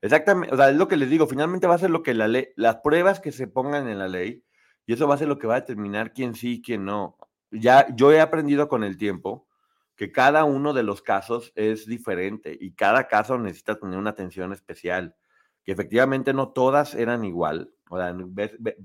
Exactamente, 0.00 0.52
o 0.52 0.56
sea, 0.56 0.70
es 0.70 0.76
lo 0.76 0.88
que 0.88 0.96
les 0.96 1.10
digo, 1.10 1.28
finalmente 1.28 1.68
va 1.68 1.76
a 1.76 1.78
ser 1.78 1.90
lo 1.90 2.02
que 2.02 2.12
la 2.12 2.26
ley, 2.26 2.48
las 2.56 2.76
pruebas 2.76 3.20
que 3.20 3.30
se 3.30 3.46
pongan 3.46 3.88
en 3.88 3.98
la 3.98 4.08
ley, 4.08 4.44
y 4.84 4.94
eso 4.94 5.06
va 5.06 5.14
a 5.14 5.18
ser 5.18 5.28
lo 5.28 5.38
que 5.38 5.46
va 5.46 5.54
a 5.54 5.60
determinar 5.60 6.12
quién 6.12 6.34
sí 6.34 6.54
y 6.54 6.62
quién 6.62 6.84
no. 6.84 7.16
Ya 7.52 7.86
yo 7.94 8.12
he 8.12 8.20
aprendido 8.20 8.68
con 8.68 8.82
el 8.82 8.96
tiempo 8.96 9.46
que 9.94 10.10
cada 10.10 10.42
uno 10.42 10.72
de 10.72 10.82
los 10.82 11.02
casos 11.02 11.52
es 11.54 11.86
diferente 11.86 12.56
y 12.60 12.74
cada 12.74 13.06
caso 13.06 13.38
necesita 13.38 13.78
tener 13.78 13.98
una 13.98 14.10
atención 14.10 14.52
especial, 14.52 15.14
que 15.62 15.70
efectivamente 15.70 16.32
no 16.32 16.48
todas 16.48 16.94
eran 16.94 17.24
igual, 17.24 17.72
o 17.92 17.98
sea, 17.98 18.16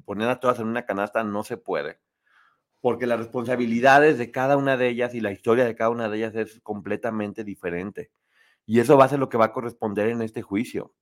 poner 0.05 0.27
a 0.27 0.39
todas 0.41 0.59
en 0.59 0.67
una 0.67 0.85
canasta 0.85 1.23
no 1.23 1.43
se 1.43 1.55
puede. 1.57 1.99
porque 2.81 3.07
las 3.07 3.19
responsabilidades 3.19 4.17
de 4.17 4.31
cada 4.31 4.57
una 4.57 4.77
de 4.77 4.89
ellas 4.89 5.13
y 5.15 5.21
la 5.21 5.31
historia 5.31 5.65
de 5.65 5.75
cada 5.75 5.89
una 5.91 6.09
de 6.09 6.17
ellas 6.17 6.35
es 6.35 6.61
completamente 6.61 7.43
diferente. 7.43 8.11
Y 8.65 8.79
eso 8.81 8.97
va 8.97 9.05
a 9.05 9.09
ser 9.09 9.19
lo 9.19 9.29
que 9.29 9.37
va 9.37 9.45
a 9.45 9.53
corresponder 9.53 10.09
en 10.09 10.21
este 10.21 10.41
juicio, 10.41 10.93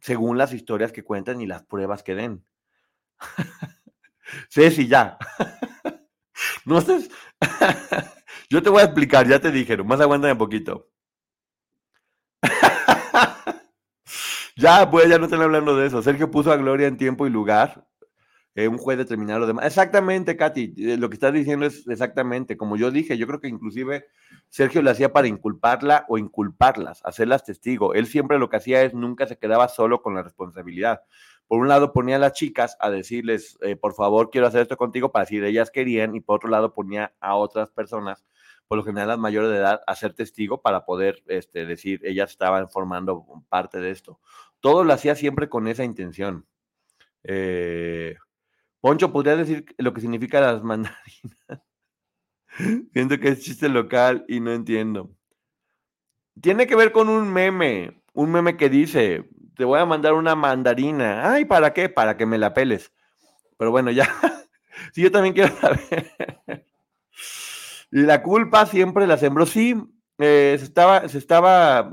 según 0.00 0.38
las 0.38 0.52
historias 0.54 0.92
que 0.92 1.04
cuentan 1.04 1.40
y 1.40 1.46
las 1.46 1.64
pruebas 1.64 2.02
que 2.02 2.14
den. 2.14 2.44
Ceci, 4.50 4.88
ya. 4.88 5.18
no 6.66 6.80
sé. 6.82 7.08
Yo 8.50 8.62
te 8.62 8.70
voy 8.70 8.82
a 8.82 8.86
explicar, 8.86 9.28
ya 9.28 9.40
te 9.40 9.50
dije, 9.50 9.76
más 9.78 10.00
aguántame 10.00 10.32
un 10.32 10.38
poquito. 10.38 10.88
Ya, 14.58 14.90
pues 14.90 15.08
ya 15.08 15.18
no 15.18 15.24
están 15.24 15.40
hablando 15.40 15.76
de 15.76 15.86
eso. 15.86 16.02
Sergio 16.02 16.30
puso 16.30 16.52
a 16.52 16.56
Gloria 16.56 16.86
en 16.86 16.96
tiempo 16.96 17.26
y 17.26 17.30
lugar. 17.30 17.88
Eh, 18.58 18.66
un 18.66 18.76
juez 18.76 18.98
determinado 18.98 19.38
lo 19.38 19.46
demás. 19.46 19.66
Exactamente, 19.66 20.36
Katy, 20.36 20.74
eh, 20.78 20.96
lo 20.96 21.08
que 21.08 21.14
estás 21.14 21.32
diciendo 21.32 21.64
es 21.64 21.86
exactamente, 21.86 22.56
como 22.56 22.76
yo 22.76 22.90
dije, 22.90 23.16
yo 23.16 23.28
creo 23.28 23.40
que 23.40 23.46
inclusive 23.46 24.06
Sergio 24.48 24.82
lo 24.82 24.90
hacía 24.90 25.12
para 25.12 25.28
inculparla 25.28 26.04
o 26.08 26.18
inculparlas, 26.18 27.00
hacerlas 27.04 27.44
testigo. 27.44 27.94
Él 27.94 28.08
siempre 28.08 28.36
lo 28.36 28.50
que 28.50 28.56
hacía 28.56 28.82
es 28.82 28.94
nunca 28.94 29.28
se 29.28 29.38
quedaba 29.38 29.68
solo 29.68 30.02
con 30.02 30.16
la 30.16 30.24
responsabilidad. 30.24 31.02
Por 31.46 31.60
un 31.60 31.68
lado 31.68 31.92
ponía 31.92 32.16
a 32.16 32.18
las 32.18 32.32
chicas 32.32 32.76
a 32.80 32.90
decirles, 32.90 33.56
eh, 33.62 33.76
por 33.76 33.94
favor, 33.94 34.30
quiero 34.30 34.48
hacer 34.48 34.62
esto 34.62 34.76
contigo 34.76 35.12
para 35.12 35.24
decir 35.24 35.44
ellas 35.44 35.70
querían, 35.70 36.16
y 36.16 36.20
por 36.20 36.36
otro 36.36 36.50
lado 36.50 36.74
ponía 36.74 37.14
a 37.20 37.36
otras 37.36 37.70
personas, 37.70 38.24
por 38.66 38.76
lo 38.76 38.84
general 38.84 39.06
las 39.06 39.18
mayores 39.18 39.50
de 39.50 39.56
edad, 39.56 39.82
a 39.86 39.94
ser 39.94 40.14
testigo 40.14 40.60
para 40.60 40.84
poder 40.84 41.22
este, 41.28 41.64
decir, 41.64 42.00
ellas 42.04 42.30
estaban 42.32 42.68
formando 42.68 43.24
parte 43.48 43.78
de 43.78 43.92
esto. 43.92 44.18
Todo 44.60 44.84
lo 44.84 44.92
hacía 44.92 45.14
siempre 45.14 45.48
con 45.48 45.68
esa 45.68 45.84
intención. 45.84 46.46
Eh, 47.24 48.16
Poncho, 48.80 49.12
¿podría 49.12 49.36
decir 49.36 49.64
lo 49.78 49.92
que 49.92 50.00
significa 50.00 50.40
las 50.40 50.62
mandarinas? 50.62 50.98
Siento 52.92 53.18
que 53.18 53.28
es 53.28 53.42
chiste 53.42 53.68
local 53.68 54.24
y 54.28 54.40
no 54.40 54.52
entiendo. 54.52 55.10
Tiene 56.40 56.66
que 56.66 56.76
ver 56.76 56.92
con 56.92 57.08
un 57.08 57.32
meme, 57.32 58.02
un 58.12 58.30
meme 58.30 58.56
que 58.56 58.68
dice, 58.68 59.28
te 59.56 59.64
voy 59.64 59.80
a 59.80 59.86
mandar 59.86 60.14
una 60.14 60.36
mandarina. 60.36 61.32
Ay, 61.32 61.44
¿para 61.44 61.72
qué? 61.72 61.88
Para 61.88 62.16
que 62.16 62.26
me 62.26 62.38
la 62.38 62.54
peles. 62.54 62.92
Pero 63.56 63.72
bueno, 63.72 63.90
ya. 63.90 64.08
sí, 64.92 65.02
yo 65.02 65.10
también 65.10 65.34
quiero 65.34 65.54
saber. 65.56 66.14
y 67.90 68.02
la 68.02 68.22
culpa 68.22 68.66
siempre 68.66 69.06
la 69.06 69.18
sembró. 69.18 69.46
Sí, 69.46 69.74
eh, 70.18 70.56
se, 70.58 70.64
estaba, 70.64 71.08
se 71.08 71.18
estaba 71.18 71.92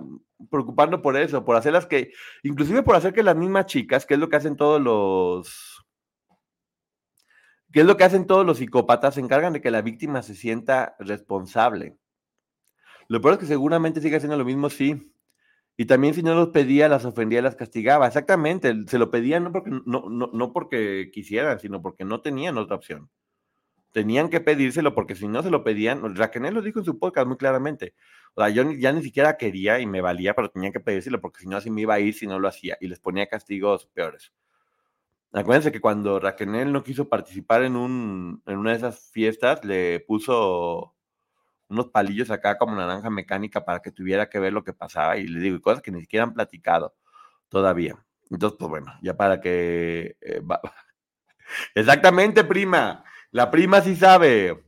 preocupando 0.49 1.01
por 1.01 1.17
eso, 1.17 1.45
por 1.45 1.55
hacerlas 1.55 1.86
que, 1.86 2.12
inclusive 2.43 2.84
por 2.84 2.95
hacer 2.95 3.13
que 3.13 3.23
las 3.23 3.36
mismas 3.36 3.65
chicas, 3.65 4.05
que 4.05 4.15
es 4.15 4.19
lo 4.19 4.29
que 4.29 4.36
hacen 4.38 4.55
todos 4.55 4.81
los 4.81 5.86
¿Qué 7.75 7.81
es 7.81 7.86
lo 7.86 7.97
que 7.97 8.05
hacen 8.05 8.25
todos 8.25 8.45
los 8.45 8.60
psicópatas? 8.60 9.15
Se 9.15 9.19
encargan 9.19 9.51
de 9.51 9.60
que 9.60 9.69
la 9.69 9.81
víctima 9.81 10.21
se 10.21 10.34
sienta 10.34 10.95
responsable. 10.97 11.97
Lo 13.10 13.19
peor 13.19 13.34
es 13.34 13.39
que 13.41 13.45
seguramente 13.47 13.99
sigue 13.99 14.15
haciendo 14.15 14.38
lo 14.38 14.45
mismo, 14.45 14.69
sí. 14.69 15.12
Y 15.75 15.84
también 15.84 16.13
si 16.13 16.23
no 16.23 16.34
los 16.36 16.51
pedía, 16.51 16.88
las 16.88 17.03
ofendía, 17.03 17.41
las 17.41 17.58
castigaba. 17.58 18.08
Exactamente, 18.08 18.73
se 18.88 18.97
lo 18.97 19.12
pedían 19.12 19.43
no 19.43 19.51
porque, 19.51 19.71
no, 19.86 20.05
no, 20.08 20.53
porque 20.53 21.12
quisieran, 21.12 21.60
sino 21.60 21.81
porque 21.81 22.05
no 22.05 22.21
tenían 22.21 22.58
otra 22.58 22.77
opción. 22.77 23.10
Tenían 23.91 24.29
que 24.29 24.39
pedírselo 24.39 24.95
porque 24.95 25.15
si 25.15 25.27
no 25.27 25.43
se 25.43 25.51
lo 25.51 25.65
pedían, 25.65 26.15
Raquel 26.15 26.53
lo 26.53 26.62
dijo 26.62 26.79
en 26.79 26.86
su 26.86 26.97
podcast 26.97 27.27
muy 27.27 27.36
claramente. 27.36 27.93
O 28.35 28.41
sea, 28.41 28.49
yo 28.49 28.69
ya 28.73 28.91
ni 28.91 29.01
siquiera 29.01 29.37
quería 29.37 29.79
y 29.79 29.85
me 29.85 30.01
valía, 30.01 30.35
pero 30.35 30.49
tenía 30.49 30.71
que 30.71 30.81
pedírselo 30.81 31.21
porque 31.21 31.39
si 31.39 31.47
no 31.47 31.57
así 31.57 31.69
me 31.69 31.81
iba 31.81 31.93
a 31.93 31.99
ir 31.99 32.13
si 32.13 32.27
no 32.27 32.37
lo 32.37 32.49
hacía 32.49 32.77
y 32.81 32.87
les 32.87 32.99
ponía 32.99 33.27
castigos 33.27 33.87
peores. 33.87 34.33
Acuérdense 35.31 35.71
que 35.71 35.81
cuando 35.81 36.19
Raquel 36.19 36.71
no 36.71 36.83
quiso 36.83 37.09
participar 37.09 37.63
en, 37.63 37.75
un, 37.75 38.41
en 38.45 38.57
una 38.57 38.71
de 38.71 38.77
esas 38.77 39.09
fiestas, 39.11 39.63
le 39.65 39.99
puso 40.01 40.95
unos 41.69 41.87
palillos 41.87 42.31
acá 42.31 42.57
como 42.57 42.75
naranja 42.75 43.09
mecánica 43.09 43.65
para 43.65 43.81
que 43.81 43.91
tuviera 43.91 44.29
que 44.29 44.39
ver 44.39 44.53
lo 44.53 44.63
que 44.63 44.73
pasaba. 44.73 45.17
Y 45.17 45.27
le 45.27 45.39
digo, 45.39 45.61
cosas 45.61 45.81
que 45.81 45.91
ni 45.91 46.01
siquiera 46.01 46.23
han 46.23 46.33
platicado 46.33 46.95
todavía. 47.49 47.97
Entonces, 48.29 48.57
pues 48.59 48.69
bueno, 48.69 48.93
ya 49.01 49.15
para 49.17 49.41
que... 49.41 50.17
Eh, 50.21 50.41
Exactamente, 51.75 52.43
prima. 52.43 53.03
La 53.31 53.51
prima 53.51 53.81
sí 53.81 53.95
sabe. 53.95 54.63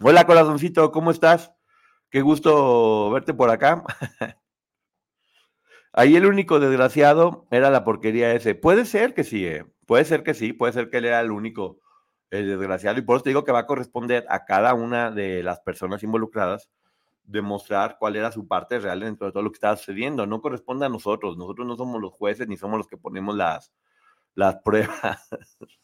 Hola, 0.00 0.26
corazoncito, 0.26 0.92
¿cómo 0.92 1.10
estás? 1.10 1.52
Qué 2.12 2.20
gusto 2.20 3.10
verte 3.10 3.32
por 3.32 3.48
acá. 3.48 3.82
Ahí 5.94 6.14
el 6.14 6.26
único 6.26 6.60
desgraciado 6.60 7.46
era 7.50 7.70
la 7.70 7.84
porquería 7.84 8.34
ese. 8.34 8.54
Puede 8.54 8.84
ser 8.84 9.14
que 9.14 9.24
sí, 9.24 9.46
eh, 9.46 9.64
puede 9.86 10.04
ser 10.04 10.22
que 10.22 10.34
sí, 10.34 10.52
puede 10.52 10.74
ser 10.74 10.90
que 10.90 10.98
él 10.98 11.06
era 11.06 11.20
el 11.20 11.30
único 11.30 11.80
desgraciado. 12.30 12.98
Y 12.98 13.02
por 13.02 13.16
eso 13.16 13.24
te 13.24 13.30
digo 13.30 13.44
que 13.44 13.52
va 13.52 13.60
a 13.60 13.66
corresponder 13.66 14.26
a 14.28 14.44
cada 14.44 14.74
una 14.74 15.10
de 15.10 15.42
las 15.42 15.60
personas 15.60 16.02
involucradas 16.02 16.68
demostrar 17.24 17.96
cuál 17.98 18.16
era 18.16 18.30
su 18.30 18.46
parte 18.46 18.78
real 18.78 19.00
dentro 19.00 19.26
de 19.26 19.32
todo 19.32 19.42
lo 19.42 19.50
que 19.50 19.56
estaba 19.56 19.76
sucediendo. 19.76 20.26
No 20.26 20.42
corresponde 20.42 20.84
a 20.84 20.90
nosotros. 20.90 21.38
Nosotros 21.38 21.66
no 21.66 21.76
somos 21.76 21.98
los 21.98 22.12
jueces 22.12 22.46
ni 22.46 22.58
somos 22.58 22.76
los 22.76 22.88
que 22.88 22.98
ponemos 22.98 23.34
las, 23.34 23.72
las 24.34 24.56
pruebas. 24.56 25.30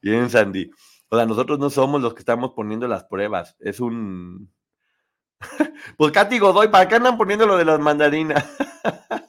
Bien, 0.00 0.30
Sandy. 0.30 0.70
O 1.10 1.16
sea, 1.16 1.26
nosotros 1.26 1.58
no 1.58 1.68
somos 1.68 2.00
los 2.00 2.14
que 2.14 2.20
estamos 2.20 2.52
poniendo 2.52 2.88
las 2.88 3.04
pruebas. 3.04 3.56
Es 3.58 3.78
un. 3.80 4.50
pues 5.96 6.12
Katy 6.12 6.38
Godoy, 6.38 6.68
¿para 6.68 6.88
qué 6.88 6.96
andan 6.96 7.18
poniendo 7.18 7.46
lo 7.46 7.56
de 7.56 7.64
las 7.64 7.80
mandarinas? 7.80 8.44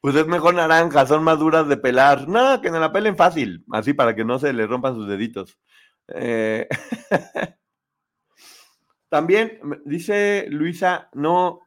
Pues 0.00 0.16
es 0.16 0.26
mejor 0.26 0.54
naranja, 0.54 1.06
son 1.06 1.22
más 1.22 1.38
duras 1.38 1.68
de 1.68 1.76
pelar. 1.76 2.26
No, 2.26 2.60
que 2.60 2.72
no 2.72 2.80
la 2.80 2.90
pelen 2.90 3.16
fácil, 3.16 3.64
así 3.70 3.94
para 3.94 4.16
que 4.16 4.24
no 4.24 4.36
se 4.40 4.52
le 4.52 4.66
rompan 4.66 4.96
sus 4.96 5.06
deditos. 5.06 5.60
Eh, 6.08 6.66
también 9.08 9.60
dice 9.84 10.46
Luisa, 10.50 11.08
no, 11.12 11.60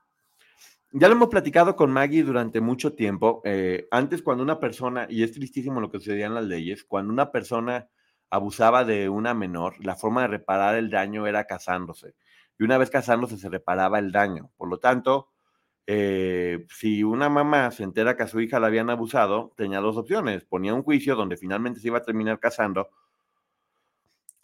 ya 0.91 1.07
lo 1.07 1.15
hemos 1.15 1.29
platicado 1.29 1.77
con 1.77 1.91
Maggie 1.91 2.23
durante 2.23 2.59
mucho 2.59 2.93
tiempo. 2.93 3.41
Eh, 3.45 3.87
antes 3.89 4.21
cuando 4.21 4.43
una 4.43 4.59
persona, 4.59 5.07
y 5.09 5.23
es 5.23 5.31
tristísimo 5.31 5.79
lo 5.79 5.89
que 5.89 5.99
sucedía 5.99 6.25
en 6.25 6.35
las 6.35 6.45
leyes, 6.45 6.83
cuando 6.83 7.13
una 7.13 7.31
persona 7.31 7.87
abusaba 8.29 8.83
de 8.83 9.07
una 9.07 9.33
menor, 9.33 9.75
la 9.79 9.95
forma 9.95 10.23
de 10.23 10.27
reparar 10.27 10.75
el 10.75 10.89
daño 10.89 11.25
era 11.25 11.45
casándose. 11.45 12.15
Y 12.57 12.63
una 12.63 12.77
vez 12.77 12.89
casándose 12.89 13.37
se 13.37 13.49
reparaba 13.49 13.99
el 13.99 14.11
daño. 14.11 14.51
Por 14.57 14.69
lo 14.69 14.79
tanto, 14.79 15.29
eh, 15.87 16.65
si 16.69 17.03
una 17.03 17.29
mamá 17.29 17.71
se 17.71 17.83
entera 17.83 18.15
que 18.15 18.23
a 18.23 18.27
su 18.27 18.39
hija 18.41 18.59
la 18.59 18.67
habían 18.67 18.89
abusado, 18.89 19.53
tenía 19.55 19.79
dos 19.79 19.97
opciones. 19.97 20.45
Ponía 20.45 20.73
un 20.73 20.83
juicio 20.83 21.15
donde 21.15 21.37
finalmente 21.37 21.79
se 21.79 21.87
iba 21.87 21.99
a 21.99 22.03
terminar 22.03 22.39
casando, 22.39 22.89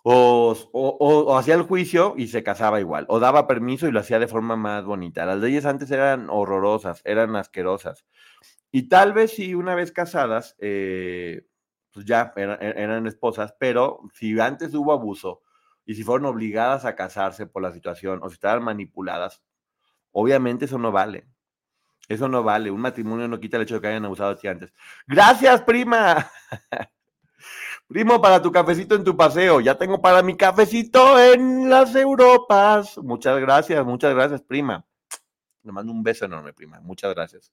o, 0.03 1.37
hacía 1.37 1.55
el 1.55 1.61
juicio 1.63 2.15
y 2.17 2.27
se 2.27 2.43
casaba 2.43 2.79
igual, 2.79 3.05
o 3.07 3.19
daba 3.19 3.47
permiso 3.47 3.87
y 3.87 3.91
lo 3.91 3.99
hacía 3.99 4.19
de 4.19 4.27
forma 4.27 4.55
más 4.55 4.83
bonita. 4.83 5.25
Las 5.25 5.39
leyes 5.39 5.65
antes 5.65 5.91
eran 5.91 6.27
horrorosas, 6.29 7.01
eran 7.05 7.35
asquerosas. 7.35 8.05
Y 8.71 8.89
tal 8.89 9.13
vez 9.13 9.31
si 9.31 9.53
una 9.53 9.75
vez 9.75 9.91
casadas, 9.91 10.55
eh, 10.59 11.45
pues 11.93 12.05
ya 12.05 12.33
eran, 12.35 12.57
eran 12.61 13.05
esposas, 13.05 13.53
pero 13.59 13.99
si 14.13 14.39
antes 14.39 14.73
hubo 14.73 14.93
abuso 14.93 15.41
y 15.85 15.95
si 15.95 16.03
fueron 16.03 16.25
obligadas 16.25 16.85
a 16.85 16.95
casarse 16.95 17.47
por 17.47 17.61
la 17.61 17.71
situación 17.71 18.19
o 18.21 18.29
si 18.29 18.35
estaban 18.35 18.63
manipuladas, 18.63 19.41
Obviamente 20.11 20.65
eso 20.65 20.77
no 20.77 20.91
vale. 20.91 21.25
Eso 22.07 22.27
no 22.27 22.43
vale. 22.43 22.71
Un 22.71 22.81
matrimonio 22.81 23.27
no 23.27 23.39
quita 23.39 23.57
el 23.57 23.63
hecho 23.63 23.75
de 23.75 23.81
que 23.81 23.87
hayan 23.87 24.05
abusado 24.05 24.35
de 24.35 24.41
ti 24.41 24.47
antes. 24.47 24.73
Gracias, 25.07 25.61
prima. 25.61 26.29
Primo, 27.87 28.21
para 28.21 28.41
tu 28.41 28.51
cafecito 28.51 28.95
en 28.95 29.03
tu 29.03 29.17
paseo. 29.17 29.59
Ya 29.59 29.77
tengo 29.77 30.01
para 30.01 30.21
mi 30.21 30.37
cafecito 30.37 31.19
en 31.19 31.69
las 31.69 31.93
Europas. 31.95 32.97
Muchas 32.97 33.39
gracias, 33.39 33.85
muchas 33.85 34.13
gracias, 34.13 34.41
prima. 34.41 34.85
Le 35.63 35.71
mando 35.71 35.91
un 35.91 36.01
beso 36.01 36.25
enorme, 36.25 36.53
prima. 36.53 36.79
Muchas 36.79 37.13
gracias. 37.13 37.51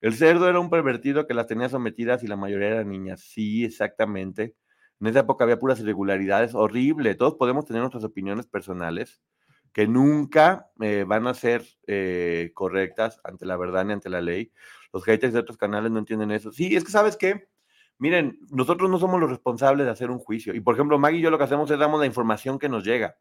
El 0.00 0.14
cerdo 0.14 0.48
era 0.48 0.58
un 0.58 0.70
pervertido 0.70 1.26
que 1.26 1.34
las 1.34 1.46
tenía 1.46 1.68
sometidas 1.68 2.22
y 2.22 2.26
la 2.26 2.36
mayoría 2.36 2.68
eran 2.68 2.88
niñas. 2.88 3.20
Sí, 3.20 3.64
exactamente. 3.64 4.54
En 5.00 5.06
esa 5.06 5.20
época 5.20 5.44
había 5.44 5.58
puras 5.58 5.80
irregularidades. 5.80 6.54
Horrible. 6.54 7.14
Todos 7.14 7.34
podemos 7.34 7.64
tener 7.64 7.80
nuestras 7.80 8.04
opiniones 8.04 8.46
personales 8.46 9.22
que 9.72 9.86
nunca 9.86 10.70
eh, 10.80 11.04
van 11.06 11.26
a 11.26 11.34
ser 11.34 11.64
eh, 11.86 12.50
correctas 12.54 13.20
ante 13.24 13.46
la 13.46 13.56
verdad 13.56 13.84
ni 13.84 13.92
ante 13.92 14.10
la 14.10 14.20
ley. 14.20 14.52
Los 14.92 15.04
haters 15.04 15.32
de 15.32 15.38
otros 15.38 15.56
canales 15.56 15.90
no 15.90 16.00
entienden 16.00 16.30
eso. 16.32 16.52
Sí, 16.52 16.74
es 16.74 16.84
que 16.84 16.90
sabes 16.90 17.16
qué, 17.16 17.48
miren, 17.98 18.40
nosotros 18.50 18.90
no 18.90 18.98
somos 18.98 19.20
los 19.20 19.30
responsables 19.30 19.86
de 19.86 19.92
hacer 19.92 20.10
un 20.10 20.18
juicio. 20.18 20.54
Y 20.54 20.60
por 20.60 20.74
ejemplo, 20.74 20.98
Maggie 20.98 21.20
y 21.20 21.22
yo 21.22 21.30
lo 21.30 21.38
que 21.38 21.44
hacemos 21.44 21.70
es 21.70 21.78
damos 21.78 22.00
la 22.00 22.06
información 22.06 22.58
que 22.58 22.68
nos 22.68 22.84
llega. 22.84 23.16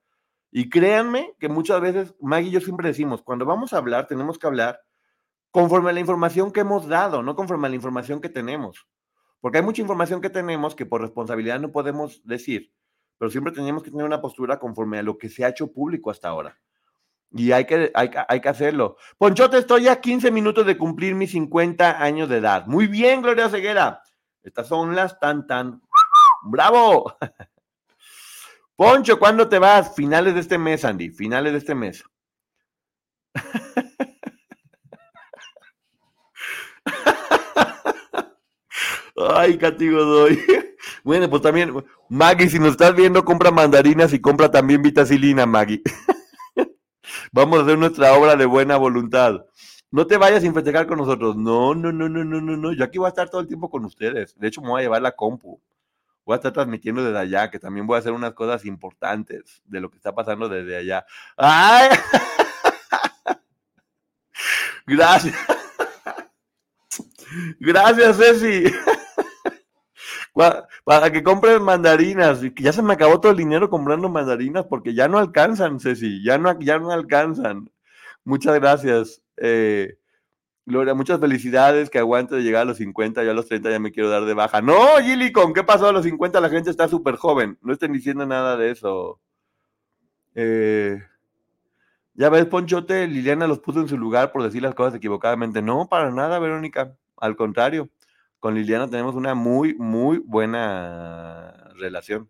Y 0.52 0.70
créanme 0.70 1.36
que 1.40 1.48
muchas 1.48 1.80
veces, 1.80 2.16
Maggie 2.20 2.50
y 2.50 2.52
yo 2.54 2.62
siempre 2.62 2.88
decimos, 2.88 3.22
cuando 3.22 3.46
vamos 3.46 3.74
a 3.74 3.78
hablar, 3.78 4.08
tenemos 4.08 4.40
que 4.40 4.48
hablar 4.48 4.82
conforme 5.52 5.92
a 5.92 5.94
la 5.94 6.00
información 6.00 6.52
que 6.52 6.62
hemos 6.62 6.88
dado, 6.88 7.22
no 7.22 7.36
conforme 7.36 7.68
a 7.68 7.70
la 7.70 7.76
información 7.76 8.22
que 8.22 8.30
tenemos. 8.30 8.88
Porque 9.42 9.60
hay 9.60 9.64
mucha 9.64 9.82
información 9.82 10.22
que 10.22 10.30
tenemos 10.30 10.76
que 10.76 10.86
por 10.86 11.02
responsabilidad 11.02 11.60
no 11.60 11.72
podemos 11.72 12.22
decir 12.26 12.72
pero 13.20 13.30
siempre 13.30 13.54
tenemos 13.54 13.84
que 13.84 13.92
tener 13.92 14.06
una 14.06 14.22
postura 14.22 14.58
conforme 14.58 14.98
a 14.98 15.04
lo 15.04 15.18
que 15.18 15.30
se 15.30 15.44
ha 15.44 15.50
hecho 15.50 15.72
público 15.72 16.10
hasta 16.10 16.30
ahora. 16.30 16.58
Y 17.32 17.52
hay 17.52 17.66
que, 17.66 17.92
hay, 17.94 18.10
hay, 18.28 18.40
que 18.40 18.50
hacerlo. 18.50 18.96
Ponchote, 19.18 19.58
estoy 19.58 19.88
a 19.90 20.00
15 20.00 20.32
minutos 20.32 20.66
de 20.66 20.78
cumplir 20.78 21.14
mis 21.14 21.32
50 21.32 22.02
años 22.02 22.30
de 22.30 22.38
edad. 22.38 22.66
Muy 22.66 22.88
bien, 22.88 23.22
Gloria 23.22 23.50
Ceguera. 23.50 24.02
Estas 24.42 24.68
son 24.68 24.96
las 24.96 25.20
tan 25.20 25.46
tan. 25.46 25.82
¡Bravo! 26.44 27.18
Poncho, 28.78 29.20
¿cuándo 29.20 29.50
te 29.50 29.60
vas? 29.60 29.94
Finales 29.94 30.34
de 30.34 30.40
este 30.40 30.58
mes, 30.58 30.86
Andy. 30.86 31.10
Finales 31.10 31.52
de 31.52 31.58
este 31.60 31.76
mes. 31.76 32.04
Ay, 39.20 39.58
castigo 39.58 40.04
doy. 40.04 40.40
Bueno, 41.04 41.30
pues 41.30 41.42
también, 41.42 41.74
Maggie, 42.08 42.50
si 42.50 42.58
nos 42.58 42.72
estás 42.72 42.96
viendo, 42.96 43.26
compra 43.26 43.52
mandarinas 43.52 44.14
y 44.14 44.22
compra 44.22 44.50
también 44.50 44.82
vitacilina, 44.82 45.46
Maggie. 45.46 45.82
Vamos 47.34 47.60
a 47.60 47.64
hacer 47.64 47.78
nuestra 47.78 48.14
obra 48.14 48.38
de 48.38 48.46
buena 48.46 48.78
voluntad. 48.78 49.46
No 49.92 50.08
te 50.08 50.16
vayas 50.16 50.42
sin 50.42 50.54
festejar 50.54 50.88
con 50.88 51.00
nosotros. 51.00 51.36
No, 51.36 51.76
no, 51.76 51.92
no, 51.92 52.08
no, 52.08 52.24
no, 52.24 52.40
no, 52.40 52.56
no. 52.56 52.72
Yo 52.72 52.86
aquí 52.86 52.98
voy 52.98 53.08
a 53.08 53.10
estar 53.10 53.30
todo 53.30 53.42
el 53.42 53.48
tiempo 53.48 53.70
con 53.70 53.84
ustedes. 53.84 54.40
De 54.40 54.48
hecho, 54.48 54.62
me 54.62 54.70
voy 54.70 54.80
a 54.80 54.84
llevar 54.84 55.02
la 55.02 55.12
compu. 55.12 55.62
Voy 56.24 56.34
a 56.34 56.38
estar 56.38 56.54
transmitiendo 56.54 57.04
desde 57.04 57.20
allá, 57.20 57.52
que 57.52 57.60
también 57.60 57.86
voy 57.86 57.98
a 57.98 58.00
hacer 58.00 58.14
unas 58.14 58.34
cosas 58.34 58.64
importantes 58.64 59.62
de 59.66 59.82
lo 59.82 59.90
que 59.90 59.98
está 59.98 60.16
pasando 60.16 60.48
desde 60.48 60.78
allá. 60.78 61.06
¡Ay! 61.36 61.90
Gracias. 64.88 65.36
Gracias, 67.60 68.18
Ceci. 68.18 68.64
Para 70.34 71.12
que 71.12 71.24
compres 71.24 71.60
mandarinas. 71.60 72.42
Ya 72.56 72.72
se 72.72 72.82
me 72.82 72.94
acabó 72.94 73.20
todo 73.20 73.32
el 73.32 73.38
dinero 73.38 73.70
comprando 73.70 74.10
mandarinas 74.10 74.66
porque 74.66 74.94
ya 74.94 75.08
no 75.08 75.18
alcanzan, 75.18 75.80
Ceci. 75.80 76.24
Ya 76.24 76.38
no, 76.38 76.58
ya 76.60 76.80
no 76.80 76.92
alcanzan. 76.92 77.70
Muchas 78.24 78.56
gracias. 78.56 79.22
Eh, 79.38 79.98
Gloria, 80.66 80.94
muchas 80.94 81.20
felicidades. 81.20 81.90
Que 81.90 82.00
aguante 82.00 82.36
de 82.36 82.44
llegar 82.44 82.64
a 82.64 82.66
los 82.66 82.78
50. 82.78 83.24
Ya 83.24 83.32
a 83.32 83.34
los 83.34 83.48
30 83.48 83.72
ya 83.72 83.80
me 83.80 83.92
quiero 83.92 84.10
dar 84.10 84.26
de 84.26 84.34
baja. 84.34 84.62
No, 84.62 84.98
Gilicon, 85.02 85.54
¿qué 85.54 85.64
pasó 85.64 85.88
a 85.88 85.92
los 85.92 86.06
50? 86.06 86.40
La 86.42 86.50
gente 86.50 86.70
está 86.70 86.88
súper 86.88 87.16
joven. 87.16 87.58
No 87.62 87.74
estén 87.74 87.92
diciendo 87.94 88.26
nada 88.26 88.56
de 88.58 88.72
eso. 88.72 89.20
Eh, 90.36 91.02
ya 92.14 92.30
ves, 92.30 92.46
Ponchote, 92.46 93.08
Liliana 93.08 93.48
los 93.48 93.60
puso 93.60 93.82
en 93.82 93.88
su 93.88 93.98
lugar 93.98 94.32
por 94.32 94.44
decir 94.44 94.62
las 94.62 94.76
cosas 94.76 94.96
equivocadamente. 94.96 95.62
No, 95.62 95.88
para 95.90 96.12
nada, 96.12 96.40
Verónica. 96.40 96.96
Al 97.18 97.36
contrario 97.36 97.90
con 98.40 98.56
Liliana 98.56 98.90
tenemos 98.90 99.16
una 99.16 99.36
muy, 99.36 99.76
muy 99.76 100.20
buena 100.20 101.72
relación. 101.76 102.30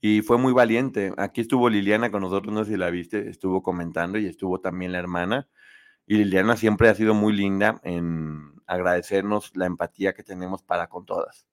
Y 0.00 0.22
fue 0.22 0.38
muy 0.38 0.52
valiente. 0.52 1.12
Aquí 1.16 1.40
estuvo 1.40 1.68
Liliana 1.70 2.10
con 2.10 2.22
nosotros, 2.22 2.52
no 2.52 2.64
sé 2.64 2.72
si 2.72 2.76
la 2.76 2.90
viste, 2.90 3.28
estuvo 3.28 3.62
comentando 3.62 4.18
y 4.18 4.26
estuvo 4.26 4.60
también 4.60 4.92
la 4.92 4.98
hermana. 4.98 5.48
Y 6.06 6.16
Liliana 6.16 6.56
siempre 6.56 6.88
ha 6.88 6.94
sido 6.94 7.14
muy 7.14 7.32
linda 7.32 7.80
en 7.82 8.54
agradecernos 8.66 9.52
la 9.56 9.66
empatía 9.66 10.12
que 10.14 10.22
tenemos 10.22 10.62
para 10.62 10.88
con 10.88 11.06
todas. 11.06 11.46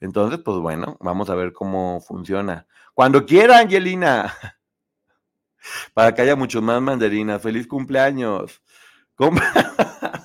Entonces, 0.00 0.40
pues 0.44 0.58
bueno, 0.58 0.96
vamos 1.00 1.30
a 1.30 1.34
ver 1.34 1.52
cómo 1.52 2.00
funciona. 2.00 2.66
Cuando 2.94 3.26
quiera, 3.26 3.58
Angelina. 3.58 4.32
Para 5.94 6.14
que 6.14 6.22
haya 6.22 6.36
muchos 6.36 6.62
más 6.62 6.80
mandarinas. 6.80 7.42
Feliz 7.42 7.66
cumpleaños. 7.66 8.62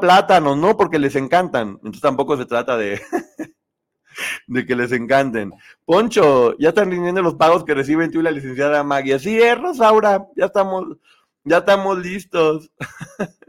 plátanos, 0.00 0.56
¿no? 0.56 0.76
Porque 0.76 0.98
les 0.98 1.16
encantan. 1.16 1.68
Entonces 1.68 2.00
tampoco 2.00 2.36
se 2.36 2.46
trata 2.46 2.76
de, 2.76 3.00
de 4.46 4.66
que 4.66 4.76
les 4.76 4.92
encanten. 4.92 5.52
Poncho, 5.84 6.56
ya 6.58 6.70
están 6.70 6.90
rindiendo 6.90 7.22
los 7.22 7.34
pagos 7.34 7.64
que 7.64 7.74
reciben 7.74 8.10
tú 8.10 8.20
y 8.20 8.22
la 8.22 8.30
licenciada 8.30 8.82
Maggie. 8.82 9.14
Así 9.14 9.40
es, 9.40 9.58
Rosaura, 9.58 10.26
ya 10.36 10.46
estamos, 10.46 10.96
ya 11.44 11.58
estamos 11.58 11.98
listos. 11.98 12.70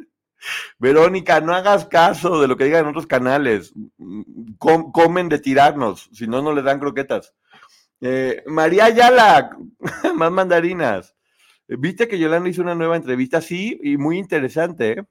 Verónica, 0.80 1.42
no 1.42 1.54
hagas 1.54 1.86
caso 1.86 2.42
de 2.42 2.48
lo 2.48 2.56
que 2.56 2.64
digan 2.66 2.84
en 2.84 2.90
otros 2.90 3.08
canales. 3.08 3.74
comen 4.58 5.30
de 5.30 5.40
tirarnos, 5.40 6.10
si 6.14 6.28
no, 6.28 6.42
no 6.42 6.54
les 6.54 6.64
dan 6.64 6.80
croquetas. 6.80 7.34
Eh, 8.02 8.44
María 8.46 8.86
Ayala, 8.86 9.58
más 10.16 10.32
mandarinas. 10.32 11.16
Viste 11.68 12.08
que 12.08 12.18
Yolanda 12.18 12.50
hizo 12.50 12.62
una 12.62 12.74
nueva 12.74 12.96
entrevista, 12.96 13.42
sí, 13.42 13.80
y 13.84 13.98
muy 13.98 14.18
interesante, 14.18 14.92
¿eh? 14.92 15.04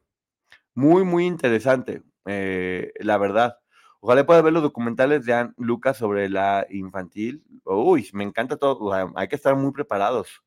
Muy, 0.78 1.02
muy 1.02 1.26
interesante, 1.26 2.02
eh, 2.26 2.92
la 3.00 3.18
verdad. 3.18 3.58
Ojalá 3.98 4.24
pueda 4.24 4.42
ver 4.42 4.52
los 4.52 4.62
documentales 4.62 5.24
de 5.24 5.50
Lucas 5.56 5.96
sobre 5.96 6.28
la 6.28 6.68
infantil. 6.70 7.42
Uy, 7.64 8.08
me 8.12 8.22
encanta 8.22 8.56
todo, 8.56 8.92
hay 9.16 9.26
que 9.26 9.34
estar 9.34 9.56
muy 9.56 9.72
preparados. 9.72 10.40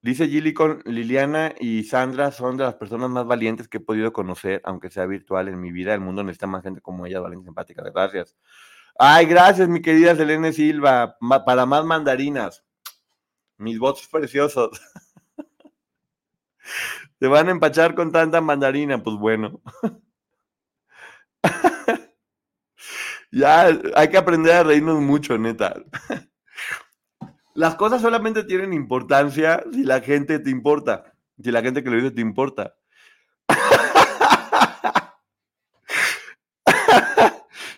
Dice 0.00 0.28
Gilly 0.28 0.54
con 0.54 0.80
Liliana 0.86 1.54
y 1.60 1.84
Sandra 1.84 2.32
son 2.32 2.56
de 2.56 2.64
las 2.64 2.76
personas 2.76 3.10
más 3.10 3.26
valientes 3.26 3.68
que 3.68 3.76
he 3.76 3.80
podido 3.80 4.14
conocer, 4.14 4.62
aunque 4.64 4.88
sea 4.88 5.04
virtual 5.04 5.48
en 5.48 5.60
mi 5.60 5.72
vida. 5.72 5.92
El 5.92 6.00
mundo 6.00 6.24
necesita 6.24 6.46
más 6.46 6.62
gente 6.62 6.80
como 6.80 7.04
ella, 7.04 7.20
valiente, 7.20 7.44
simpática. 7.44 7.82
Gracias. 7.82 8.34
Ay, 8.98 9.26
gracias, 9.26 9.68
mi 9.68 9.82
querida 9.82 10.16
Selene 10.16 10.54
Silva. 10.54 11.18
para 11.44 11.66
más 11.66 11.84
mandarinas. 11.84 12.64
Mis 13.58 13.78
votos 13.78 14.08
preciosos. 14.10 14.80
Te 17.20 17.28
van 17.28 17.46
a 17.48 17.50
empachar 17.50 17.94
con 17.94 18.10
tanta 18.10 18.40
mandarina, 18.40 19.02
pues 19.02 19.16
bueno. 19.16 19.60
ya 23.30 23.66
hay 23.94 24.08
que 24.08 24.16
aprender 24.16 24.54
a 24.54 24.62
reírnos 24.62 25.02
mucho, 25.02 25.36
neta. 25.36 25.74
Las 27.52 27.74
cosas 27.74 28.00
solamente 28.00 28.42
tienen 28.44 28.72
importancia 28.72 29.62
si 29.70 29.82
la 29.84 30.00
gente 30.00 30.38
te 30.38 30.48
importa, 30.48 31.12
si 31.42 31.50
la 31.50 31.60
gente 31.60 31.84
que 31.84 31.90
lo 31.90 31.96
dice 31.96 32.10
te 32.10 32.22
importa. 32.22 32.74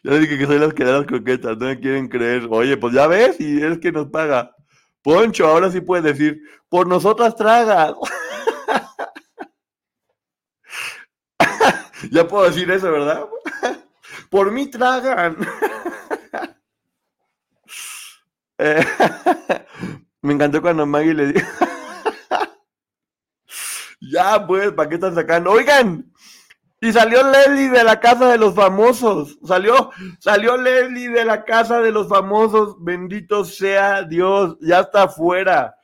ya 0.05 0.15
dije 0.19 0.39
que 0.39 0.47
soy 0.47 0.61
las 0.61 0.73
que 0.73 0.85
dan 0.85 0.99
las 0.99 1.07
croquetas, 1.07 1.59
no 1.59 1.67
me 1.67 1.81
quieren 1.81 2.07
creer. 2.09 2.47
Oye, 2.49 2.77
pues 2.77 2.95
ya 2.95 3.09
ves, 3.09 3.41
y 3.41 3.61
es 3.61 3.79
que 3.79 3.91
nos 3.91 4.07
paga. 4.07 4.55
Poncho, 5.03 5.49
ahora 5.49 5.69
sí 5.69 5.81
puedes 5.81 6.05
decir, 6.05 6.41
por 6.69 6.87
nosotras 6.87 7.35
tragas. 7.35 7.95
ya 12.11 12.27
puedo 12.27 12.45
decir 12.45 12.71
eso, 12.71 12.91
¿verdad? 12.91 13.27
por 14.31 14.51
mí 14.51 14.67
tragan. 14.69 15.37
Eh, 18.59 18.85
me 20.21 20.35
encantó 20.35 20.63
cuando 20.63 20.87
Maggie 20.87 21.15
le 21.15 21.33
dijo, 21.33 21.49
ya 24.01 24.47
pues, 24.47 24.71
¿para 24.71 24.89
qué 24.89 24.97
están 24.97 25.17
sacando? 25.17 25.51
Oigan, 25.51 26.13
y 26.83 26.93
salió 26.93 27.29
Leslie 27.29 27.71
de 27.71 27.85
la 27.85 28.01
casa 28.01 28.29
de 28.29 28.39
los 28.39 28.57
famosos. 28.57 29.39
Salió, 29.45 29.91
salió 30.19 30.57
Leslie 30.57 31.11
de 31.11 31.25
la 31.25 31.45
casa 31.45 31.81
de 31.81 31.93
los 31.93 32.09
famosos. 32.09 32.75
Bendito 32.81 33.45
sea 33.45 34.03
Dios. 34.03 34.57
Ya 34.61 34.81
está 34.81 35.05
afuera. 35.05 35.77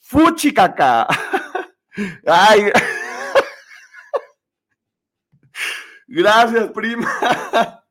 Fuchi 0.00 0.52
caca. 0.52 1.06
Ay. 2.26 2.72
Gracias, 6.06 6.70
prima. 6.70 7.10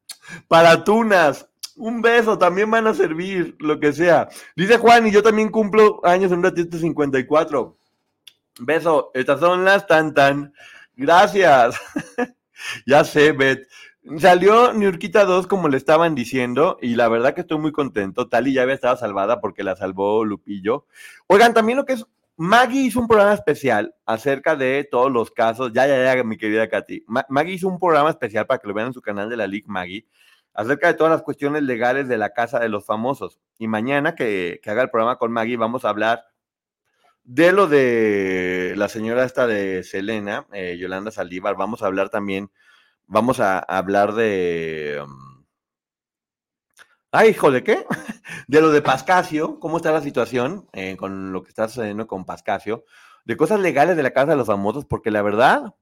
Para 0.47 0.84
tunas. 0.84 1.47
Un 1.78 2.01
beso, 2.01 2.38
también 2.38 2.71
van 2.71 2.88
a 2.88 2.93
servir, 2.93 3.56
lo 3.60 3.80
que 3.80 3.91
sea. 3.91 4.30
Dice 4.56 4.78
Juan, 4.78 5.08
y 5.08 5.12
yo 5.12 5.21
también 5.21 5.49
cumplo 5.49 5.99
años 6.06 6.32
en 6.32 6.38
un 6.38 6.45
ratito 6.45 6.78
54. 6.78 7.78
Beso, 8.60 9.12
estas 9.13 9.41
son 9.41 9.65
las 9.65 9.86
tan 9.86 10.13
tan. 10.13 10.54
Gracias. 10.95 11.75
ya 12.86 13.04
sé, 13.04 13.34
Bet. 13.34 13.67
Salió 14.19 14.71
Niurquita 14.71 15.25
2 15.25 15.47
como 15.47 15.67
le 15.67 15.78
estaban 15.78 16.13
diciendo 16.13 16.78
y 16.80 16.95
la 16.95 17.10
verdad 17.10 17.34
que 17.34 17.41
estoy 17.41 17.58
muy 17.58 17.71
contento. 17.71 18.30
Tali 18.30 18.54
ya 18.54 18.62
había 18.62 18.75
estado 18.75 18.95
salvada 18.97 19.41
porque 19.41 19.63
la 19.63 19.75
salvó 19.75 20.23
Lupillo. 20.23 20.86
Oigan, 21.25 21.56
también 21.56 21.78
lo 21.80 21.86
que 21.86 21.93
es, 21.93 22.06
Maggie 22.37 22.81
hizo 22.81 22.99
un 22.99 23.07
programa 23.07 23.33
especial 23.33 23.95
acerca 24.05 24.55
de 24.55 24.87
todos 24.89 25.11
los 25.11 25.31
casos. 25.31 25.71
Ya, 25.73 25.87
ya, 25.87 26.15
ya, 26.15 26.23
mi 26.23 26.37
querida 26.37 26.67
Katy. 26.67 27.05
Maggie 27.29 27.53
hizo 27.53 27.67
un 27.67 27.79
programa 27.79 28.09
especial 28.09 28.45
para 28.45 28.59
que 28.59 28.67
lo 28.67 28.73
vean 28.73 28.87
en 28.87 28.93
su 28.93 29.01
canal 29.01 29.29
de 29.29 29.37
la 29.37 29.47
League 29.47 29.67
Maggie 29.67 30.05
acerca 30.53 30.87
de 30.87 30.93
todas 30.95 31.11
las 31.11 31.21
cuestiones 31.21 31.63
legales 31.63 32.07
de 32.07 32.17
la 32.17 32.31
casa 32.31 32.59
de 32.59 32.69
los 32.69 32.85
famosos. 32.85 33.39
Y 33.57 33.67
mañana 33.67 34.15
que, 34.15 34.59
haga 34.65 34.83
el 34.83 34.89
programa 34.89 35.17
con 35.17 35.31
Maggie 35.31 35.57
vamos 35.57 35.85
a 35.85 35.89
hablar 35.89 36.25
de 37.23 37.51
lo 37.51 37.67
de 37.67 38.73
la 38.77 38.88
señora 38.88 39.25
esta 39.25 39.47
de 39.47 39.83
Selena, 39.83 40.45
eh, 40.53 40.77
Yolanda 40.79 41.11
Saldívar, 41.11 41.55
vamos 41.55 41.81
a 41.81 41.88
hablar 41.88 42.09
también, 42.09 42.51
vamos 43.07 43.39
a, 43.39 43.59
hablar 43.59 44.13
de... 44.13 45.01
Um, 45.03 45.34
ay, 47.16 47.30
hijo, 47.30 47.51
¿de 47.51 47.63
qué? 47.63 47.86
De 48.47 48.61
lo 48.61 48.70
de 48.70 48.82
Pascasio, 48.82 49.59
cómo 49.59 49.78
está 49.78 49.91
la 49.91 50.01
situación 50.01 50.68
eh, 50.74 50.95
con 50.97 51.32
lo 51.32 51.41
que 51.41 51.49
está 51.49 51.68
sucediendo 51.68 52.05
con 52.05 52.26
Pascasio, 52.26 52.86
de 53.24 53.38
cosas 53.38 53.59
legales 53.59 53.97
de 53.97 54.03
la 54.03 54.11
Casa 54.11 54.32
de 54.32 54.36
los 54.36 54.47
Famosos, 54.47 54.86
porque 54.86 55.09
la 55.09 55.22
verdad, 55.24 55.74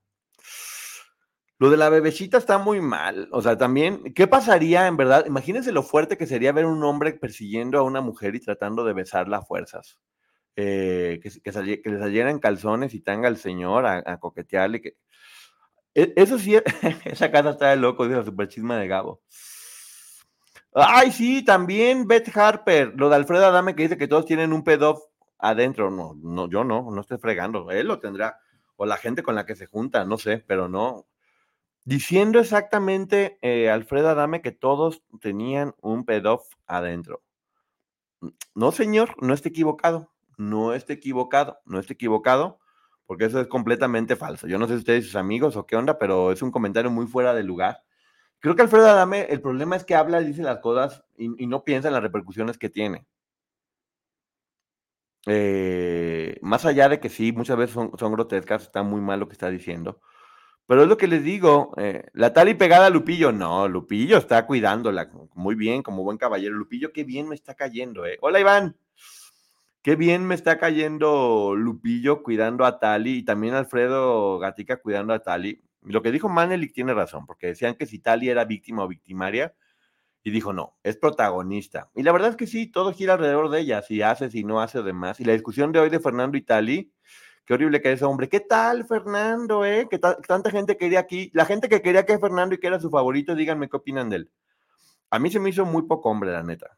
lo 1.60 1.70
de 1.70 1.78
la 1.78 1.90
bebecita 1.90 2.38
está 2.38 2.58
muy 2.58 2.80
mal. 2.80 3.28
O 3.32 3.42
sea, 3.42 3.58
también, 3.58 4.14
¿qué 4.14 4.28
pasaría 4.28 4.88
en 4.88 4.98
verdad? 4.98 5.26
Imagínense 5.26 5.72
lo 5.72 5.84
fuerte 5.84 6.18
que 6.18 6.26
sería 6.26 6.52
ver 6.52 6.66
un 6.66 6.84
hombre 6.84 7.14
persiguiendo 7.14 7.80
a 7.80 7.84
una 7.84 8.02
mujer 8.02 8.36
y 8.36 8.40
tratando 8.40 8.86
de 8.86 8.94
besarla 8.94 9.38
a 9.38 9.42
fuerzas. 9.42 9.98
Eh, 10.56 11.20
que, 11.24 11.32
que, 11.42 11.52
salieran 11.52 12.40
calzones 12.40 12.94
y 12.94 13.02
tanga 13.02 13.28
al 13.28 13.38
señor 13.38 13.86
a, 13.86 14.20
coquetearle. 14.20 14.82
Que... 14.82 14.98
E, 15.96 16.14
eso 16.16 16.38
sí, 16.38 16.56
esa 17.06 17.32
casa 17.32 17.52
está 17.52 17.70
de 17.70 17.78
loco, 17.78 18.06
dice 18.06 18.18
la 18.18 18.26
super 18.26 18.48
chisma 18.48 18.78
de 18.78 18.88
Gabo. 18.88 19.22
Ay, 20.76 21.12
sí, 21.12 21.44
también 21.44 22.08
Beth 22.08 22.36
Harper, 22.36 22.94
lo 22.96 23.10
de 23.10 23.16
Alfredo 23.16 23.46
Adame 23.46 23.76
que 23.76 23.84
dice 23.84 23.98
que 23.98 24.08
todos 24.08 24.26
tienen 24.26 24.54
un 24.54 24.64
pedo 24.64 25.04
adentro. 25.38 25.92
No, 25.92 26.16
no, 26.16 26.50
yo 26.50 26.64
no, 26.64 26.90
no 26.90 27.02
estoy 27.02 27.20
fregando. 27.20 27.70
Él 27.70 27.88
lo 27.88 28.00
tendrá, 28.00 28.40
o 28.76 28.86
la 28.86 28.98
gente 28.98 29.22
con 29.22 29.36
la 29.36 29.46
que 29.46 29.56
se 29.56 29.68
junta, 29.68 30.06
no 30.06 30.18
sé, 30.18 30.44
pero 30.48 30.68
no. 30.70 31.06
Diciendo 31.86 32.40
exactamente 32.40 33.38
eh, 33.42 33.70
Alfredo 33.70 34.10
Adame 34.10 34.42
que 34.42 34.52
todos 34.52 35.04
tenían 35.22 35.76
un 35.82 36.06
pedof 36.06 36.44
adentro. 36.66 37.22
No, 38.56 38.72
señor, 38.72 39.16
no 39.22 39.34
esté 39.34 39.50
equivocado, 39.50 40.12
no 40.38 40.74
esté 40.74 40.94
equivocado, 40.94 41.60
no 41.66 41.80
esté 41.80 41.94
equivocado, 41.94 42.60
porque 43.06 43.26
eso 43.26 43.42
es 43.42 43.48
completamente 43.48 44.16
falso. 44.16 44.48
Yo 44.48 44.58
no 44.58 44.68
sé 44.68 44.76
ustedes 44.76 45.06
sus 45.06 45.16
amigos 45.18 45.56
o 45.58 45.66
qué 45.66 45.76
onda, 45.76 46.00
pero 46.00 46.32
es 46.32 46.42
un 46.42 46.52
comentario 46.52 46.90
muy 46.90 47.06
fuera 47.06 47.34
de 47.34 47.44
lugar. 47.44 47.84
Creo 48.44 48.58
que 48.58 48.62
Alfredo 48.62 48.90
Adame, 48.90 49.22
el 49.30 49.40
problema 49.40 49.78
es 49.78 49.86
que 49.86 49.96
habla 49.96 50.22
y 50.22 50.26
dice 50.26 50.42
las 50.44 50.60
cosas 50.60 51.06
y, 51.16 51.30
no 51.48 51.64
piensa 51.64 51.88
en 51.88 51.94
las 51.94 52.04
repercusiones 52.04 52.58
que 52.58 52.70
tiene. 52.70 53.08
Eh, 55.26 56.38
más 56.42 56.66
allá 56.66 56.90
de 56.90 57.00
que 57.00 57.08
sí, 57.08 57.32
muchas 57.32 57.56
veces 57.56 57.74
son, 57.74 58.12
grotescas, 58.12 58.64
está 58.64 58.84
muy 58.84 59.00
mal 59.00 59.22
lo 59.22 59.30
que 59.30 59.32
está 59.32 59.50
diciendo. 59.50 60.02
Pero 60.68 60.84
es 60.84 60.90
lo 60.90 60.98
que 60.98 61.08
les 61.08 61.24
digo, 61.24 61.74
eh, 61.78 62.10
la 62.12 62.34
tal 62.34 62.50
y 62.50 62.54
pegada 62.54 62.88
a 62.88 62.90
Lupillo, 62.90 63.32
no, 63.32 63.70
Lupillo 63.70 64.18
está 64.18 64.46
cuidándola 64.46 65.10
muy 65.36 65.56
bien, 65.56 65.82
como 65.82 66.04
buen 66.04 66.18
caballero. 66.18 66.56
Lupillo, 66.56 66.92
qué 66.92 67.06
bien 67.06 67.30
me 67.30 67.36
está 67.36 67.56
cayendo, 67.56 68.06
eh. 68.06 68.18
Hola 68.20 68.42
Iván, 68.42 68.76
qué 69.82 69.96
bien 69.96 70.26
me 70.28 70.36
está 70.36 70.60
cayendo 70.60 71.56
Lupillo 71.56 72.24
cuidando 72.24 72.66
a 72.66 72.78
Tali 72.82 73.20
y 73.20 73.24
también 73.24 73.54
Alfredo 73.54 74.38
Gatica 74.40 74.82
cuidando 74.82 75.14
a 75.14 75.20
Tali. 75.20 75.64
Lo 75.86 76.02
que 76.02 76.12
dijo 76.12 76.30
Manelik 76.30 76.74
tiene 76.74 76.94
razón, 76.94 77.26
porque 77.26 77.48
decían 77.48 77.76
que 77.76 77.86
si 77.86 78.00
Tali 78.00 78.30
era 78.30 78.46
víctima 78.46 78.84
o 78.84 78.88
victimaria, 78.88 79.54
y 80.24 80.32
dijo, 80.32 80.54
no, 80.54 80.78
es 80.84 80.96
protagonista. 80.98 81.92
Y 81.94 82.04
la 82.04 82.14
verdad 82.14 82.30
es 82.30 82.36
que 82.38 82.48
sí, 82.48 82.68
todo 82.68 82.94
gira 82.94 83.14
alrededor 83.14 83.50
de 83.50 83.60
ella, 83.60 83.82
si 83.82 84.02
hace, 84.02 84.32
si 84.32 84.46
no 84.46 84.62
hace, 84.62 84.82
demás. 84.82 85.20
Y 85.20 85.26
la 85.26 85.34
discusión 85.34 85.74
de 85.74 85.80
hoy 85.80 85.90
de 85.90 86.00
Fernando 86.00 86.38
y 86.38 86.42
Tali, 86.42 86.94
qué 87.46 87.54
horrible 87.54 87.82
que 87.82 87.92
es 87.92 87.96
ese 87.96 88.06
hombre. 88.06 88.30
¿Qué 88.30 88.40
tal, 88.40 88.86
Fernando, 88.86 89.66
eh? 89.66 89.88
Que 89.90 90.00
tanta 90.00 90.50
gente 90.50 90.78
quería 90.78 91.00
aquí. 91.00 91.30
La 91.34 91.46
gente 91.46 91.68
que 91.68 91.82
quería 91.82 92.06
que 92.06 92.18
Fernando 92.20 92.56
y 92.56 92.58
que 92.58 92.68
era 92.68 92.80
su 92.80 92.90
favorito, 92.90 93.36
díganme 93.36 93.68
qué 93.68 93.76
opinan 93.76 94.10
de 94.10 94.16
él. 94.16 94.32
A 95.10 95.20
mí 95.20 95.30
se 95.30 95.42
me 95.42 95.50
hizo 95.50 95.66
muy 95.66 95.84
poco 95.84 96.10
hombre, 96.10 96.32
la 96.32 96.42
neta. 96.42 96.78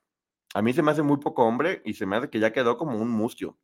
A 0.55 0.63
mí 0.63 0.73
se 0.73 0.81
me 0.81 0.91
hace 0.91 1.03
muy 1.03 1.17
poco 1.17 1.45
hombre 1.45 1.83
y 1.85 1.93
se 1.93 2.07
me 2.07 2.15
hace 2.15 2.29
que 2.29 2.39
ya 2.39 2.51
quedó 2.51 2.77
como 2.77 2.97
un 2.97 3.09
mustio. 3.09 3.59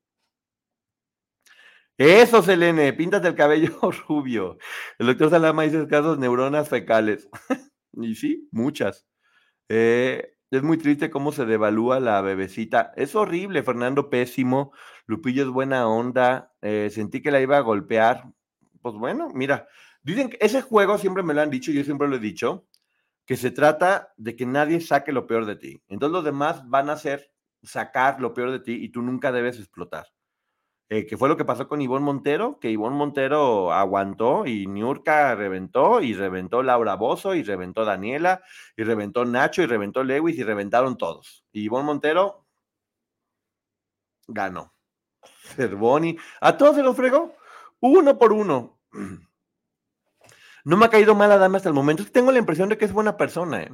Eso, 1.97 2.41
Selene, 2.41 2.93
píntate 2.93 3.27
el 3.27 3.35
cabello 3.35 3.77
rubio. 4.07 4.57
El 4.97 5.07
doctor 5.07 5.29
Salama 5.29 5.63
dice 5.63 5.87
casos 5.87 6.17
neuronas 6.17 6.69
fecales. 6.69 7.29
y 7.93 8.15
sí, 8.15 8.47
muchas. 8.51 9.05
Eh, 9.69 10.35
es 10.51 10.63
muy 10.63 10.77
triste 10.77 11.09
cómo 11.09 11.31
se 11.31 11.45
devalúa 11.45 11.99
la 11.99 12.21
bebecita. 12.21 12.91
Es 12.97 13.15
horrible, 13.15 13.63
Fernando 13.63 14.09
pésimo. 14.09 14.73
Lupillo 15.05 15.43
es 15.43 15.49
buena 15.49 15.87
onda. 15.87 16.53
Eh, 16.61 16.89
sentí 16.91 17.21
que 17.21 17.31
la 17.31 17.41
iba 17.41 17.57
a 17.57 17.61
golpear. 17.61 18.25
Pues 18.81 18.95
bueno, 18.95 19.29
mira, 19.33 19.67
dicen 20.03 20.29
que 20.29 20.37
ese 20.41 20.61
juego 20.61 20.97
siempre 20.97 21.23
me 21.23 21.33
lo 21.33 21.41
han 21.41 21.49
dicho, 21.51 21.71
yo 21.71 21.83
siempre 21.83 22.07
lo 22.07 22.15
he 22.17 22.19
dicho, 22.19 22.65
que 23.25 23.37
se 23.37 23.51
trata 23.51 24.13
de 24.17 24.35
que 24.35 24.45
nadie 24.45 24.81
saque 24.81 25.11
lo 25.11 25.27
peor 25.27 25.45
de 25.45 25.55
ti. 25.55 25.81
Entonces 25.87 26.13
los 26.13 26.25
demás 26.25 26.67
van 26.67 26.89
a 26.89 26.93
hacer 26.93 27.31
sacar 27.63 28.19
lo 28.19 28.33
peor 28.33 28.51
de 28.51 28.59
ti 28.59 28.73
y 28.73 28.89
tú 28.89 29.01
nunca 29.01 29.31
debes 29.31 29.59
explotar. 29.59 30.07
Eh, 30.93 31.05
que 31.07 31.15
fue 31.15 31.29
lo 31.29 31.37
que 31.37 31.45
pasó 31.45 31.69
con 31.69 31.81
Ivonne 31.81 32.03
Montero, 32.03 32.59
que 32.59 32.69
Ivonne 32.69 32.97
Montero 32.97 33.71
aguantó 33.71 34.45
y 34.45 34.67
Niurka 34.67 35.35
reventó 35.35 36.01
y 36.01 36.13
reventó 36.13 36.63
Laura 36.63 36.95
Bozo 36.95 37.33
y 37.33 37.43
reventó 37.43 37.85
Daniela 37.85 38.43
y 38.75 38.83
reventó 38.83 39.23
Nacho 39.23 39.61
y 39.61 39.67
reventó 39.67 40.03
Lewis 40.03 40.37
y 40.37 40.43
reventaron 40.43 40.97
todos. 40.97 41.45
Y 41.53 41.63
Ivonne 41.63 41.85
Montero 41.85 42.45
ganó. 44.27 44.73
Cervoni, 45.55 46.17
a 46.41 46.57
todos 46.57 46.75
se 46.75 46.83
los 46.83 46.97
fregó, 46.97 47.37
uno 47.79 48.17
por 48.17 48.33
uno. 48.33 48.77
No 50.63 50.77
me 50.77 50.85
ha 50.85 50.89
caído 50.89 51.15
mal 51.15 51.31
a 51.31 51.43
hasta 51.43 51.69
el 51.69 51.73
momento. 51.73 52.05
Tengo 52.05 52.31
la 52.31 52.37
impresión 52.37 52.69
de 52.69 52.77
que 52.77 52.85
es 52.85 52.93
buena 52.93 53.17
persona. 53.17 53.63
¿eh? 53.63 53.71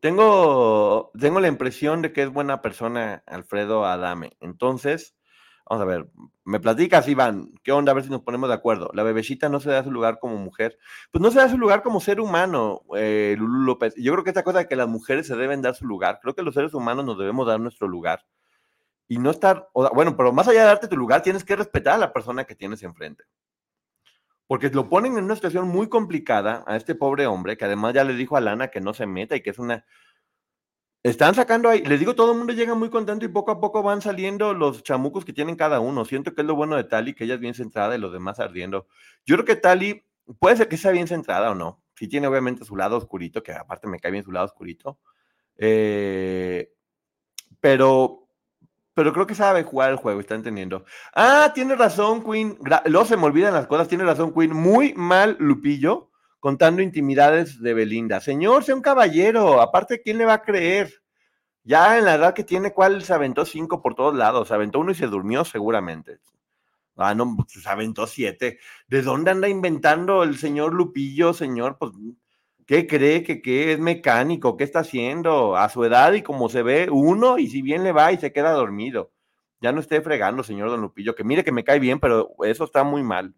Tengo, 0.00 1.12
tengo 1.16 1.38
la 1.38 1.46
impresión 1.46 2.02
de 2.02 2.12
que 2.12 2.22
es 2.22 2.32
buena 2.32 2.62
persona 2.62 3.22
Alfredo 3.26 3.84
Adame. 3.86 4.36
Entonces, 4.40 5.14
Vamos 5.72 5.84
a 5.84 5.86
ver, 5.86 6.06
me 6.44 6.60
platicas, 6.60 7.08
Iván, 7.08 7.54
¿qué 7.62 7.72
onda? 7.72 7.92
A 7.92 7.94
ver 7.94 8.04
si 8.04 8.10
nos 8.10 8.20
ponemos 8.20 8.46
de 8.50 8.54
acuerdo. 8.54 8.90
La 8.92 9.02
bebecita 9.04 9.48
no 9.48 9.58
se 9.58 9.70
da 9.70 9.82
su 9.82 9.90
lugar 9.90 10.18
como 10.18 10.36
mujer. 10.36 10.78
Pues 11.10 11.22
no 11.22 11.30
se 11.30 11.38
da 11.38 11.48
su 11.48 11.56
lugar 11.56 11.82
como 11.82 11.98
ser 11.98 12.20
humano, 12.20 12.82
eh, 12.94 13.36
Lulu 13.38 13.62
López. 13.62 13.94
Yo 13.96 14.12
creo 14.12 14.22
que 14.22 14.28
esta 14.28 14.44
cosa 14.44 14.58
de 14.58 14.68
que 14.68 14.76
las 14.76 14.86
mujeres 14.86 15.26
se 15.26 15.34
deben 15.34 15.62
dar 15.62 15.74
su 15.74 15.86
lugar, 15.86 16.18
creo 16.20 16.34
que 16.34 16.42
los 16.42 16.52
seres 16.52 16.74
humanos 16.74 17.06
nos 17.06 17.16
debemos 17.16 17.46
dar 17.46 17.58
nuestro 17.58 17.88
lugar. 17.88 18.26
Y 19.08 19.16
no 19.16 19.30
estar, 19.30 19.70
bueno, 19.72 20.14
pero 20.14 20.30
más 20.30 20.46
allá 20.46 20.60
de 20.60 20.66
darte 20.66 20.88
tu 20.88 20.96
lugar, 20.98 21.22
tienes 21.22 21.42
que 21.42 21.56
respetar 21.56 21.94
a 21.94 21.98
la 21.98 22.12
persona 22.12 22.44
que 22.44 22.54
tienes 22.54 22.82
enfrente. 22.82 23.24
Porque 24.46 24.68
lo 24.68 24.90
ponen 24.90 25.16
en 25.16 25.24
una 25.24 25.36
situación 25.36 25.68
muy 25.68 25.88
complicada 25.88 26.64
a 26.66 26.76
este 26.76 26.94
pobre 26.94 27.26
hombre, 27.26 27.56
que 27.56 27.64
además 27.64 27.94
ya 27.94 28.04
le 28.04 28.12
dijo 28.12 28.36
a 28.36 28.42
Lana 28.42 28.68
que 28.68 28.82
no 28.82 28.92
se 28.92 29.06
meta 29.06 29.36
y 29.36 29.40
que 29.40 29.48
es 29.48 29.58
una 29.58 29.86
están 31.02 31.34
sacando 31.34 31.68
ahí, 31.68 31.82
les 31.82 31.98
digo, 31.98 32.14
todo 32.14 32.32
el 32.32 32.38
mundo 32.38 32.52
llega 32.52 32.74
muy 32.74 32.88
contento 32.88 33.24
y 33.24 33.28
poco 33.28 33.50
a 33.50 33.60
poco 33.60 33.82
van 33.82 34.00
saliendo 34.00 34.54
los 34.54 34.84
chamucos 34.84 35.24
que 35.24 35.32
tienen 35.32 35.56
cada 35.56 35.80
uno. 35.80 36.04
Siento 36.04 36.32
que 36.34 36.42
es 36.42 36.46
lo 36.46 36.54
bueno 36.54 36.76
de 36.76 36.84
Tali, 36.84 37.14
que 37.14 37.24
ella 37.24 37.34
es 37.34 37.40
bien 37.40 37.54
centrada 37.54 37.96
y 37.96 37.98
los 37.98 38.12
demás 38.12 38.38
ardiendo. 38.38 38.86
Yo 39.26 39.34
creo 39.34 39.44
que 39.44 39.56
Tali 39.56 40.04
puede 40.38 40.56
ser 40.56 40.68
que 40.68 40.76
sea 40.76 40.92
bien 40.92 41.08
centrada 41.08 41.50
o 41.50 41.54
no. 41.56 41.82
Sí 41.96 42.06
tiene 42.06 42.28
obviamente 42.28 42.64
su 42.64 42.76
lado 42.76 42.96
oscurito, 42.96 43.42
que 43.42 43.52
aparte 43.52 43.88
me 43.88 43.98
cae 43.98 44.12
bien 44.12 44.24
su 44.24 44.30
lado 44.30 44.46
oscurito. 44.46 45.00
Eh, 45.58 46.72
pero, 47.60 48.28
pero 48.94 49.12
creo 49.12 49.26
que 49.26 49.34
sabe 49.34 49.64
jugar 49.64 49.90
el 49.90 49.96
juego, 49.96 50.20
está 50.20 50.36
entendiendo. 50.36 50.84
Ah, 51.14 51.50
tiene 51.52 51.74
razón, 51.74 52.22
Queen. 52.22 52.58
Luego 52.86 53.06
se 53.06 53.16
me 53.16 53.24
olvidan 53.24 53.54
las 53.54 53.66
cosas, 53.66 53.88
tiene 53.88 54.04
razón, 54.04 54.32
Queen. 54.32 54.54
Muy 54.54 54.94
mal, 54.94 55.36
Lupillo 55.40 56.11
contando 56.42 56.82
intimidades 56.82 57.60
de 57.62 57.72
Belinda. 57.72 58.20
Señor, 58.20 58.64
sea 58.64 58.74
un 58.74 58.82
caballero, 58.82 59.60
aparte, 59.60 60.02
¿quién 60.02 60.18
le 60.18 60.24
va 60.24 60.34
a 60.34 60.42
creer? 60.42 60.92
Ya 61.62 61.96
en 61.96 62.04
la 62.04 62.16
edad 62.16 62.34
que 62.34 62.42
tiene, 62.42 62.72
¿cuál 62.72 63.04
se 63.04 63.14
aventó 63.14 63.44
cinco 63.44 63.80
por 63.80 63.94
todos 63.94 64.16
lados? 64.16 64.48
Se 64.48 64.54
aventó 64.54 64.80
uno 64.80 64.90
y 64.90 64.96
se 64.96 65.06
durmió 65.06 65.44
seguramente. 65.44 66.18
Ah, 66.96 67.14
no, 67.14 67.36
pues, 67.36 67.62
se 67.62 67.68
aventó 67.68 68.08
siete. 68.08 68.58
¿De 68.88 69.02
dónde 69.02 69.30
anda 69.30 69.48
inventando 69.48 70.24
el 70.24 70.36
señor 70.36 70.74
Lupillo, 70.74 71.32
señor? 71.32 71.78
Pues, 71.78 71.92
¿qué 72.66 72.88
cree 72.88 73.22
que 73.22 73.40
qué 73.40 73.72
es 73.74 73.78
mecánico? 73.78 74.56
¿Qué 74.56 74.64
está 74.64 74.80
haciendo? 74.80 75.56
A 75.56 75.68
su 75.68 75.84
edad 75.84 76.12
y 76.12 76.22
como 76.22 76.48
se 76.48 76.64
ve, 76.64 76.88
uno, 76.90 77.38
y 77.38 77.46
si 77.46 77.62
bien 77.62 77.84
le 77.84 77.92
va 77.92 78.10
y 78.10 78.18
se 78.18 78.32
queda 78.32 78.50
dormido. 78.50 79.12
Ya 79.60 79.70
no 79.70 79.78
esté 79.78 80.00
fregando, 80.00 80.42
señor 80.42 80.70
Don 80.70 80.80
Lupillo, 80.80 81.14
que 81.14 81.22
mire 81.22 81.44
que 81.44 81.52
me 81.52 81.62
cae 81.62 81.78
bien, 81.78 82.00
pero 82.00 82.34
eso 82.42 82.64
está 82.64 82.82
muy 82.82 83.04
mal. 83.04 83.32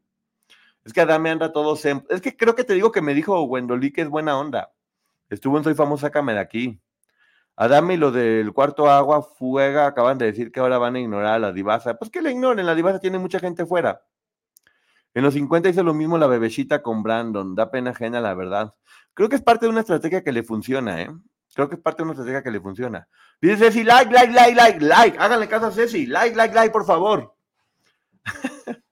Es 0.84 0.92
que 0.92 1.00
Adame 1.00 1.30
anda 1.30 1.52
todo 1.52 1.74
Es 1.74 2.20
que 2.20 2.36
creo 2.36 2.54
que 2.54 2.64
te 2.64 2.74
digo 2.74 2.92
que 2.92 3.00
me 3.00 3.14
dijo 3.14 3.42
Wendolí 3.44 3.90
que 3.90 4.02
es 4.02 4.08
buena 4.08 4.38
onda. 4.38 4.72
Estuvo 5.30 5.56
en 5.56 5.64
Soy 5.64 5.74
Famosa, 5.74 6.08
sácame 6.08 6.34
de 6.34 6.40
aquí. 6.40 6.80
Adame 7.56 7.94
y 7.94 7.96
lo 7.96 8.10
del 8.10 8.52
cuarto 8.52 8.90
agua, 8.90 9.22
fuega, 9.22 9.86
acaban 9.86 10.18
de 10.18 10.26
decir 10.26 10.52
que 10.52 10.60
ahora 10.60 10.76
van 10.76 10.96
a 10.96 11.00
ignorar 11.00 11.34
a 11.34 11.38
la 11.38 11.52
divasa. 11.52 11.94
Pues 11.94 12.10
que 12.10 12.20
la 12.20 12.30
ignoren, 12.30 12.66
la 12.66 12.74
divasa 12.74 13.00
tiene 13.00 13.18
mucha 13.18 13.38
gente 13.38 13.64
fuera. 13.64 14.02
En 15.14 15.22
los 15.22 15.34
50 15.34 15.68
hizo 15.68 15.82
lo 15.82 15.94
mismo 15.94 16.18
la 16.18 16.26
bebecita 16.26 16.82
con 16.82 17.02
Brandon. 17.02 17.54
Da 17.54 17.70
pena 17.70 17.90
ajena, 17.90 18.20
la 18.20 18.34
verdad. 18.34 18.74
Creo 19.14 19.28
que 19.28 19.36
es 19.36 19.42
parte 19.42 19.66
de 19.66 19.70
una 19.70 19.80
estrategia 19.80 20.22
que 20.22 20.32
le 20.32 20.42
funciona, 20.42 21.00
¿eh? 21.00 21.10
Creo 21.54 21.68
que 21.68 21.76
es 21.76 21.80
parte 21.80 21.98
de 21.98 22.04
una 22.04 22.12
estrategia 22.12 22.42
que 22.42 22.50
le 22.50 22.60
funciona. 22.60 23.08
Dice 23.40 23.56
Ceci, 23.56 23.84
like, 23.84 24.12
like, 24.12 24.32
like, 24.32 24.54
like, 24.54 24.84
like. 24.84 25.18
Háganle 25.18 25.48
caso 25.48 25.66
a 25.66 25.72
Ceci. 25.72 26.06
Like, 26.06 26.36
like, 26.36 26.54
like, 26.54 26.72
por 26.72 26.84
favor. 26.84 27.36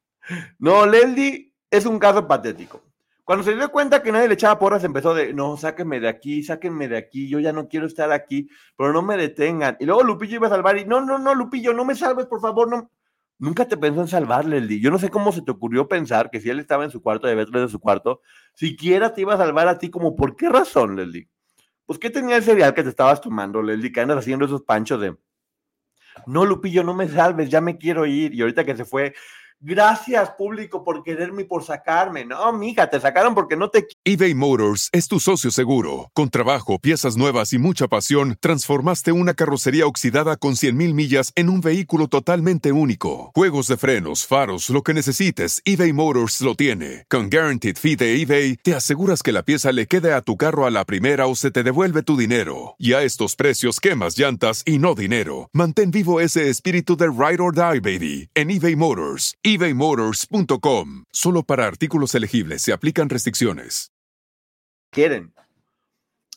no, 0.60 0.86
Leldi 0.86 1.51
es 1.72 1.86
un 1.86 1.98
caso 1.98 2.28
patético. 2.28 2.82
Cuando 3.24 3.44
se 3.44 3.54
dio 3.54 3.70
cuenta 3.72 4.02
que 4.02 4.12
nadie 4.12 4.28
le 4.28 4.34
echaba 4.34 4.58
porras, 4.58 4.84
empezó 4.84 5.14
de, 5.14 5.32
no, 5.32 5.56
sáquenme 5.56 6.00
de 6.00 6.08
aquí, 6.08 6.42
sáquenme 6.42 6.86
de 6.86 6.98
aquí, 6.98 7.28
yo 7.28 7.40
ya 7.40 7.52
no 7.52 7.66
quiero 7.66 7.86
estar 7.86 8.12
aquí, 8.12 8.50
pero 8.76 8.92
no 8.92 9.00
me 9.00 9.16
detengan. 9.16 9.78
Y 9.80 9.86
luego 9.86 10.02
Lupillo 10.02 10.36
iba 10.36 10.48
a 10.48 10.50
salvar 10.50 10.76
y, 10.76 10.84
no, 10.84 11.00
no, 11.00 11.18
no, 11.18 11.34
Lupillo, 11.34 11.72
no 11.72 11.84
me 11.86 11.94
salves, 11.94 12.26
por 12.26 12.40
favor, 12.40 12.68
no. 12.68 12.90
Nunca 13.38 13.66
te 13.66 13.76
pensó 13.78 14.02
en 14.02 14.08
salvarle, 14.08 14.58
el 14.58 14.68
Yo 14.80 14.90
no 14.90 14.98
sé 14.98 15.08
cómo 15.08 15.32
se 15.32 15.40
te 15.40 15.50
ocurrió 15.50 15.88
pensar 15.88 16.30
que 16.30 16.40
si 16.40 16.50
él 16.50 16.60
estaba 16.60 16.84
en 16.84 16.90
su 16.90 17.00
cuarto, 17.02 17.26
de 17.26 17.34
verle 17.34 17.60
de 17.60 17.68
su 17.68 17.80
cuarto, 17.80 18.20
siquiera 18.54 19.14
te 19.14 19.22
iba 19.22 19.34
a 19.34 19.38
salvar 19.38 19.66
a 19.66 19.78
ti, 19.78 19.88
como, 19.90 20.14
¿por 20.14 20.36
qué 20.36 20.50
razón, 20.50 20.96
Leldi? 20.96 21.26
Pues, 21.86 21.98
¿qué 21.98 22.10
tenía 22.10 22.36
el 22.36 22.42
cereal 22.42 22.74
que 22.74 22.82
te 22.82 22.90
estabas 22.90 23.20
tomando, 23.22 23.62
Leldi? 23.62 23.90
Que 23.90 24.00
andas 24.00 24.18
haciendo 24.18 24.44
esos 24.44 24.62
panchos 24.62 25.00
de, 25.00 25.16
no, 26.26 26.44
Lupillo, 26.44 26.84
no 26.84 26.94
me 26.94 27.08
salves, 27.08 27.48
ya 27.48 27.60
me 27.60 27.78
quiero 27.78 28.04
ir. 28.04 28.34
Y 28.34 28.42
ahorita 28.42 28.64
que 28.64 28.76
se 28.76 28.84
fue, 28.84 29.14
Gracias, 29.64 30.30
público, 30.30 30.82
por 30.82 31.04
quererme 31.04 31.42
y 31.42 31.44
por 31.44 31.62
sacarme. 31.62 32.24
No, 32.24 32.52
mija, 32.52 32.90
te 32.90 32.98
sacaron 32.98 33.32
porque 33.32 33.54
no 33.54 33.70
te 33.70 33.86
eBay 34.04 34.34
Motors 34.34 34.88
es 34.90 35.06
tu 35.06 35.20
socio 35.20 35.52
seguro. 35.52 36.10
Con 36.14 36.30
trabajo, 36.30 36.80
piezas 36.80 37.16
nuevas 37.16 37.52
y 37.52 37.60
mucha 37.60 37.86
pasión, 37.86 38.36
transformaste 38.40 39.12
una 39.12 39.34
carrocería 39.34 39.86
oxidada 39.86 40.34
con 40.34 40.54
100.000 40.54 40.94
millas 40.94 41.32
en 41.36 41.48
un 41.48 41.60
vehículo 41.60 42.08
totalmente 42.08 42.72
único. 42.72 43.30
Juegos 43.36 43.68
de 43.68 43.76
frenos, 43.76 44.26
faros, 44.26 44.68
lo 44.68 44.82
que 44.82 44.94
necesites, 44.94 45.62
eBay 45.64 45.92
Motors 45.92 46.40
lo 46.40 46.56
tiene. 46.56 47.06
Con 47.08 47.30
Guaranteed 47.30 47.76
Fee 47.76 47.94
de 47.94 48.20
eBay, 48.20 48.56
te 48.56 48.74
aseguras 48.74 49.22
que 49.22 49.30
la 49.30 49.44
pieza 49.44 49.70
le 49.70 49.86
quede 49.86 50.12
a 50.12 50.22
tu 50.22 50.36
carro 50.36 50.66
a 50.66 50.72
la 50.72 50.84
primera 50.84 51.28
o 51.28 51.36
se 51.36 51.52
te 51.52 51.62
devuelve 51.62 52.02
tu 52.02 52.16
dinero. 52.16 52.74
Y 52.78 52.94
a 52.94 53.04
estos 53.04 53.36
precios, 53.36 53.78
quemas 53.78 54.18
llantas 54.18 54.64
y 54.66 54.78
no 54.78 54.96
dinero. 54.96 55.50
Mantén 55.52 55.92
vivo 55.92 56.20
ese 56.20 56.50
espíritu 56.50 56.96
de 56.96 57.06
Ride 57.06 57.40
or 57.40 57.54
Die, 57.54 57.78
baby, 57.78 58.28
en 58.34 58.50
eBay 58.50 58.74
Motors 58.74 59.36
ebaymotors.com. 59.54 61.04
Solo 61.10 61.42
para 61.42 61.66
artículos 61.66 62.14
elegibles 62.14 62.62
se 62.62 62.72
aplican 62.72 63.08
restricciones. 63.08 63.92
quieren. 64.90 65.34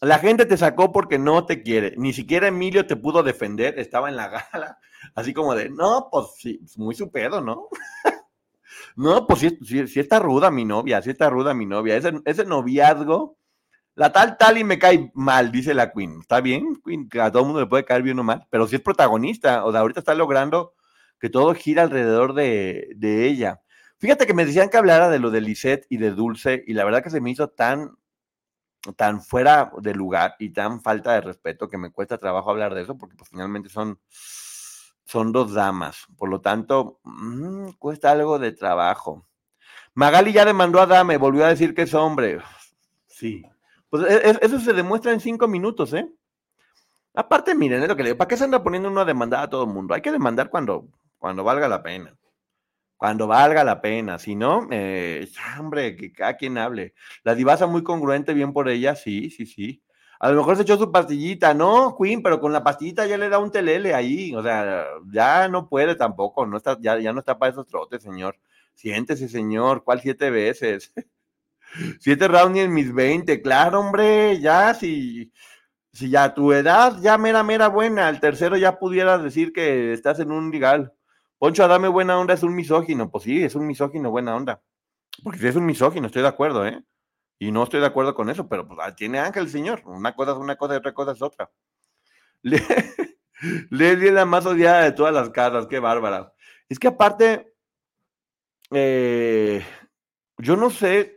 La 0.02 0.20
gente 0.20 0.46
te 0.46 0.58
sacó 0.58 0.92
porque 0.92 1.18
no 1.18 1.46
te 1.46 1.64
quiere. 1.64 1.96
Ni 1.98 2.14
siquiera 2.14 2.48
Emilio 2.48 2.86
te 2.86 2.96
pudo 2.96 3.24
defender. 3.24 3.80
Estaba 3.80 4.10
en 4.10 4.18
la 4.18 4.28
gala. 4.28 4.78
Así 5.16 5.34
como 5.34 5.56
de, 5.56 5.70
no, 5.70 6.10
pues 6.12 6.28
sí, 6.38 6.60
muy 6.78 6.96
su 6.96 7.12
pedo, 7.12 7.42
¿no? 7.42 7.70
no, 8.96 9.26
pues 9.28 9.40
sí, 9.40 9.58
sí, 9.88 10.00
está 10.00 10.20
ruda 10.20 10.52
mi 10.52 10.66
novia, 10.66 11.02
sí 11.02 11.10
está 11.10 11.30
ruda 11.30 11.54
mi 11.54 11.66
novia. 11.66 11.96
Ese, 11.98 12.14
ese 12.26 12.46
noviazgo, 12.46 13.38
la 13.96 14.12
tal 14.12 14.38
tal 14.38 14.58
y 14.58 14.64
me 14.64 14.78
cae 14.80 15.12
mal, 15.16 15.52
dice 15.52 15.74
la 15.74 15.92
Queen. 15.92 16.20
Está 16.22 16.42
bien, 16.42 16.82
Queen, 16.86 17.10
que 17.10 17.22
a 17.22 17.32
todo 17.32 17.42
el 17.42 17.48
mundo 17.48 17.62
le 17.62 17.68
puede 17.68 17.86
caer 17.86 18.04
bien 18.04 18.20
o 18.20 18.24
mal, 18.24 18.46
pero 18.50 18.68
sí 18.68 18.76
es 18.76 18.82
protagonista. 18.82 19.66
O 19.66 19.72
sea, 19.72 19.82
ahorita 19.82 20.02
está 20.02 20.14
logrando 20.14 20.75
que 21.20 21.30
todo 21.30 21.54
gira 21.54 21.84
alrededor 21.84 22.34
de, 22.34 22.90
de 22.96 23.28
ella. 23.28 23.62
Fíjate 23.98 24.28
que 24.28 24.34
me 24.34 24.46
decían 24.46 24.70
que 24.70 24.78
hablara 24.78 25.10
de 25.10 25.20
lo 25.20 25.32
de 25.32 25.42
Lisette 25.42 25.86
y 25.90 25.98
de 25.98 26.12
Dulce, 26.12 26.64
y 26.68 26.74
la 26.74 26.84
verdad 26.84 27.02
que 27.02 27.10
se 27.10 27.22
me 27.22 27.32
hizo 27.32 27.50
tan, 27.50 27.98
tan 28.96 29.22
fuera 29.22 29.72
de 29.78 29.94
lugar 29.94 30.36
y 30.38 30.50
tan 30.50 30.82
falta 30.82 31.14
de 31.14 31.22
respeto 31.22 31.70
que 31.70 31.78
me 31.78 31.92
cuesta 31.92 32.18
trabajo 32.18 32.52
hablar 32.52 32.76
de 32.76 32.82
eso, 32.82 32.98
porque 32.98 33.16
pues, 33.16 33.30
finalmente 33.30 33.70
son, 33.70 34.00
son 35.06 35.32
dos 35.32 35.54
damas. 35.54 36.06
Por 36.18 36.30
lo 36.30 36.42
tanto, 36.42 37.00
mmm, 37.04 37.70
cuesta 37.80 38.12
algo 38.12 38.38
de 38.38 38.52
trabajo. 38.52 39.26
Magali 39.94 40.34
ya 40.34 40.44
demandó 40.44 40.82
a 40.82 40.86
Dame, 40.86 41.18
volvió 41.18 41.46
a 41.46 41.50
decir 41.50 41.74
que 41.74 41.84
es 41.84 41.94
hombre. 41.94 42.40
Sí. 43.08 43.44
Pues 43.90 44.04
es, 44.12 44.38
eso 44.42 44.60
se 44.60 44.74
demuestra 44.74 45.14
en 45.14 45.22
cinco 45.22 45.48
minutos, 45.48 45.94
¿eh? 45.94 46.06
Aparte, 47.14 47.56
miren, 47.56 47.82
es 47.82 47.88
lo 47.88 47.96
que 47.96 48.04
le 48.04 48.10
digo, 48.10 48.18
¿para 48.18 48.28
qué 48.28 48.36
se 48.36 48.44
anda 48.44 48.62
poniendo 48.62 48.90
uno 48.90 49.00
a 49.00 49.06
demandar 49.06 49.42
a 49.42 49.50
todo 49.50 49.64
el 49.64 49.70
mundo? 49.70 49.94
Hay 49.94 50.02
que 50.02 50.12
demandar 50.12 50.50
cuando, 50.50 50.90
cuando 51.26 51.44
valga 51.44 51.68
la 51.68 51.82
pena. 51.82 52.16
Cuando 52.98 53.26
valga 53.26 53.64
la 53.64 53.82
pena. 53.82 54.20
Si 54.20 54.36
no, 54.36 54.68
eh, 54.70 55.28
hombre, 55.60 55.96
que 55.96 56.14
cada 56.14 56.38
quien 56.38 56.56
hable. 56.60 56.94
La 57.24 57.34
divasa 57.34 57.66
muy 57.66 57.82
congruente, 57.82 58.36
bien 58.36 58.54
por 58.54 58.70
ella, 58.70 58.96
sí, 58.96 59.32
sí, 59.32 59.48
sí. 59.48 59.82
A 60.20 60.30
lo 60.30 60.38
mejor 60.38 60.56
se 60.56 60.62
echó 60.62 60.78
su 60.78 60.92
pastillita, 60.92 61.56
no, 61.56 61.98
Queen, 62.00 62.22
pero 62.22 62.40
con 62.40 62.54
la 62.54 62.64
pastillita 62.64 63.08
ya 63.08 63.18
le 63.18 63.30
da 63.30 63.40
un 63.40 63.50
telele 63.50 63.96
ahí. 63.96 64.36
O 64.36 64.44
sea, 64.44 64.86
ya 65.12 65.48
no 65.48 65.68
puede 65.68 65.96
tampoco, 65.96 66.46
no 66.46 66.58
está, 66.58 66.78
ya, 66.80 67.00
ya 67.00 67.12
no 67.12 67.22
está 67.22 67.40
para 67.40 67.54
esos 67.54 67.66
trotes, 67.66 68.04
señor. 68.04 68.38
Siéntese, 68.76 69.28
señor. 69.28 69.84
¿Cuál 69.84 70.02
siete 70.02 70.30
veces? 70.30 70.94
siete 72.00 72.28
rounds 72.28 72.60
en 72.60 72.72
mis 72.72 72.94
20. 72.94 73.42
Claro, 73.42 73.80
hombre, 73.80 74.40
ya, 74.40 74.76
si, 74.76 75.32
si 75.92 76.12
ya 76.12 76.36
tu 76.36 76.54
edad, 76.54 77.00
ya 77.02 77.18
mera, 77.18 77.42
mera 77.42 77.68
buena, 77.70 78.10
el 78.10 78.20
tercero 78.20 78.58
ya 78.58 78.78
pudieras 78.78 79.24
decir 79.24 79.54
que 79.54 79.92
estás 79.92 80.20
en 80.20 80.32
un 80.32 80.52
legal. 80.52 80.95
Poncho 81.46 81.68
dame 81.68 81.88
buena 81.88 82.18
onda 82.18 82.34
es 82.34 82.42
un 82.42 82.56
misógino. 82.56 83.12
Pues 83.12 83.26
sí, 83.26 83.44
es 83.44 83.54
un 83.54 83.68
misógino 83.68 84.10
buena 84.10 84.36
onda. 84.36 84.64
Porque 85.24 85.38
si 85.38 85.46
es 85.46 85.56
un 85.56 85.68
misógino, 85.68 86.08
estoy 86.08 86.24
de 86.24 86.28
acuerdo, 86.28 86.66
¿eh? 86.66 86.84
Y 87.38 87.52
no 87.52 87.62
estoy 87.62 87.82
de 87.82 87.86
acuerdo 87.86 88.16
con 88.16 88.32
eso, 88.32 88.50
pero 88.50 88.68
pues, 88.68 88.96
tiene 88.96 89.20
ángel 89.20 89.44
el 89.44 89.52
señor. 89.52 89.84
Una 89.86 90.16
cosa 90.16 90.32
es 90.32 90.38
una 90.38 90.56
cosa 90.56 90.74
y 90.74 90.78
otra 90.78 90.96
cosa 90.96 91.12
es 91.12 91.22
otra. 91.22 91.52
Leslie 92.42 94.08
es 94.08 94.14
la 94.14 94.26
más 94.26 94.48
odiada 94.48 94.86
de 94.86 94.94
todas 94.94 95.14
las 95.14 95.30
casas, 95.30 95.68
qué 95.68 95.78
bárbara. 95.78 96.34
Es 96.68 96.80
que 96.80 96.88
aparte, 96.88 97.54
eh, 98.72 99.64
yo 100.40 100.56
no 100.56 100.72
sé, 100.72 101.15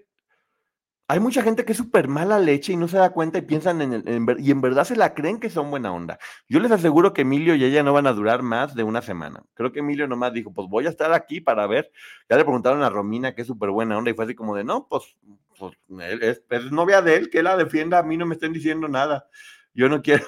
hay 1.10 1.20
mucha 1.20 1.42
gente 1.42 1.64
que 1.64 1.72
es 1.72 1.78
súper 1.78 2.06
mala 2.06 2.38
leche 2.38 2.74
y 2.74 2.76
no 2.76 2.86
se 2.86 2.98
da 2.98 3.10
cuenta 3.10 3.38
y 3.38 3.42
piensan 3.42 3.80
en, 3.80 3.94
el, 3.94 4.36
y 4.40 4.50
en 4.50 4.60
verdad 4.60 4.84
se 4.84 4.94
la 4.94 5.14
creen 5.14 5.40
que 5.40 5.48
son 5.48 5.70
buena 5.70 5.90
onda. 5.90 6.18
Yo 6.50 6.60
les 6.60 6.70
aseguro 6.70 7.14
que 7.14 7.22
Emilio 7.22 7.54
y 7.54 7.64
ella 7.64 7.82
no 7.82 7.94
van 7.94 8.06
a 8.06 8.12
durar 8.12 8.42
más 8.42 8.74
de 8.74 8.82
una 8.82 9.00
semana. 9.00 9.42
Creo 9.54 9.72
que 9.72 9.78
Emilio 9.78 10.06
nomás 10.06 10.34
dijo, 10.34 10.52
pues 10.52 10.68
voy 10.68 10.86
a 10.86 10.90
estar 10.90 11.14
aquí 11.14 11.40
para 11.40 11.66
ver. 11.66 11.90
Ya 12.28 12.36
le 12.36 12.44
preguntaron 12.44 12.82
a 12.82 12.90
Romina 12.90 13.34
que 13.34 13.40
es 13.40 13.48
súper 13.48 13.70
buena 13.70 13.96
onda 13.96 14.10
y 14.10 14.14
fue 14.14 14.26
así 14.26 14.34
como 14.34 14.54
de, 14.54 14.64
no, 14.64 14.86
pues, 14.86 15.16
pues 15.58 15.72
él, 15.98 16.22
es, 16.22 16.42
es, 16.50 16.70
novia 16.70 17.00
de 17.00 17.16
él, 17.16 17.30
que 17.30 17.42
la 17.42 17.56
defienda, 17.56 17.98
a 17.98 18.02
mí 18.02 18.18
no 18.18 18.26
me 18.26 18.34
estén 18.34 18.52
diciendo 18.52 18.86
nada. 18.86 19.26
Yo 19.72 19.88
no 19.88 20.02
quiero, 20.02 20.26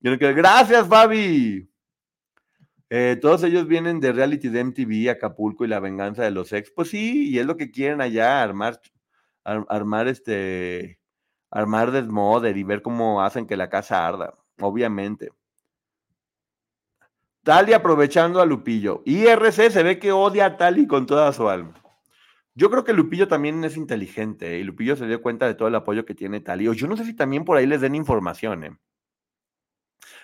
yo 0.00 0.10
no 0.10 0.18
quiero. 0.18 0.34
Gracias, 0.36 0.86
Fabi. 0.86 1.66
Eh, 2.90 3.16
todos 3.22 3.42
ellos 3.42 3.66
vienen 3.66 4.00
de 4.00 4.12
reality 4.12 4.50
de 4.50 4.64
MTV, 4.64 5.08
Acapulco 5.08 5.64
y 5.64 5.68
la 5.68 5.80
venganza 5.80 6.24
de 6.24 6.30
los 6.30 6.52
ex. 6.52 6.70
Pues 6.70 6.90
sí, 6.90 7.30
y 7.30 7.38
es 7.38 7.46
lo 7.46 7.56
que 7.56 7.70
quieren 7.70 8.02
allá, 8.02 8.42
armar 8.42 8.82
armar 9.44 10.08
este, 10.08 11.00
armar 11.50 11.90
desmoder 11.90 12.56
y 12.56 12.64
ver 12.64 12.82
cómo 12.82 13.22
hacen 13.22 13.46
que 13.46 13.56
la 13.56 13.68
casa 13.68 14.06
arda, 14.06 14.34
obviamente. 14.60 15.30
Tali 17.42 17.72
aprovechando 17.72 18.40
a 18.40 18.46
Lupillo. 18.46 19.02
IRC 19.04 19.70
se 19.70 19.82
ve 19.82 19.98
que 19.98 20.12
odia 20.12 20.46
a 20.46 20.56
Tali 20.56 20.86
con 20.86 21.06
toda 21.06 21.32
su 21.32 21.48
alma. 21.48 21.74
Yo 22.54 22.70
creo 22.70 22.84
que 22.84 22.92
Lupillo 22.92 23.28
también 23.28 23.64
es 23.64 23.76
inteligente 23.76 24.58
y 24.58 24.62
Lupillo 24.62 24.94
se 24.94 25.06
dio 25.06 25.22
cuenta 25.22 25.46
de 25.46 25.54
todo 25.54 25.68
el 25.68 25.74
apoyo 25.74 26.04
que 26.04 26.14
tiene 26.14 26.40
Tali. 26.40 26.68
O 26.68 26.72
yo 26.72 26.86
no 26.86 26.96
sé 26.96 27.04
si 27.04 27.14
también 27.14 27.44
por 27.44 27.56
ahí 27.56 27.66
les 27.66 27.80
den 27.80 27.94
información. 27.94 28.64
¿eh? 28.64 28.78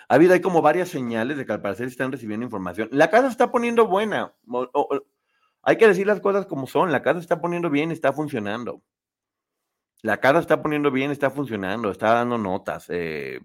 Ha 0.08 0.14
habido 0.14 0.34
ahí 0.34 0.40
como 0.40 0.62
varias 0.62 0.90
señales 0.90 1.36
de 1.36 1.44
que 1.44 1.52
al 1.52 1.62
parecer 1.62 1.88
están 1.88 2.12
recibiendo 2.12 2.44
información. 2.44 2.88
La 2.92 3.10
casa 3.10 3.28
está 3.28 3.50
poniendo 3.50 3.88
buena. 3.88 4.34
Hay 5.62 5.76
que 5.76 5.88
decir 5.88 6.06
las 6.06 6.20
cosas 6.20 6.46
como 6.46 6.66
son. 6.66 6.92
La 6.92 7.02
casa 7.02 7.18
está 7.18 7.40
poniendo 7.40 7.68
bien, 7.68 7.90
está 7.90 8.12
funcionando. 8.12 8.82
La 10.02 10.20
casa 10.20 10.38
está 10.38 10.62
poniendo 10.62 10.90
bien, 10.90 11.10
está 11.10 11.30
funcionando, 11.30 11.90
está 11.90 12.14
dando 12.14 12.38
notas. 12.38 12.86
Eh, 12.88 13.40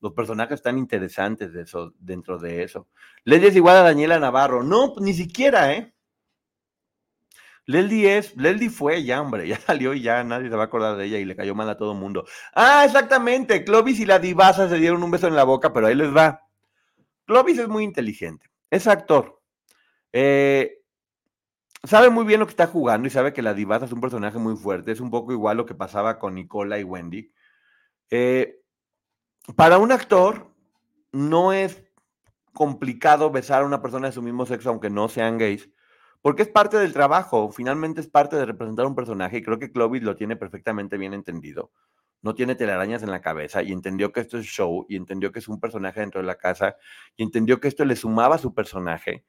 los 0.00 0.12
personajes 0.12 0.54
están 0.54 0.78
interesantes 0.78 1.52
dentro 1.98 2.38
de 2.38 2.62
eso. 2.62 2.88
Leslie 3.24 3.48
es 3.48 3.56
igual 3.56 3.76
a 3.76 3.82
Daniela 3.82 4.18
Navarro. 4.18 4.62
No, 4.62 4.94
ni 4.98 5.12
siquiera, 5.12 5.72
¿eh? 5.74 5.92
Leslie 7.66 8.16
es, 8.16 8.36
Leslie 8.36 8.70
fue 8.70 9.04
ya, 9.04 9.20
hombre, 9.20 9.46
ya 9.48 9.60
salió 9.60 9.94
y 9.94 10.02
ya 10.02 10.24
nadie 10.24 10.48
se 10.48 10.56
va 10.56 10.62
a 10.62 10.66
acordar 10.66 10.96
de 10.96 11.04
ella 11.04 11.18
y 11.18 11.24
le 11.24 11.36
cayó 11.36 11.54
mal 11.54 11.68
a 11.68 11.76
todo 11.76 11.94
mundo. 11.94 12.24
Ah, 12.54 12.84
exactamente, 12.84 13.64
Clovis 13.64 14.00
y 14.00 14.06
la 14.06 14.18
divasa 14.18 14.68
se 14.68 14.76
dieron 14.76 15.02
un 15.02 15.10
beso 15.10 15.28
en 15.28 15.36
la 15.36 15.44
boca, 15.44 15.72
pero 15.72 15.86
ahí 15.86 15.94
les 15.94 16.14
va. 16.14 16.46
Clovis 17.26 17.58
es 17.58 17.68
muy 17.68 17.84
inteligente, 17.84 18.50
es 18.70 18.86
actor. 18.86 19.40
Eh, 20.12 20.79
sabe 21.84 22.10
muy 22.10 22.24
bien 22.24 22.40
lo 22.40 22.46
que 22.46 22.50
está 22.50 22.66
jugando 22.66 23.08
y 23.08 23.10
sabe 23.10 23.32
que 23.32 23.42
la 23.42 23.54
divasa 23.54 23.86
es 23.86 23.92
un 23.92 24.00
personaje 24.00 24.38
muy 24.38 24.56
fuerte. 24.56 24.92
Es 24.92 25.00
un 25.00 25.10
poco 25.10 25.32
igual 25.32 25.56
lo 25.56 25.66
que 25.66 25.74
pasaba 25.74 26.18
con 26.18 26.34
Nicola 26.34 26.78
y 26.78 26.84
Wendy. 26.84 27.32
Eh, 28.10 28.60
para 29.56 29.78
un 29.78 29.92
actor, 29.92 30.50
no 31.12 31.52
es 31.52 31.82
complicado 32.52 33.30
besar 33.30 33.62
a 33.62 33.66
una 33.66 33.82
persona 33.82 34.08
de 34.08 34.12
su 34.12 34.22
mismo 34.22 34.46
sexo, 34.46 34.70
aunque 34.70 34.90
no 34.90 35.08
sean 35.08 35.38
gays, 35.38 35.70
porque 36.22 36.42
es 36.42 36.48
parte 36.48 36.76
del 36.76 36.92
trabajo. 36.92 37.50
Finalmente 37.52 38.00
es 38.00 38.08
parte 38.08 38.36
de 38.36 38.44
representar 38.44 38.86
un 38.86 38.94
personaje 38.94 39.38
y 39.38 39.42
creo 39.42 39.58
que 39.58 39.72
Clovis 39.72 40.02
lo 40.02 40.16
tiene 40.16 40.36
perfectamente 40.36 40.98
bien 40.98 41.14
entendido. 41.14 41.70
No 42.22 42.34
tiene 42.34 42.54
telarañas 42.54 43.02
en 43.02 43.10
la 43.10 43.22
cabeza 43.22 43.62
y 43.62 43.72
entendió 43.72 44.12
que 44.12 44.20
esto 44.20 44.36
es 44.36 44.44
show 44.44 44.84
y 44.88 44.96
entendió 44.96 45.32
que 45.32 45.38
es 45.38 45.48
un 45.48 45.58
personaje 45.58 46.00
dentro 46.00 46.20
de 46.20 46.26
la 46.26 46.36
casa 46.36 46.76
y 47.16 47.22
entendió 47.22 47.60
que 47.60 47.68
esto 47.68 47.84
le 47.86 47.96
sumaba 47.96 48.34
a 48.34 48.38
su 48.38 48.52
personaje 48.52 49.24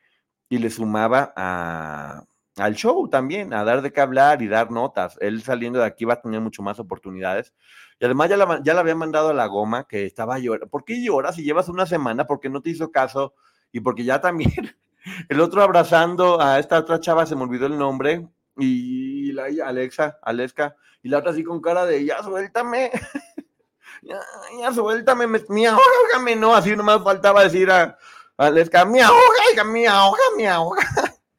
y 0.50 0.58
le 0.58 0.70
sumaba 0.70 1.32
a, 1.38 2.26
al 2.58 2.76
show 2.76 3.08
también, 3.10 3.54
a 3.54 3.64
dar 3.64 3.82
de 3.82 3.92
qué 3.94 4.02
hablar 4.02 4.42
y 4.42 4.48
dar 4.48 4.72
notas. 4.72 5.18
Él 5.22 5.42
saliendo 5.44 5.80
de 5.80 5.86
aquí 5.86 6.06
va 6.06 6.16
a 6.16 6.22
tener 6.22 6.42
mucho 6.42 6.62
más 6.62 6.80
oportunidades. 6.80 7.54
Y 8.00 8.06
además 8.06 8.30
ya 8.30 8.38
la, 8.38 8.62
ya 8.64 8.78
había 8.78 8.96
mandado 8.96 9.30
a 9.30 9.34
la 9.34 9.46
goma 9.46 9.88
que 9.88 10.06
estaba 10.06 10.40
llorando. 10.40 10.68
¿Por 10.68 10.84
qué 10.84 11.02
lloras 11.04 11.36
si 11.36 11.44
llevas 11.44 11.70
una 11.70 11.86
semana? 11.86 12.28
Porque 12.28 12.50
no 12.50 12.62
te 12.62 12.72
hizo 12.72 12.92
caso 12.92 13.34
y 13.72 13.80
porque 13.80 14.04
ya 14.04 14.20
también 14.20 14.52
el 15.30 15.40
otro 15.40 15.62
abrazando 15.62 16.42
a 16.42 16.60
esta 16.60 16.80
otra 16.80 17.00
chava, 17.00 17.26
se 17.26 17.36
me 17.36 17.44
olvidó 17.44 17.68
el 17.68 17.78
nombre, 17.78 18.28
y 18.58 19.32
la 19.32 19.46
Alexa, 19.66 20.20
Aleska, 20.22 20.76
y 21.02 21.10
la 21.10 21.20
otra 21.20 21.32
así 21.32 21.44
con 21.44 21.62
cara 21.62 21.86
de 21.86 22.06
ya 22.06 22.22
suéltame, 22.22 22.92
ya, 24.02 24.74
suéltame, 24.74 25.28
mi 25.50 25.66
ahógame, 25.66 26.36
no, 26.36 26.54
así 26.54 26.76
nomás 26.76 27.04
faltaba 27.04 27.44
decir 27.44 27.72
a, 27.72 27.98
a 28.38 28.46
Aleska, 28.48 28.86
mi 28.86 29.00
ahoga, 29.00 29.64
mi 29.66 29.86
ahoga, 29.86 30.24
mi 30.36 30.46
ahoga. 30.46 30.88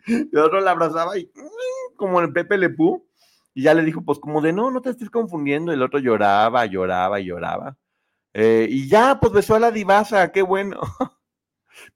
Y 0.07 0.36
el 0.36 0.38
otro 0.38 0.61
la 0.61 0.72
abrazaba 0.72 1.16
y 1.18 1.30
como 1.96 2.20
el 2.20 2.32
Pepe 2.32 2.59
Le 2.59 2.70
Pú. 2.70 3.07
Y 3.55 3.64
ya 3.64 3.74
le 3.74 3.84
dijo, 3.84 4.03
pues 4.03 4.18
como 4.18 4.40
de 4.40 4.53
no, 4.53 4.70
no 4.70 4.80
te 4.80 4.90
estés 4.90 5.11
confundiendo. 5.11 5.72
El 5.72 5.82
otro 5.82 5.98
lloraba, 5.98 6.66
lloraba 6.66 7.20
lloraba. 7.20 7.76
Eh, 8.34 8.66
y 8.70 8.88
ya, 8.88 9.18
pues 9.20 9.32
besó 9.32 9.55
a 9.55 9.61
la 9.61 9.70
divasa, 9.70 10.32
qué 10.32 10.42
bueno. 10.42 10.80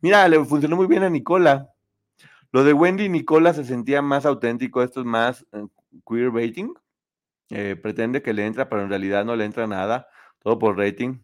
Mira, 0.00 0.28
le 0.28 0.44
funcionó 0.44 0.76
muy 0.76 0.86
bien 0.86 1.02
a 1.02 1.10
Nicola. 1.10 1.70
Lo 2.52 2.64
de 2.64 2.72
Wendy 2.72 3.04
y 3.04 3.08
Nicola 3.08 3.52
se 3.54 3.64
sentía 3.64 4.02
más 4.02 4.26
auténtico, 4.26 4.82
esto 4.82 5.00
es 5.00 5.06
más 5.06 5.46
eh, 5.52 5.66
queerbaiting. 6.08 6.74
Eh, 7.50 7.76
pretende 7.76 8.22
que 8.22 8.32
le 8.32 8.46
entra, 8.46 8.68
pero 8.68 8.82
en 8.82 8.88
realidad 8.88 9.24
no 9.24 9.36
le 9.36 9.44
entra 9.44 9.66
nada, 9.66 10.08
todo 10.40 10.58
por 10.58 10.76
rating. 10.76 11.18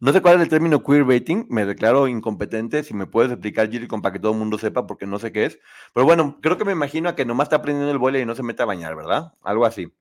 No 0.00 0.12
sé 0.12 0.20
cuál 0.20 0.36
es 0.36 0.42
el 0.42 0.48
término 0.48 0.82
queerbaiting, 0.82 1.46
me 1.50 1.64
declaro 1.64 2.08
incompetente, 2.08 2.82
si 2.82 2.94
me 2.94 3.06
puedes 3.06 3.32
explicar, 3.32 3.70
Gillicon, 3.70 4.02
para 4.02 4.12
que 4.12 4.18
todo 4.18 4.32
el 4.32 4.38
mundo 4.38 4.58
sepa, 4.58 4.86
porque 4.86 5.06
no 5.06 5.18
sé 5.18 5.32
qué 5.32 5.46
es. 5.46 5.58
Pero 5.92 6.04
bueno, 6.04 6.38
creo 6.42 6.58
que 6.58 6.64
me 6.64 6.72
imagino 6.72 7.08
a 7.08 7.16
que 7.16 7.24
nomás 7.24 7.46
está 7.46 7.56
aprendiendo 7.56 7.90
el 7.92 7.98
vuelo 7.98 8.18
y 8.18 8.26
no 8.26 8.34
se 8.34 8.42
mete 8.42 8.62
a 8.62 8.66
bañar, 8.66 8.96
¿verdad? 8.96 9.32
Algo 9.42 9.64
así. 9.66 9.92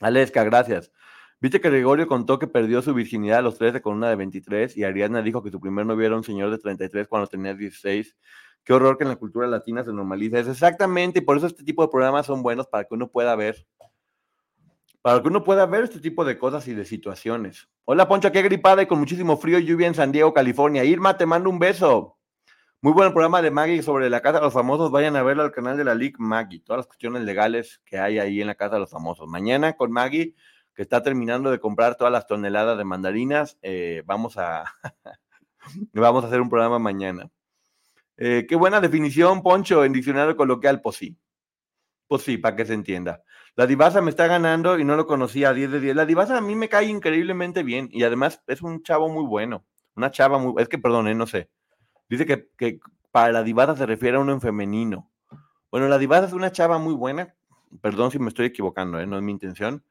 Aleska, 0.00 0.44
gracias. 0.44 0.92
Viste 1.40 1.60
que 1.60 1.70
Gregorio 1.70 2.08
contó 2.08 2.38
que 2.38 2.48
perdió 2.48 2.82
su 2.82 2.94
virginidad 2.94 3.38
a 3.38 3.42
los 3.42 3.58
13 3.58 3.80
con 3.80 3.94
una 3.94 4.08
de 4.08 4.16
23 4.16 4.76
y 4.76 4.84
Ariadna 4.84 5.22
dijo 5.22 5.42
que 5.42 5.50
su 5.50 5.60
primer 5.60 5.86
novio 5.86 6.06
era 6.06 6.16
un 6.16 6.24
señor 6.24 6.50
de 6.50 6.58
33 6.58 7.06
cuando 7.06 7.28
tenía 7.28 7.54
16. 7.54 8.16
Qué 8.64 8.72
horror 8.72 8.98
que 8.98 9.04
en 9.04 9.10
la 9.10 9.16
cultura 9.16 9.46
latina 9.46 9.84
se 9.84 9.92
normaliza 9.92 10.40
eso. 10.40 10.50
Exactamente, 10.50 11.20
y 11.20 11.22
por 11.22 11.36
eso 11.36 11.46
este 11.46 11.62
tipo 11.64 11.82
de 11.82 11.88
programas 11.88 12.26
son 12.26 12.42
buenos 12.42 12.66
para 12.66 12.84
que 12.84 12.94
uno 12.94 13.08
pueda 13.08 13.36
ver, 13.36 13.66
para 15.02 15.22
que 15.22 15.28
uno 15.28 15.44
pueda 15.44 15.66
ver 15.66 15.84
este 15.84 16.00
tipo 16.00 16.24
de 16.24 16.38
cosas 16.38 16.66
y 16.68 16.74
de 16.74 16.84
situaciones. 16.84 17.68
Hola 17.84 18.08
Poncho, 18.08 18.32
qué 18.32 18.42
gripada 18.42 18.82
y 18.82 18.86
con 18.86 18.98
muchísimo 18.98 19.36
frío 19.36 19.58
y 19.58 19.64
lluvia 19.64 19.86
en 19.86 19.94
San 19.94 20.12
Diego, 20.12 20.34
California. 20.34 20.84
Irma, 20.84 21.16
te 21.16 21.26
mando 21.26 21.50
un 21.50 21.58
beso. 21.58 22.18
Muy 22.80 22.92
buen 22.92 23.12
programa 23.12 23.42
de 23.42 23.50
Maggie 23.50 23.82
sobre 23.82 24.08
la 24.08 24.20
Casa 24.20 24.38
de 24.38 24.44
los 24.44 24.52
Famosos. 24.54 24.92
Vayan 24.92 25.16
a 25.16 25.22
verlo 25.24 25.42
al 25.42 25.50
canal 25.50 25.76
de 25.76 25.84
la 25.84 25.96
League 25.96 26.14
Maggie. 26.18 26.60
Todas 26.60 26.78
las 26.78 26.86
cuestiones 26.86 27.22
legales 27.22 27.80
que 27.84 27.98
hay 27.98 28.20
ahí 28.20 28.40
en 28.40 28.46
la 28.46 28.54
Casa 28.54 28.74
de 28.74 28.80
los 28.80 28.90
Famosos. 28.90 29.26
Mañana 29.26 29.72
con 29.72 29.90
Maggie, 29.90 30.36
que 30.74 30.82
está 30.82 31.02
terminando 31.02 31.50
de 31.50 31.58
comprar 31.58 31.96
todas 31.96 32.12
las 32.12 32.28
toneladas 32.28 32.78
de 32.78 32.84
mandarinas, 32.84 33.58
eh, 33.62 34.02
vamos, 34.06 34.36
a 34.36 34.64
vamos 35.92 36.22
a 36.22 36.28
hacer 36.28 36.40
un 36.40 36.48
programa 36.48 36.78
mañana. 36.78 37.28
Eh, 38.16 38.46
qué 38.48 38.54
buena 38.54 38.80
definición, 38.80 39.42
Poncho, 39.42 39.84
en 39.84 39.92
diccionario 39.92 40.36
coloquial, 40.36 40.80
pues 40.80 40.96
sí. 40.96 41.16
Pues 42.06 42.22
sí, 42.22 42.38
para 42.38 42.54
que 42.54 42.64
se 42.64 42.74
entienda. 42.74 43.22
La 43.58 43.66
divasa 43.66 44.00
me 44.00 44.10
está 44.10 44.28
ganando 44.28 44.78
y 44.78 44.84
no 44.84 44.94
lo 44.94 45.08
conocía 45.08 45.48
a 45.48 45.52
10 45.52 45.72
de 45.72 45.80
10. 45.80 45.96
La 45.96 46.06
divasa 46.06 46.38
a 46.38 46.40
mí 46.40 46.54
me 46.54 46.68
cae 46.68 46.86
increíblemente 46.86 47.64
bien 47.64 47.88
y 47.90 48.04
además 48.04 48.40
es 48.46 48.62
un 48.62 48.84
chavo 48.84 49.08
muy 49.08 49.26
bueno. 49.26 49.64
Una 49.96 50.12
chava 50.12 50.38
muy... 50.38 50.62
Es 50.62 50.68
que, 50.68 50.78
perdón, 50.78 51.08
eh, 51.08 51.16
no 51.16 51.26
sé. 51.26 51.50
Dice 52.08 52.24
que, 52.24 52.50
que 52.56 52.78
para 53.10 53.32
la 53.32 53.42
divasa 53.42 53.74
se 53.74 53.84
refiere 53.84 54.16
a 54.16 54.20
uno 54.20 54.32
en 54.32 54.40
femenino. 54.40 55.10
Bueno, 55.72 55.88
la 55.88 55.98
divasa 55.98 56.28
es 56.28 56.34
una 56.34 56.52
chava 56.52 56.78
muy 56.78 56.94
buena. 56.94 57.34
Perdón 57.82 58.12
si 58.12 58.20
me 58.20 58.28
estoy 58.28 58.46
equivocando, 58.46 59.00
¿eh? 59.00 59.08
no 59.08 59.16
es 59.16 59.24
mi 59.24 59.32
intención. 59.32 59.82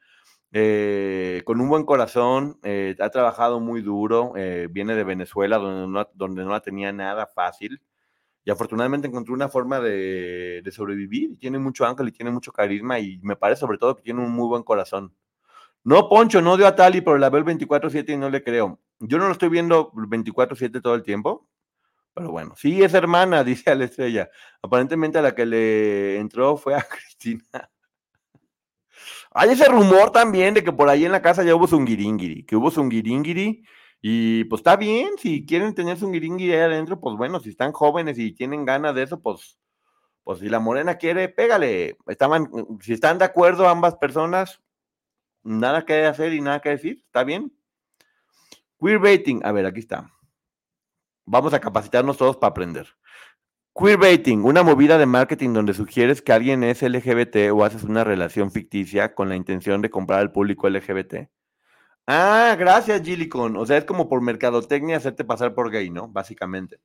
Eh, 0.54 1.42
con 1.44 1.60
un 1.60 1.68
buen 1.68 1.84
corazón, 1.84 2.62
ha 2.64 3.10
trabajado 3.10 3.60
muy 3.60 3.82
duro, 3.82 4.32
viene 4.70 4.96
de 4.96 5.04
Venezuela, 5.04 5.58
donde 5.58 5.92
no, 5.92 6.08
donde 6.14 6.46
no 6.46 6.52
la 6.52 6.62
tenía 6.62 6.94
nada 6.94 7.28
fácil. 7.28 7.82
Y 8.48 8.50
afortunadamente 8.50 9.10
encontró 9.10 9.34
una 9.34 9.50
forma 9.50 9.82
de, 9.82 10.64
sobrevivir. 10.74 11.38
Tiene 11.38 11.60
mucho 11.60 11.86
ángel 11.86 12.08
y 12.08 12.12
tiene 12.14 12.32
mucho 12.32 12.54
carisma. 12.54 12.98
Y 12.98 13.20
me 13.22 13.36
parece 13.36 13.60
sobre 13.60 13.78
todo 13.78 13.98
que 13.98 14.04
tiene 14.04 14.22
un 14.22 14.32
muy 14.32 14.48
buen 14.48 14.64
corazón. 14.64 15.14
No, 15.84 16.08
Poncho, 16.08 16.42
no 16.42 16.56
dio 16.56 16.66
a 16.66 16.74
Tali, 16.74 17.02
pero 17.02 17.18
la 17.18 17.30
veo 17.30 17.42
el 17.42 17.46
24-7 17.46 18.14
y 18.14 18.16
no 18.16 18.30
le 18.30 18.42
creo. 18.46 18.80
Yo 19.00 19.18
no 19.18 19.26
lo 19.26 19.34
estoy 19.34 19.50
viendo 19.50 19.92
24-7 19.92 20.82
todo 20.82 20.96
el 20.96 21.04
tiempo. 21.04 21.50
Pero 22.14 22.32
bueno, 22.32 22.54
sí 22.56 22.82
es 22.82 22.94
hermana, 22.94 23.44
dice 23.44 23.70
a 23.70 23.76
la. 23.76 24.30
Aparentemente 24.62 25.20
a 25.20 25.24
la 25.24 25.36
que 25.36 25.46
le 25.46 26.18
entró 26.18 26.56
fue 26.56 26.74
a 26.74 26.82
Cristina. 26.90 27.70
Hay 29.32 29.50
ese 29.50 29.66
rumor 29.66 30.12
también 30.12 30.54
de 30.54 30.64
que 30.64 30.72
por 30.72 30.88
ahí 30.88 31.04
en 31.04 31.12
la 31.12 31.22
casa 31.22 31.44
ya 31.44 31.54
hubo 31.54 31.68
zungiringiri, 31.68 32.46
que 32.46 32.56
hubo 32.56 32.72
zungiringiri 32.72 33.66
y 34.02 34.44
pues 34.46 34.60
está 34.60 34.76
bien, 34.76 35.18
si 35.18 35.46
quieren 35.46 35.74
tener 35.74 35.98
zungiringiri 35.98 36.54
ahí 36.54 36.60
adentro, 36.60 37.00
pues 37.00 37.18
bueno, 37.18 37.40
si 37.40 37.50
están 37.50 37.72
jóvenes 37.72 38.20
y 38.20 38.32
tienen 38.32 38.66
ganas 38.66 38.94
de 38.96 39.04
eso, 39.04 39.22
pues, 39.22 39.58
pues 40.24 40.40
si 40.40 40.50
la 40.50 40.60
morena 40.60 40.96
quiere, 40.96 41.30
pégale. 41.30 41.98
Estaban, 42.08 42.50
si 42.82 42.94
están 42.94 43.18
de 43.18 43.26
acuerdo 43.26 43.68
ambas 43.68 43.96
personas, 43.96 44.62
nada 45.44 45.86
que 45.86 46.06
hacer 46.06 46.34
y 46.34 46.42
nada 46.42 46.62
que 46.62 46.70
decir, 46.70 47.04
está 47.06 47.24
bien. 47.24 47.54
Queerbaiting, 48.80 49.42
a 49.44 49.52
ver, 49.52 49.66
aquí 49.66 49.80
está. 49.80 50.12
Vamos 51.26 51.54
a 51.54 51.60
capacitarnos 51.60 52.18
todos 52.18 52.38
para 52.38 52.52
aprender. 52.52 52.88
Queerbaiting, 53.76 54.44
una 54.44 54.64
movida 54.64 54.98
de 54.98 55.06
marketing 55.06 55.54
donde 55.54 55.74
sugieres 55.74 56.22
que 56.22 56.34
alguien 56.34 56.64
es 56.64 56.82
LGBT 56.82 57.52
o 57.52 57.64
haces 57.64 57.84
una 57.84 58.04
relación 58.04 58.52
ficticia 58.52 59.16
con 59.16 59.30
la 59.30 59.36
intención 59.36 59.82
de 59.82 59.90
comprar 59.90 60.20
al 60.20 60.32
público 60.32 60.70
LGBT. 60.70 61.30
Ah, 62.08 62.56
gracias, 62.58 63.02
Gillicon. 63.04 63.58
O 63.58 63.66
sea, 63.66 63.78
es 63.78 63.86
como 63.86 64.08
por 64.08 64.22
mercadotecnia 64.22 64.98
hacerte 64.98 65.26
pasar 65.26 65.54
por 65.54 65.70
gay, 65.70 65.90
¿no? 65.90 66.08
Básicamente. 66.08 66.80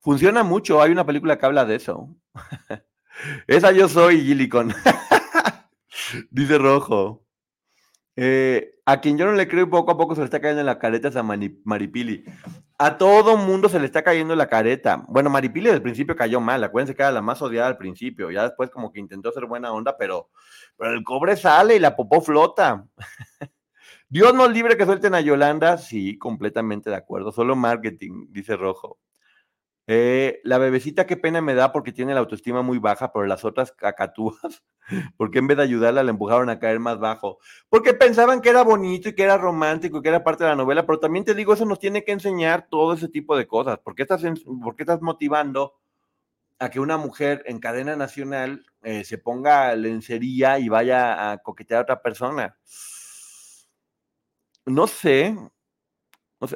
Funciona 0.00 0.42
mucho. 0.42 0.80
Hay 0.80 0.90
una 0.90 1.04
película 1.04 1.38
que 1.38 1.46
habla 1.46 1.66
de 1.66 1.74
eso. 1.74 2.08
Esa 3.46 3.72
yo 3.72 3.88
soy, 3.88 4.22
Gillicon. 4.22 4.72
Dice 6.30 6.56
Rojo. 6.56 7.24
Eh, 8.16 8.74
a 8.84 9.00
quien 9.00 9.18
yo 9.18 9.26
no 9.26 9.32
le 9.32 9.46
creo 9.46 9.68
poco 9.70 9.92
a 9.92 9.96
poco 9.96 10.14
se 10.14 10.22
le 10.22 10.24
está 10.24 10.40
cayendo 10.40 10.60
en 10.60 10.66
la 10.66 10.78
careta 10.78 11.10
a 11.16 11.22
Maripili. 11.22 12.24
A 12.78 12.96
todo 12.96 13.36
mundo 13.36 13.68
se 13.68 13.78
le 13.78 13.86
está 13.86 14.02
cayendo 14.02 14.34
la 14.34 14.48
careta. 14.48 15.04
Bueno, 15.08 15.30
Maripili 15.30 15.66
desde 15.66 15.76
el 15.76 15.82
principio 15.82 16.16
cayó 16.16 16.40
mal. 16.40 16.64
Acuérdense 16.64 16.96
que 16.96 17.02
era 17.02 17.12
la 17.12 17.22
más 17.22 17.42
odiada 17.42 17.68
al 17.68 17.76
principio. 17.76 18.30
Ya 18.30 18.44
después 18.44 18.70
como 18.70 18.90
que 18.90 19.00
intentó 19.00 19.30
ser 19.32 19.44
buena 19.44 19.72
onda, 19.72 19.96
pero, 19.98 20.30
pero 20.78 20.92
el 20.92 21.04
cobre 21.04 21.36
sale 21.36 21.76
y 21.76 21.80
la 21.80 21.96
popó 21.96 22.20
flota. 22.20 22.86
Dios 24.08 24.32
nos 24.32 24.50
libre 24.50 24.76
que 24.76 24.86
suelten 24.86 25.14
a 25.14 25.20
Yolanda. 25.20 25.76
Sí, 25.76 26.16
completamente 26.16 26.88
de 26.88 26.96
acuerdo. 26.96 27.32
Solo 27.32 27.56
marketing, 27.56 28.28
dice 28.30 28.56
Rojo. 28.56 28.98
Eh, 29.90 30.40
la 30.44 30.58
bebecita, 30.58 31.06
qué 31.06 31.16
pena 31.16 31.40
me 31.40 31.54
da 31.54 31.72
porque 31.72 31.92
tiene 31.92 32.12
la 32.12 32.20
autoestima 32.20 32.60
muy 32.60 32.78
baja, 32.78 33.10
pero 33.10 33.24
las 33.24 33.46
otras 33.46 33.72
cacatúas, 33.72 34.62
porque 35.16 35.38
en 35.38 35.46
vez 35.46 35.56
de 35.56 35.62
ayudarla 35.62 36.02
la 36.02 36.10
empujaron 36.10 36.50
a 36.50 36.58
caer 36.58 36.78
más 36.78 36.98
bajo? 36.98 37.38
Porque 37.70 37.94
pensaban 37.94 38.42
que 38.42 38.50
era 38.50 38.62
bonito 38.62 39.08
y 39.08 39.14
que 39.14 39.22
era 39.22 39.38
romántico 39.38 39.98
y 39.98 40.02
que 40.02 40.10
era 40.10 40.22
parte 40.22 40.44
de 40.44 40.50
la 40.50 40.56
novela, 40.56 40.84
pero 40.84 41.00
también 41.00 41.24
te 41.24 41.34
digo, 41.34 41.54
eso 41.54 41.64
nos 41.64 41.78
tiene 41.78 42.04
que 42.04 42.12
enseñar 42.12 42.68
todo 42.68 42.92
ese 42.92 43.08
tipo 43.08 43.34
de 43.34 43.46
cosas. 43.46 43.78
¿Por 43.78 43.98
estás, 43.98 44.22
por 44.62 44.76
qué 44.76 44.82
estás 44.82 45.00
motivando 45.00 45.72
a 46.58 46.70
que 46.70 46.80
una 46.80 46.96
mujer 46.96 47.42
en 47.46 47.60
cadena 47.60 47.96
nacional 47.96 48.64
eh, 48.82 49.04
se 49.04 49.18
ponga 49.18 49.74
lencería 49.74 50.58
y 50.58 50.68
vaya 50.68 51.30
a 51.30 51.38
coquetear 51.38 51.78
a 51.78 51.82
otra 51.82 52.02
persona? 52.02 52.58
No 54.66 54.86
sé. 54.86 55.36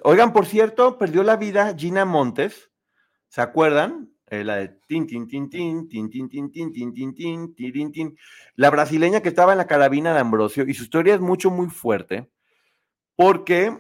Oigan, 0.04 0.32
por 0.32 0.46
cierto, 0.46 0.98
perdió 0.98 1.22
la 1.22 1.36
vida 1.36 1.74
Gina 1.76 2.04
Montes 2.04 2.72
¿Se 3.32 3.40
acuerdan? 3.40 4.12
Eh, 4.26 4.44
la 4.44 4.56
de 4.56 4.68
tin, 4.86 5.06
tin, 5.06 5.26
tin, 5.26 5.48
tin, 5.48 5.88
tin, 5.88 6.10
tin, 6.10 6.28
tin, 6.28 6.52
tin, 6.52 6.70
tin, 6.70 6.92
tin, 6.92 7.14
tin, 7.14 7.54
tin, 7.54 7.92
tin, 7.92 8.18
La 8.56 8.68
brasileña 8.68 9.22
que 9.22 9.30
estaba 9.30 9.52
en 9.52 9.58
la 9.58 9.66
carabina 9.66 10.12
de 10.12 10.20
Ambrosio, 10.20 10.64
y 10.68 10.74
su 10.74 10.82
historia 10.82 11.14
es 11.14 11.20
mucho, 11.22 11.50
muy 11.50 11.68
fuerte, 11.68 12.30
porque 13.16 13.74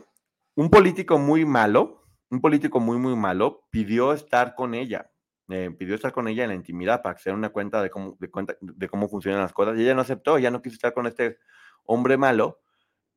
un 0.54 0.70
político 0.70 1.18
muy 1.18 1.44
malo, 1.44 2.06
un 2.30 2.40
político 2.40 2.80
muy, 2.80 2.96
muy 2.96 3.14
malo, 3.14 3.66
pidió 3.68 4.14
estar 4.14 4.54
con 4.54 4.72
ella. 4.74 5.11
Eh, 5.48 5.70
pidió 5.76 5.94
estar 5.94 6.12
con 6.12 6.28
ella 6.28 6.44
en 6.44 6.50
la 6.50 6.54
intimidad 6.54 7.02
para 7.02 7.14
que 7.14 7.22
se 7.22 7.30
den 7.30 7.38
una 7.38 7.50
cuenta 7.50 7.82
de 7.82 7.90
cómo, 7.90 8.16
de, 8.18 8.30
cuenta 8.30 8.56
de 8.60 8.88
cómo 8.88 9.08
funcionan 9.08 9.40
las 9.40 9.52
cosas. 9.52 9.78
Y 9.78 9.82
ella 9.82 9.94
no 9.94 10.02
aceptó, 10.02 10.36
ella 10.36 10.50
no 10.50 10.62
quiso 10.62 10.74
estar 10.74 10.94
con 10.94 11.06
este 11.06 11.38
hombre 11.84 12.16
malo. 12.16 12.60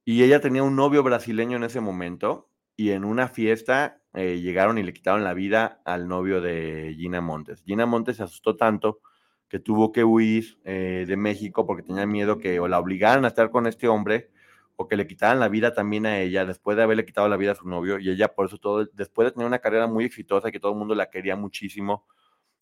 Y 0.03 0.23
ella 0.23 0.39
tenía 0.41 0.63
un 0.63 0.76
novio 0.76 1.03
brasileño 1.03 1.57
en 1.57 1.63
ese 1.63 1.82
momento. 1.82 2.49
Y 2.76 2.91
en 2.91 3.05
una 3.05 3.28
fiesta 3.28 4.01
eh, 4.13 4.39
llegaron 4.41 4.78
y 4.78 4.84
le 4.84 4.93
quitaron 4.93 5.23
la 5.23 5.34
vida 5.34 5.82
al 5.86 6.07
novio 6.07 6.41
de 6.41 6.95
Gina 6.97 7.21
Montes. 7.21 7.63
Gina 7.63 7.86
Montes 7.86 8.17
se 8.17 8.23
asustó 8.23 8.55
tanto 8.55 9.01
que 9.47 9.59
tuvo 9.59 9.91
que 9.91 10.03
huir 10.03 10.59
eh, 10.63 11.05
de 11.07 11.17
México 11.17 11.65
porque 11.65 11.84
tenía 11.84 12.05
miedo 12.05 12.38
que 12.39 12.59
o 12.59 12.67
la 12.67 12.80
obligaran 12.80 13.26
a 13.26 13.30
estar 13.30 13.51
con 13.51 13.67
este 13.67 13.88
hombre 13.88 14.32
o 14.76 14.88
que 14.88 14.97
le 14.97 15.07
quitaran 15.07 15.39
la 15.39 15.47
vida 15.47 15.73
también 15.73 16.05
a 16.05 16.19
ella 16.19 16.45
después 16.45 16.76
de 16.78 16.84
haberle 16.84 17.05
quitado 17.05 17.30
la 17.30 17.38
vida 17.38 17.51
a 17.51 17.55
su 17.55 17.67
novio 17.67 17.99
y 17.99 18.09
ella 18.09 18.34
por 18.34 18.47
eso 18.47 18.57
todo, 18.57 18.86
después 18.93 19.28
de 19.28 19.32
tener 19.32 19.47
una 19.47 19.59
carrera 19.59 19.88
muy 19.88 20.05
exitosa 20.05 20.51
que 20.51 20.59
todo 20.59 20.73
el 20.73 20.78
mundo 20.78 20.95
la 20.95 21.09
quería 21.09 21.36
muchísimo 21.36 22.05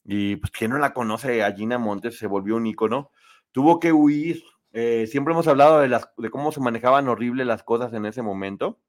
y 0.06 0.36
pues 0.38 0.52
quien 0.52 0.72
no 0.72 0.78
la 0.78 0.94
conoce 0.94 1.44
a 1.44 1.54
Gina 1.54 1.78
Montes 1.78 2.18
se 2.18 2.28
volvió 2.28 2.56
un 2.56 2.68
ícono, 2.68 3.12
tuvo 3.52 3.80
que 3.80 3.94
huir. 3.94 4.44
Eh, 4.74 5.08
siempre 5.08 5.34
hemos 5.34 5.48
hablado 5.48 5.80
de, 5.80 5.88
las, 5.88 6.10
de 6.18 6.30
cómo 6.30 6.52
se 6.52 6.60
manejaban 6.60 7.08
horrible 7.08 7.46
las 7.46 7.64
cosas 7.64 7.94
en 7.94 8.06
ese 8.06 8.22
momento. 8.22 8.80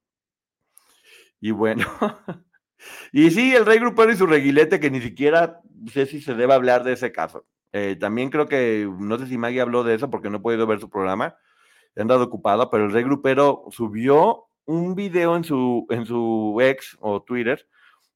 Y 1.41 1.51
bueno, 1.51 1.87
Y 3.13 3.31
sí, 3.31 3.55
el 3.55 3.67
rey 3.67 3.79
grupero 3.79 4.13
y 4.13 4.17
su 4.17 4.27
reguilete, 4.27 4.81
que 4.81 4.91
ni 4.91 5.01
siquiera 5.01 5.61
sé 5.93 6.07
si 6.07 6.21
se 6.21 6.35
debe 6.35 6.55
hablar 6.55 6.85
de 6.85 6.93
ese 6.93 7.13
caso. 7.13 7.47
Eh, 7.73 7.97
también 7.99 8.31
creo 8.31 8.47
que, 8.47 8.89
no 8.99 9.19
sé 9.19 9.27
si 9.27 9.39
Maggie 9.39 9.61
habló 9.61 9.85
de 9.85 9.95
eso 9.95 10.11
porque 10.11 10.31
no 10.31 10.39
he 10.39 10.41
podido 10.41 10.67
ver 10.67 10.81
su 10.81 10.89
programa, 10.91 11.37
he 11.97 12.03
andado 12.03 12.25
ocupado, 12.25 12.71
pero 12.71 12.85
el 12.85 12.93
rey 12.93 13.03
grupero 13.03 13.65
subió 13.71 14.45
un 14.65 14.95
video 14.95 15.37
en 15.37 15.45
su, 15.45 15.87
en 15.91 16.07
su 16.07 16.59
ex 16.61 16.97
o 17.01 17.23
Twitter 17.23 17.67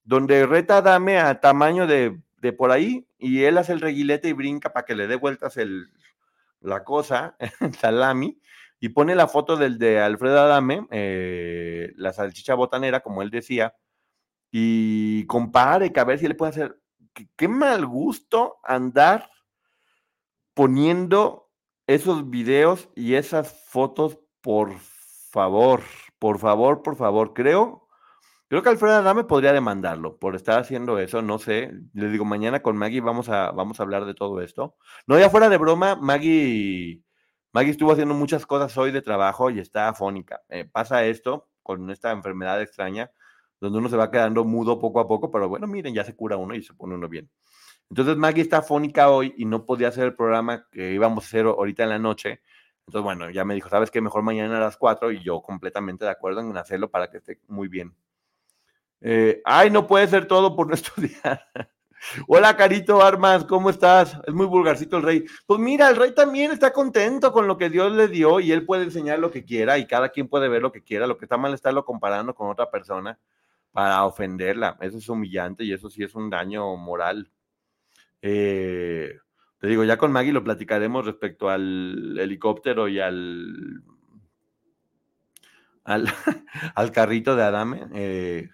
donde 0.04 0.46
reta 0.46 0.80
Dame 0.80 1.18
a 1.18 1.38
tamaño 1.38 1.86
de, 1.86 2.18
de, 2.40 2.52
por 2.52 2.70
ahí 2.70 3.06
y 3.18 3.44
él 3.44 3.58
hace 3.58 3.72
el 3.72 3.80
reguilete 3.80 4.28
y 4.28 4.32
brinca 4.32 4.72
para 4.72 4.86
que 4.86 4.94
le 4.94 5.06
dé 5.06 5.16
vueltas 5.16 5.56
el, 5.56 5.90
la 6.60 6.84
cosa, 6.84 7.36
el 7.60 7.74
salami, 7.74 8.40
y 8.80 8.90
pone 8.90 9.14
la 9.14 9.26
foto 9.26 9.56
del 9.56 9.78
de 9.78 10.00
Alfredo 10.00 10.40
Adame, 10.40 10.86
eh, 10.90 11.92
la 11.96 12.12
salchicha 12.12 12.54
botanera, 12.54 13.00
como 13.00 13.22
él 13.22 13.30
decía, 13.30 13.74
y 14.50 15.26
compare, 15.26 15.92
que 15.92 16.00
a 16.00 16.04
ver 16.04 16.18
si 16.18 16.28
le 16.28 16.34
puede 16.34 16.50
hacer. 16.50 16.80
Qué, 17.36 17.48
mal 17.48 17.84
gusto 17.86 18.58
andar 18.62 19.30
poniendo 20.54 21.50
esos 21.86 22.30
videos 22.30 22.88
y 22.94 23.14
esas 23.14 23.52
fotos, 23.66 24.18
por 24.40 24.78
favor, 24.78 25.82
por 26.20 26.38
favor, 26.38 26.82
por 26.82 26.96
favor. 26.96 27.34
Creo, 27.34 27.87
creo 28.48 28.62
que 28.62 28.68
Alfredo 28.70 28.96
Adame 28.96 29.24
podría 29.24 29.52
demandarlo 29.52 30.18
por 30.18 30.34
estar 30.34 30.58
haciendo 30.58 30.98
eso. 30.98 31.22
No 31.22 31.38
sé. 31.38 31.72
Les 31.94 32.12
digo, 32.12 32.24
mañana 32.24 32.62
con 32.62 32.76
Maggie 32.76 33.00
vamos 33.00 33.28
a, 33.28 33.50
vamos 33.52 33.80
a 33.80 33.82
hablar 33.82 34.04
de 34.04 34.14
todo 34.14 34.40
esto. 34.40 34.76
No, 35.06 35.18
ya 35.18 35.30
fuera 35.30 35.48
de 35.48 35.58
broma, 35.58 35.96
Maggie, 35.96 37.02
Maggie 37.52 37.70
estuvo 37.70 37.92
haciendo 37.92 38.14
muchas 38.14 38.46
cosas 38.46 38.76
hoy 38.76 38.90
de 38.92 39.02
trabajo 39.02 39.50
y 39.50 39.58
está 39.60 39.88
afónica. 39.88 40.42
Eh, 40.48 40.64
pasa 40.64 41.04
esto 41.04 41.48
con 41.62 41.90
esta 41.90 42.10
enfermedad 42.12 42.60
extraña, 42.62 43.10
donde 43.60 43.78
uno 43.78 43.88
se 43.88 43.96
va 43.96 44.10
quedando 44.10 44.44
mudo 44.44 44.78
poco 44.78 45.00
a 45.00 45.08
poco, 45.08 45.30
pero 45.30 45.48
bueno, 45.48 45.66
miren, 45.66 45.94
ya 45.94 46.04
se 46.04 46.16
cura 46.16 46.36
uno 46.36 46.54
y 46.54 46.62
se 46.62 46.74
pone 46.74 46.94
uno 46.94 47.08
bien. 47.08 47.30
Entonces 47.90 48.16
Maggie 48.16 48.42
está 48.42 48.58
afónica 48.58 49.10
hoy 49.10 49.34
y 49.36 49.44
no 49.46 49.64
podía 49.64 49.88
hacer 49.88 50.04
el 50.04 50.14
programa 50.14 50.66
que 50.70 50.92
íbamos 50.92 51.24
a 51.24 51.26
hacer 51.26 51.46
ahorita 51.46 51.84
en 51.84 51.88
la 51.90 51.98
noche. 51.98 52.42
Entonces, 52.86 53.04
bueno, 53.04 53.30
ya 53.30 53.44
me 53.44 53.54
dijo, 53.54 53.68
¿sabes 53.68 53.90
qué? 53.90 54.00
Mejor 54.00 54.22
mañana 54.22 54.56
a 54.56 54.60
las 54.60 54.76
4 54.78 55.12
y 55.12 55.22
yo 55.22 55.42
completamente 55.42 56.04
de 56.06 56.10
acuerdo 56.10 56.40
en 56.40 56.56
hacerlo 56.56 56.90
para 56.90 57.10
que 57.10 57.18
esté 57.18 57.40
muy 57.48 57.68
bien. 57.68 57.94
Eh, 59.00 59.40
ay, 59.44 59.70
no 59.70 59.86
puede 59.86 60.08
ser 60.08 60.26
todo 60.26 60.56
por 60.56 60.68
no 60.68 60.74
estudiar. 60.74 61.46
Hola, 62.28 62.56
Carito 62.56 63.02
Armas, 63.02 63.44
¿cómo 63.44 63.70
estás? 63.70 64.16
Es 64.26 64.32
muy 64.32 64.46
vulgarcito 64.46 64.98
el 64.98 65.02
rey. 65.02 65.24
Pues 65.46 65.60
mira, 65.60 65.88
el 65.88 65.96
rey 65.96 66.14
también 66.14 66.52
está 66.52 66.72
contento 66.72 67.32
con 67.32 67.46
lo 67.46 67.58
que 67.58 67.70
Dios 67.70 67.92
le 67.92 68.08
dio 68.08 68.40
y 68.40 68.52
él 68.52 68.64
puede 68.64 68.84
enseñar 68.84 69.18
lo 69.18 69.30
que 69.30 69.44
quiera 69.44 69.78
y 69.78 69.86
cada 69.86 70.08
quien 70.10 70.28
puede 70.28 70.48
ver 70.48 70.62
lo 70.62 70.72
que 70.72 70.82
quiera. 70.82 71.06
Lo 71.06 71.18
que 71.18 71.24
está 71.24 71.36
mal 71.36 71.52
es 71.52 71.56
estarlo 71.56 71.84
comparando 71.84 72.34
con 72.34 72.48
otra 72.48 72.70
persona 72.70 73.18
para 73.72 74.04
ofenderla. 74.04 74.78
Eso 74.80 74.98
es 74.98 75.08
humillante 75.08 75.64
y 75.64 75.72
eso 75.72 75.90
sí 75.90 76.02
es 76.04 76.14
un 76.14 76.30
daño 76.30 76.76
moral. 76.76 77.30
Eh, 78.22 79.18
te 79.58 79.66
digo, 79.66 79.84
ya 79.84 79.98
con 79.98 80.12
Maggie 80.12 80.32
lo 80.32 80.44
platicaremos 80.44 81.04
respecto 81.04 81.50
al 81.50 82.16
helicóptero 82.18 82.88
y 82.88 83.00
al, 83.00 83.82
al, 85.88 86.06
al 86.74 86.92
carrito 86.92 87.34
de 87.34 87.42
Adame. 87.42 87.86
Eh, 87.94 88.48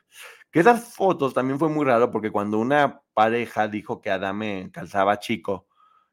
que 0.51 0.61
esas 0.61 0.95
fotos 0.95 1.35
también 1.35 1.59
fue 1.59 1.69
muy 1.69 1.85
raro 1.85 2.11
porque 2.11 2.31
cuando 2.31 2.59
una 2.59 3.03
pareja 3.13 3.67
dijo 3.67 4.01
que 4.01 4.11
Adame 4.11 4.71
calzaba 4.73 5.19
chico, 5.19 5.67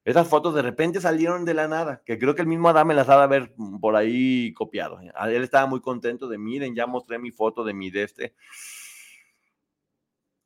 esas 0.04 0.28
fotos 0.28 0.56
de 0.56 0.64
repente 0.64 1.00
salieron 1.00 1.46
de 1.46 1.54
la 1.54 1.68
nada, 1.68 2.02
que 2.04 2.18
creo 2.18 2.34
que 2.34 2.42
el 2.42 2.48
mismo 2.48 2.70
Adame 2.70 2.96
las 2.96 3.08
ha 3.08 3.18
de 3.18 3.24
haber 3.24 3.54
por 3.80 3.96
ahí 3.96 4.52
copiado. 4.54 5.00
Él 5.00 5.44
estaba 5.44 5.68
muy 5.68 5.80
contento 5.80 6.28
de, 6.28 6.40
miren, 6.40 6.74
ya 6.74 6.88
mostré 6.88 7.20
mi 7.20 7.30
foto 7.30 7.64
de 7.64 7.76
mi 7.76 7.92
de 7.92 8.04
este. 8.04 8.36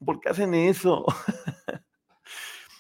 ¿Por 0.04 0.20
qué 0.20 0.30
hacen 0.30 0.54
eso? 0.54 1.06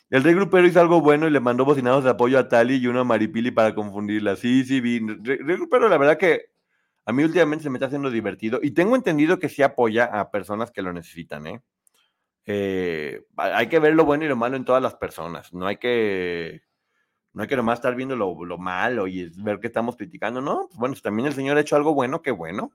El 0.10 0.24
rey 0.24 0.34
grupero 0.36 0.68
hizo 0.68 0.80
algo 0.80 1.02
bueno 1.02 1.28
y 1.28 1.32
le 1.32 1.39
mandó 1.39 1.66
bocinados 1.66 2.04
de 2.04 2.12
apoyo 2.12 2.38
a 2.38 2.48
Tali 2.48 2.76
y 2.76 2.88
uno 2.88 3.00
a 3.00 3.04
Maripili 3.04 3.52
para 3.52 3.74
confundirla. 3.74 4.36
Sí, 4.36 4.64
sí, 4.64 4.80
vi. 4.80 5.00
Rey 5.00 5.58
grupero, 5.58 5.89
la 5.89 5.98
verdad 5.98 6.18
que 6.18 6.55
a 7.06 7.14
mí 7.14 7.24
últimamente 7.24 7.64
se 7.64 7.70
me 7.70 7.78
está 7.78 7.86
haciendo 7.86 8.10
divertido 8.10 8.60
y 8.62 8.72
tengo 8.72 8.95
entendido 8.95 9.38
que 9.39 9.49
sí 9.49 9.62
apoya 9.62 10.06
a 10.06 10.32
personas 10.32 10.72
que 10.72 10.82
lo 10.82 10.91
necesitan, 10.91 11.47
¿eh? 11.47 11.62
Eh, 12.47 13.26
hay 13.38 13.68
que 13.68 13.80
ver 13.80 13.95
lo 13.95 14.06
bueno 14.06 14.24
y 14.24 14.28
lo 14.28 14.36
malo 14.36 14.56
en 14.56 14.66
todas 14.66 14.82
las 14.82 14.95
personas. 14.95 15.51
No 15.53 15.66
hay 15.66 15.78
que, 15.78 16.62
no 17.34 17.43
hay 17.43 17.47
que 17.47 17.56
nomás 17.56 17.80
estar 17.80 17.95
viendo 17.95 18.16
lo, 18.16 18.43
lo 18.45 18.58
malo 18.58 19.08
y 19.08 19.32
ver 19.38 19.60
que 19.60 19.68
estamos 19.68 19.95
criticando. 19.97 20.41
No, 20.41 20.68
pues 20.68 20.78
bueno, 20.78 20.95
si 20.95 21.01
también 21.01 21.28
el 21.28 21.34
Señor 21.34 21.58
ha 21.58 21.62
hecho 21.62 21.76
algo 21.76 21.93
bueno, 21.93 22.22
qué 22.22 22.32
bueno. 22.32 22.72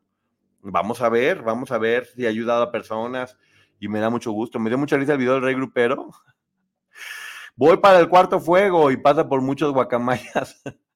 Vamos 0.63 1.01
a 1.03 1.09
ver, 1.09 1.43
vamos 1.43 1.71
a 1.73 1.79
ver 1.79 2.07
si 2.07 2.27
ha 2.27 2.29
ayudado 2.29 2.63
a 2.63 2.73
personas 2.73 3.37
y 3.79 3.89
me 3.89 4.01
da 4.01 4.11
mucho 4.11 4.33
gusto. 4.33 4.59
Me 4.59 4.71
dio 4.71 4.79
mucha 4.79 4.97
risa 4.97 5.13
el 5.13 5.19
video 5.19 5.35
del 5.35 5.43
Rey 5.43 5.55
Grupero. 5.55 6.11
Voy 7.57 7.79
para 7.79 7.99
el 7.99 8.09
cuarto 8.09 8.41
fuego 8.41 8.91
y 8.91 8.97
pasa 8.97 9.29
por 9.29 9.41
muchos 9.41 9.73
guacamayas. 9.73 10.63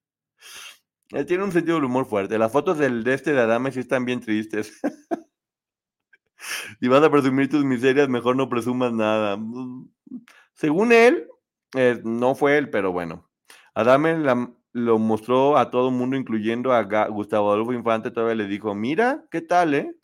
Él 1.10 1.26
tiene 1.26 1.44
un 1.44 1.52
sentido 1.52 1.76
del 1.76 1.84
humor 1.84 2.06
fuerte. 2.06 2.38
Las 2.38 2.52
fotos 2.52 2.78
del, 2.78 3.04
de 3.04 3.14
este 3.14 3.32
de 3.32 3.40
Adame 3.40 3.72
sí 3.72 3.80
están 3.80 4.04
bien 4.04 4.20
tristes. 4.20 4.80
y 6.80 6.88
vas 6.88 7.02
a 7.02 7.10
presumir 7.10 7.48
tus 7.48 7.64
miserias, 7.64 8.08
mejor 8.08 8.36
no 8.36 8.48
presumas 8.48 8.92
nada. 8.92 9.38
Según 10.54 10.92
él, 10.92 11.28
eh, 11.74 12.00
no 12.04 12.34
fue 12.34 12.58
él, 12.58 12.70
pero 12.70 12.92
bueno. 12.92 13.28
Adame 13.74 14.16
lo 14.72 14.98
mostró 14.98 15.56
a 15.56 15.70
todo 15.70 15.88
el 15.88 15.94
mundo, 15.94 16.16
incluyendo 16.16 16.72
a 16.72 16.82
Gustavo 17.08 17.52
Adolfo 17.52 17.72
Infante. 17.72 18.10
Todavía 18.10 18.36
le 18.36 18.46
dijo: 18.46 18.74
Mira, 18.74 19.24
¿qué 19.30 19.40
tal, 19.40 19.74
eh? 19.74 19.94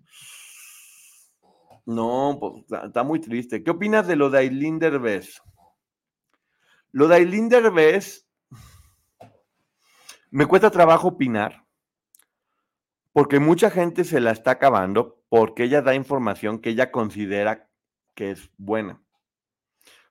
No, 1.86 2.36
pues 2.40 2.84
está 2.84 3.02
muy 3.02 3.20
triste. 3.20 3.62
¿Qué 3.62 3.70
opinas 3.70 4.06
de 4.06 4.16
lo 4.16 4.30
de 4.30 4.38
Aileen 4.38 4.78
Derbez? 4.78 5.40
Lo 6.92 7.08
de 7.08 7.16
Aileen 7.16 7.48
Derbez, 7.48 8.26
me 10.30 10.46
cuesta 10.46 10.70
trabajo 10.70 11.08
opinar, 11.08 11.64
porque 13.12 13.40
mucha 13.40 13.70
gente 13.70 14.04
se 14.04 14.20
la 14.20 14.30
está 14.30 14.52
acabando 14.52 15.22
porque 15.28 15.64
ella 15.64 15.82
da 15.82 15.94
información 15.94 16.60
que 16.60 16.70
ella 16.70 16.90
considera 16.90 17.68
que 18.14 18.32
es 18.32 18.50
buena. 18.56 19.00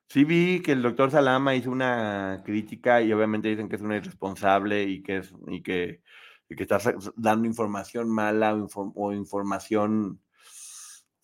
Sí 0.08 0.24
vi 0.24 0.60
que 0.60 0.72
el 0.72 0.82
doctor 0.82 1.10
Salama 1.10 1.54
hizo 1.54 1.70
una 1.70 2.42
crítica 2.44 3.00
y 3.00 3.12
obviamente 3.12 3.48
dicen 3.48 3.68
que 3.68 3.76
es 3.76 3.82
una 3.82 3.96
irresponsable 3.96 4.82
y 4.82 5.02
que, 5.02 5.18
es, 5.18 5.32
y 5.46 5.62
que, 5.62 6.02
está 6.48 6.78
dando 7.16 7.46
información 7.46 8.10
mala 8.10 8.54
o, 8.54 8.92
o 8.96 9.12
información 9.12 10.20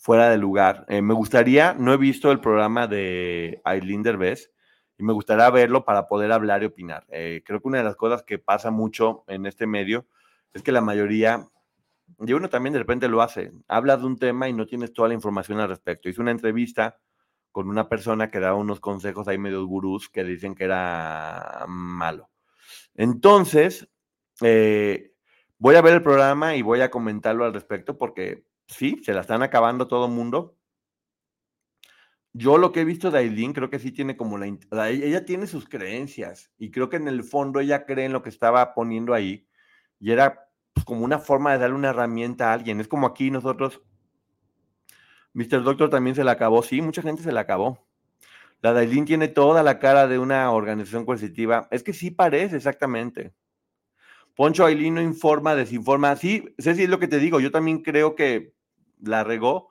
fuera 0.07 0.31
de 0.31 0.39
lugar. 0.39 0.87
Eh, 0.89 1.03
me 1.03 1.15
gustaría, 1.15 1.75
no 1.75 1.93
he 1.93 1.97
visto 1.97 2.31
el 2.31 2.39
programa 2.39 2.87
de 2.87 3.61
Aileen 3.65 4.05
Derbez, 4.05 4.53
y 4.99 5.03
me 5.03 5.13
gustaría 5.13 5.49
verlo 5.51 5.85
para 5.85 6.07
poder 6.07 6.33
hablar 6.33 6.63
y 6.63 6.67
opinar. 6.67 7.05
Eh, 7.11 7.43
creo 7.45 7.61
que 7.61 7.69
una 7.69 7.79
de 7.79 7.85
las 7.85 7.97
cosas 7.97 8.23
que 8.23 8.39
pasa 8.39 8.71
mucho 8.71 9.25
en 9.29 9.47
este 9.47 9.67
medio 9.67 10.07
es 10.53 10.63
que 10.63 10.73
la 10.73 10.81
mayoría, 10.81 11.47
y 12.21 12.33
uno 12.33 12.49
también 12.49 12.73
de 12.73 12.79
repente 12.79 13.09
lo 13.09 13.21
hace, 13.21 13.53
habla 13.69 13.97
de 13.97 14.07
un 14.07 14.19
tema 14.19 14.49
y 14.49 14.53
no 14.53 14.67
tienes 14.67 14.93
toda 14.93 15.09
la 15.09 15.15
información 15.15 15.61
al 15.61 15.69
respecto. 15.69 16.09
Hice 16.09 16.21
una 16.21 16.31
entrevista 16.31 16.99
con 17.53 17.69
una 17.69 17.89
persona 17.89 18.31
que 18.31 18.41
daba 18.41 18.57
unos 18.57 18.81
consejos 18.81 19.29
ahí 19.29 19.39
medios 19.39 19.67
gurús 19.67 20.09
que 20.09 20.25
dicen 20.25 20.55
que 20.55 20.65
era 20.65 21.65
malo. 21.69 22.31
Entonces, 22.95 23.89
eh, 24.43 25.13
voy 25.59 25.77
a 25.77 25.83
ver 25.83 25.95
el 25.95 26.03
programa 26.03 26.57
y 26.57 26.63
voy 26.63 26.81
a 26.81 26.91
comentarlo 26.91 27.45
al 27.45 27.55
respecto 27.55 27.97
porque 27.99 28.45
sí, 28.67 29.01
se 29.03 29.13
la 29.13 29.21
están 29.21 29.43
acabando 29.43 29.89
todo 29.89 30.07
el 30.07 30.13
mundo 30.13 30.56
yo 32.37 32.59
lo 32.59 32.71
que 32.71 32.83
he 32.83 32.85
visto 32.85 33.11
de 33.11 33.21
Aileen, 33.21 33.55
creo 33.55 33.71
que 33.71 33.79
sí 33.79 33.93
tiene 33.93 34.17
como 34.17 34.37
la, 34.37 34.91
Ella 34.91 35.25
tiene 35.25 35.47
sus 35.47 35.69
creencias 35.69 36.51
y 36.59 36.71
creo 36.71 36.91
que 36.91 36.97
en 36.97 37.09
el 37.09 37.25
fondo 37.25 37.61
ella 37.61 37.87
cree 37.87 38.05
en 38.05 38.13
lo 38.13 38.23
que 38.23 38.29
estaba 38.29 38.75
poniendo 38.75 39.15
ahí 39.15 39.49
y 39.99 40.13
era 40.13 40.51
pues, 40.75 40.85
como 40.85 41.03
una 41.05 41.19
forma 41.19 41.53
de 41.53 41.59
darle 41.59 41.77
una 41.77 41.91
herramienta 41.91 42.51
a 42.51 42.53
alguien. 42.53 42.81
Es 42.81 42.89
como 42.89 43.07
aquí 43.07 43.31
nosotros. 43.31 43.81
Mr. 45.33 45.63
Doctor 45.63 45.89
también 45.89 46.15
se 46.15 46.25
la 46.25 46.33
acabó. 46.33 46.63
Sí, 46.63 46.83
mucha 46.83 47.01
gente 47.01 47.23
se 47.23 47.33
la 47.33 47.41
acabó. 47.41 47.87
La 48.61 48.75
de 48.75 48.81
Aileen 48.81 49.07
tiene 49.07 49.29
toda 49.29 49.63
la 49.63 49.79
cara 49.79 50.07
de 50.07 50.19
una 50.19 50.51
organización 50.51 51.07
coercitiva. 51.07 51.69
Es 51.71 51.83
que 51.83 51.95
sí 51.95 52.11
parece 52.11 52.57
exactamente. 52.57 53.33
Poncho 54.35 54.67
Aileen 54.67 54.95
no 54.95 55.01
informa, 55.01 55.55
desinforma. 55.55 56.15
Sí, 56.17 56.55
Ceci, 56.59 56.83
es 56.83 56.91
lo 56.91 56.99
que 56.99 57.09
te 57.09 57.19
digo. 57.19 57.41
Yo 57.41 57.51
también 57.51 57.83
creo 57.83 58.15
que 58.15 58.55
la 59.01 59.25
regó 59.25 59.71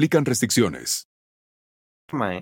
aplican 0.01 0.25
restricciones. 0.25 1.07
¿eh? 2.11 2.41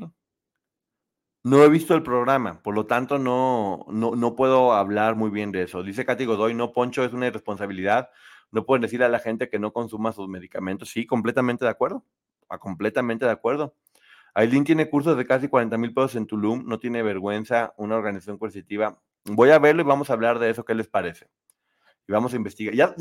No 1.44 1.62
he 1.62 1.68
visto 1.68 1.94
el 1.94 2.04
programa, 2.04 2.64
por 2.64 2.74
lo 2.74 2.86
tanto 2.86 3.20
no, 3.20 3.86
no, 3.90 4.16
no, 4.16 4.36
puedo 4.38 4.72
hablar 4.72 5.18
muy 5.18 5.30
bien 5.30 5.52
de 5.52 5.64
eso. 5.64 5.84
Dice 5.84 6.06
Katy 6.06 6.24
Godoy, 6.24 6.54
no, 6.54 6.72
Poncho, 6.72 7.04
es 7.04 7.12
una 7.12 7.28
irresponsabilidad. 7.28 8.12
No 8.52 8.66
pueden 8.66 8.82
decir 8.82 9.04
a 9.04 9.10
la 9.10 9.20
gente 9.20 9.50
que 9.50 9.60
no 9.60 9.74
consuma 9.74 10.14
sus 10.14 10.30
medicamentos. 10.30 10.90
Sí, 10.90 11.06
completamente 11.06 11.66
de 11.66 11.72
acuerdo. 11.72 12.06
A 12.48 12.56
ah, 12.56 12.60
completamente 12.60 13.26
de 13.26 13.32
acuerdo. 13.32 13.76
Aileen 14.34 14.64
tiene 14.64 14.90
cursos 14.90 15.18
de 15.18 15.26
casi 15.26 15.50
40 15.50 15.78
mil 15.78 15.94
pesos 15.94 16.16
en 16.16 16.28
Tulum, 16.28 16.64
no 16.66 16.80
tiene 16.80 17.04
vergüenza, 17.04 17.74
una 17.76 17.98
organización 17.98 18.38
coercitiva. 18.38 19.02
Voy 19.26 19.50
a 19.50 19.60
verlo 19.60 19.82
y 19.82 19.86
vamos 19.86 20.10
a 20.10 20.14
hablar 20.14 20.40
de 20.40 20.50
eso, 20.50 20.64
¿qué 20.64 20.76
les 20.76 20.88
parece? 20.88 21.28
Y 22.10 22.12
vamos 22.12 22.34
a 22.34 22.38
investigar. 22.38 22.74
Ya, 22.74 22.96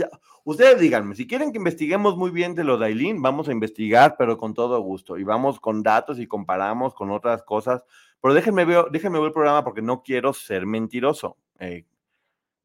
ustedes 0.44 0.78
díganme, 0.78 1.14
si 1.14 1.26
quieren 1.26 1.50
que 1.50 1.56
investiguemos 1.56 2.18
muy 2.18 2.30
bien 2.30 2.54
de 2.54 2.62
lo 2.62 2.76
de 2.76 2.86
Aileen, 2.86 3.22
vamos 3.22 3.48
a 3.48 3.52
investigar, 3.52 4.16
pero 4.18 4.36
con 4.36 4.52
todo 4.52 4.78
gusto. 4.82 5.16
Y 5.16 5.24
vamos 5.24 5.58
con 5.60 5.82
datos 5.82 6.18
y 6.18 6.26
comparamos 6.26 6.92
con 6.92 7.10
otras 7.10 7.42
cosas. 7.42 7.82
Pero 8.20 8.34
déjenme 8.34 8.66
ver, 8.66 8.84
déjenme 8.90 9.18
ver 9.18 9.28
el 9.28 9.32
programa 9.32 9.64
porque 9.64 9.80
no 9.80 10.02
quiero 10.02 10.34
ser 10.34 10.66
mentiroso. 10.66 11.38
Eh, 11.58 11.86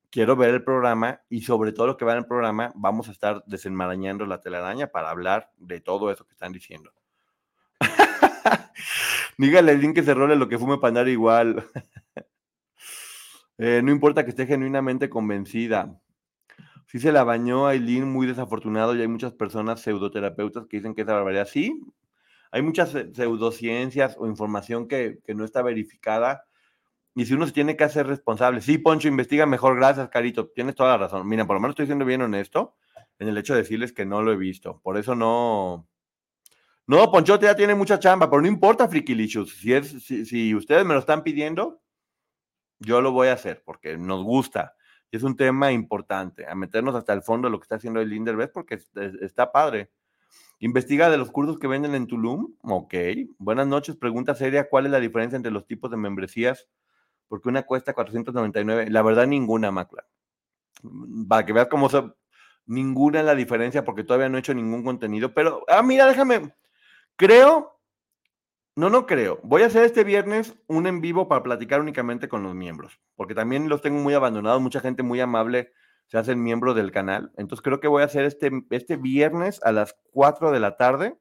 quiero 0.10 0.36
ver 0.36 0.50
el 0.50 0.66
programa 0.66 1.22
y 1.30 1.44
sobre 1.44 1.72
todo 1.72 1.88
lo 1.88 1.96
que 1.96 2.04
va 2.04 2.12
en 2.12 2.18
el 2.18 2.26
programa, 2.26 2.74
vamos 2.76 3.08
a 3.08 3.14
estar 3.14 3.42
desenmarañando 3.46 4.26
la 4.26 4.42
telaraña 4.42 4.88
para 4.88 5.12
hablar 5.12 5.50
de 5.60 5.80
todo 5.80 6.12
eso 6.12 6.26
que 6.26 6.34
están 6.34 6.52
diciendo. 6.52 6.92
Dígale 9.38 9.72
a 9.72 9.94
que 9.94 10.04
se 10.04 10.14
role 10.14 10.36
lo 10.36 10.50
que 10.50 10.60
fume 10.60 10.78
para 10.78 11.10
igual. 11.10 11.66
Eh, 13.60 13.82
no 13.84 13.92
importa 13.92 14.24
que 14.24 14.32
esté 14.32 14.48
genuinamente 14.48 15.12
convencida. 15.12 16.02
Sí 16.94 17.00
se 17.00 17.12
la 17.12 17.24
bañó 17.24 17.66
Aileen, 17.66 18.08
muy 18.08 18.28
desafortunado, 18.28 18.96
y 18.96 19.02
hay 19.02 19.08
muchas 19.08 19.34
personas 19.34 19.82
pseudoterapeutas 19.82 20.68
que 20.68 20.78
dicen 20.78 20.94
que 20.94 21.02
esa 21.02 21.14
barbaridad. 21.14 21.48
Sí, 21.48 21.82
hay 22.52 22.62
muchas 22.62 22.92
pseudociencias 22.92 24.16
o 24.20 24.28
información 24.28 24.88
que, 24.88 25.18
no 25.30 25.44
está 25.44 25.64
verificada. 25.64 26.46
Y 27.16 27.26
si 27.26 27.34
uno 27.34 27.48
se 27.48 27.52
tiene 27.52 27.76
que 27.76 27.84
hacer 27.84 28.06
responsable, 28.06 28.62
sí, 28.62 28.78
Poncho, 28.78 29.08
investiga 29.08 29.48
mejor, 29.48 29.76
gracias, 29.76 30.08
Carito, 30.10 30.50
tienes 30.50 30.76
toda 30.76 30.92
la 30.92 31.00
razón. 31.00 31.28
Mira, 31.28 31.48
por 31.48 31.56
lo 31.56 31.62
menos 31.62 31.74
estoy 31.74 31.88
siendo 31.88 32.06
bien 32.06 32.22
honesto 32.22 32.76
en 33.18 33.28
el 33.28 33.40
hecho 33.40 33.56
de 33.56 33.64
decirles 33.64 33.92
que 33.92 34.06
no 34.06 34.22
lo 34.22 34.32
he 34.32 34.38
visto. 34.38 34.80
Por 34.84 35.00
eso 35.00 35.16
no. 35.16 35.88
No, 36.86 37.12
Ponchote 37.12 37.48
ya 37.48 37.56
tiene 37.56 37.74
mucha 37.74 37.98
chamba, 37.98 38.30
pero 38.30 38.44
no 38.44 38.48
importa, 38.48 38.88
Frikilicious. 38.88 39.50
Si, 39.50 39.74
es, 39.74 40.04
si, 40.04 40.28
si 40.28 40.54
ustedes 40.54 40.86
me 40.86 40.94
lo 40.94 41.00
están 41.00 41.24
pidiendo, 41.24 41.82
yo 42.78 43.02
lo 43.02 43.12
voy 43.12 43.30
a 43.30 43.34
hacer 43.34 43.64
porque 43.66 43.98
nos 43.98 44.24
gusta 44.24 44.76
es 45.18 45.24
un 45.24 45.36
tema 45.36 45.72
importante, 45.72 46.48
a 46.48 46.56
meternos 46.56 46.96
hasta 46.96 47.14
el 47.14 47.22
fondo 47.22 47.48
de 47.48 47.52
lo 47.52 47.60
que 47.60 47.66
está 47.66 47.76
haciendo 47.76 48.02
el 48.02 48.10
Linderbeth, 48.10 48.52
porque 48.52 48.80
está 49.22 49.52
padre. 49.52 49.92
Investiga 50.60 51.10
de 51.10 51.18
los 51.18 51.30
cursos 51.30 51.60
que 51.60 51.68
venden 51.68 51.94
en 51.94 52.08
Tulum. 52.08 52.56
Ok. 52.62 52.94
Buenas 53.38 53.68
noches. 53.68 53.96
Pregunta 53.96 54.34
seria: 54.34 54.70
¿cuál 54.70 54.86
es 54.86 54.92
la 54.92 55.00
diferencia 55.00 55.36
entre 55.36 55.52
los 55.52 55.68
tipos 55.68 55.92
de 55.92 55.98
membresías? 55.98 56.68
Porque 57.28 57.50
una 57.50 57.64
cuesta 57.64 57.94
499. 57.94 58.90
La 58.90 59.02
verdad, 59.02 59.28
ninguna, 59.28 59.72
Macla. 59.72 60.06
Mm, 60.82 61.28
para 61.28 61.46
que 61.46 61.54
veas 61.54 61.68
cómo 61.68 61.90
se. 61.90 62.04
Ninguna 62.66 63.20
es 63.20 63.26
la 63.26 63.36
diferencia 63.36 63.84
porque 63.84 64.04
todavía 64.04 64.30
no 64.30 64.38
he 64.38 64.40
hecho 64.40 64.54
ningún 64.54 64.84
contenido. 64.84 65.34
Pero, 65.34 65.66
ah, 65.68 65.84
mira, 65.84 66.08
déjame. 66.08 66.54
Creo 67.18 67.73
no, 68.76 68.90
no 68.90 69.06
creo. 69.06 69.40
Voy 69.44 69.62
a 69.62 69.68
hacer 69.68 69.84
este 69.84 70.04
viernes 70.04 70.56
un 70.68 70.88
en 70.88 71.00
vivo 71.00 71.28
para 71.28 71.44
platicar 71.44 71.80
únicamente 71.80 72.28
con 72.28 72.42
los 72.42 72.56
miembros, 72.56 73.00
porque 73.16 73.36
también 73.36 73.70
los 73.70 73.82
tengo 73.82 74.00
muy 74.00 74.16
abandonados, 74.16 74.62
mucha 74.62 74.80
gente 74.80 75.04
muy 75.04 75.20
amable 75.20 75.72
se 76.08 76.18
hacen 76.18 76.44
miembros 76.44 76.76
del 76.76 76.92
canal. 76.92 77.32
Entonces 77.38 77.64
creo 77.64 77.80
que 77.80 77.88
voy 77.88 78.02
a 78.02 78.06
hacer 78.06 78.26
este, 78.26 78.52
este 78.72 78.98
viernes 78.98 79.60
a 79.64 79.72
las 79.72 79.96
4 80.12 80.52
de 80.52 80.60
la 80.60 80.76
tarde. 80.76 81.18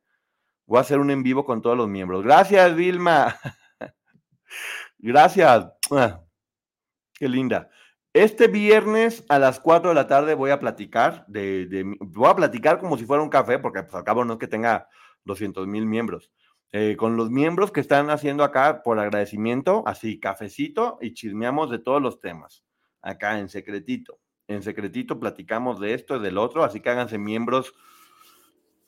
Voy 0.67 0.79
a 0.79 0.83
hacer 0.83 0.99
un 0.99 1.11
en 1.11 1.23
vivo 1.23 1.45
con 1.45 1.63
todos 1.63 1.77
los 1.77 1.89
miembros. 1.89 2.23
Gracias, 2.25 2.75
Vilma. 2.75 3.37
Gracias. 4.99 5.67
Qué 7.15 7.29
linda. 7.29 7.71
Este 8.15 8.49
viernes 8.49 9.25
a 9.29 9.39
las 9.39 9.61
4 9.61 9.91
de 9.91 9.95
la 9.95 10.07
tarde 10.07 10.35
voy 10.35 10.51
a 10.51 10.59
platicar 10.59 11.25
de, 11.29 11.97
voy 12.01 12.29
a 12.29 12.37
platicar 12.37 12.79
como 12.79 12.99
si 12.99 13.07
fuera 13.07 13.23
un 13.23 13.31
café, 13.31 13.59
porque 13.59 13.83
pues, 13.83 13.95
al 13.95 14.05
cabo 14.05 14.25
no 14.25 14.35
es 14.35 14.39
que 14.39 14.49
tenga 14.49 14.89
200 15.25 15.67
mil 15.67 15.87
miembros 15.87 16.31
eh, 16.75 16.97
con 16.97 17.19
los 17.19 17.31
miembros 17.31 17.71
que 17.71 17.81
están 17.81 18.09
haciendo 18.09 18.45
acá 18.45 18.83
por 18.83 18.99
agradecimiento, 18.99 19.83
así 19.87 20.19
cafecito 20.19 20.97
y 21.03 21.13
chismeamos 21.13 21.71
de 21.71 21.79
todos 21.79 22.01
los 22.01 22.19
temas, 22.19 22.65
acá 23.03 23.39
en 23.39 23.51
secretito. 23.51 24.19
En 24.49 24.63
secretito 24.63 25.21
platicamos 25.21 25.81
de 25.81 25.93
esto 25.93 26.17
y 26.17 26.21
del 26.21 26.39
otro, 26.39 26.65
así 26.65 26.81
que 26.81 26.89
háganse 26.89 27.19
miembros 27.19 27.75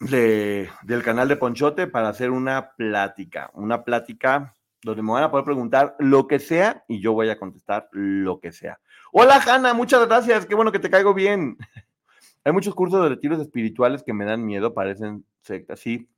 de, 0.00 0.70
del 0.82 1.02
canal 1.02 1.28
de 1.28 1.36
Ponchote 1.36 1.86
para 1.86 2.08
hacer 2.08 2.30
una 2.30 2.70
plática, 2.74 3.50
una 3.52 3.84
plática 3.84 4.54
donde 4.82 5.02
me 5.02 5.12
van 5.12 5.24
a 5.24 5.30
poder 5.30 5.44
preguntar 5.44 5.94
lo 5.98 6.26
que 6.26 6.38
sea 6.38 6.84
y 6.88 7.00
yo 7.00 7.12
voy 7.12 7.28
a 7.28 7.38
contestar 7.38 7.88
lo 7.92 8.40
que 8.40 8.52
sea. 8.52 8.78
Hola 9.12 9.42
Hanna, 9.46 9.74
muchas 9.74 10.06
gracias, 10.06 10.46
qué 10.46 10.54
bueno 10.54 10.72
que 10.72 10.78
te 10.78 10.88
caigo 10.88 11.12
bien. 11.12 11.58
Hay 12.44 12.52
muchos 12.52 12.74
cursos 12.74 13.02
de 13.02 13.10
retiros 13.10 13.40
espirituales 13.40 14.02
que 14.02 14.14
me 14.14 14.24
dan 14.24 14.44
miedo, 14.44 14.72
parecen 14.72 15.26
sectas, 15.42 15.80
sí, 15.80 16.08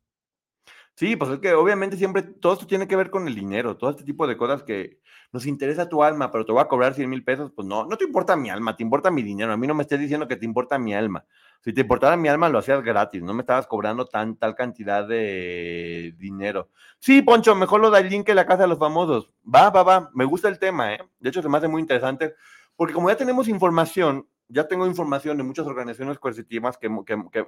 Sí, 0.96 1.14
pues 1.14 1.30
es 1.30 1.40
que 1.40 1.52
obviamente 1.52 1.94
siempre 1.98 2.22
todo 2.22 2.54
esto 2.54 2.66
tiene 2.66 2.88
que 2.88 2.96
ver 2.96 3.10
con 3.10 3.28
el 3.28 3.34
dinero, 3.34 3.76
todo 3.76 3.90
este 3.90 4.02
tipo 4.02 4.26
de 4.26 4.38
cosas 4.38 4.62
que 4.62 4.98
nos 5.30 5.44
interesa 5.44 5.90
tu 5.90 6.02
alma, 6.02 6.32
pero 6.32 6.46
te 6.46 6.52
voy 6.52 6.62
a 6.62 6.68
cobrar 6.68 6.94
100 6.94 7.10
mil 7.10 7.22
pesos, 7.22 7.52
pues 7.54 7.68
no, 7.68 7.84
no 7.84 7.98
te 7.98 8.04
importa 8.04 8.34
mi 8.34 8.48
alma, 8.48 8.74
te 8.74 8.82
importa 8.82 9.10
mi 9.10 9.22
dinero. 9.22 9.52
A 9.52 9.58
mí 9.58 9.66
no 9.66 9.74
me 9.74 9.82
estés 9.82 10.00
diciendo 10.00 10.26
que 10.26 10.36
te 10.36 10.46
importa 10.46 10.78
mi 10.78 10.94
alma. 10.94 11.26
Si 11.60 11.74
te 11.74 11.82
importara 11.82 12.16
mi 12.16 12.28
alma, 12.28 12.48
lo 12.48 12.58
hacías 12.60 12.82
gratis, 12.82 13.22
no 13.22 13.34
me 13.34 13.42
estabas 13.42 13.66
cobrando 13.66 14.06
tan, 14.06 14.36
tal 14.36 14.54
cantidad 14.54 15.06
de 15.06 16.14
dinero. 16.16 16.70
Sí, 16.98 17.20
Poncho, 17.20 17.54
mejor 17.54 17.82
lo 17.82 17.90
da 17.90 17.98
el 18.00 18.08
link 18.08 18.24
que 18.24 18.34
la 18.34 18.46
casa 18.46 18.62
de 18.62 18.68
los 18.68 18.78
famosos. 18.78 19.30
Va, 19.44 19.68
va, 19.68 19.82
va, 19.82 20.10
me 20.14 20.24
gusta 20.24 20.48
el 20.48 20.58
tema, 20.58 20.94
¿eh? 20.94 20.98
De 21.18 21.28
hecho, 21.28 21.42
se 21.42 21.48
me 21.50 21.58
hace 21.58 21.68
muy 21.68 21.82
interesante, 21.82 22.34
porque 22.74 22.94
como 22.94 23.10
ya 23.10 23.16
tenemos 23.16 23.48
información, 23.48 24.26
ya 24.48 24.66
tengo 24.66 24.86
información 24.86 25.36
de 25.36 25.42
muchas 25.42 25.66
organizaciones 25.66 26.18
coercitivas 26.18 26.78
que, 26.78 26.88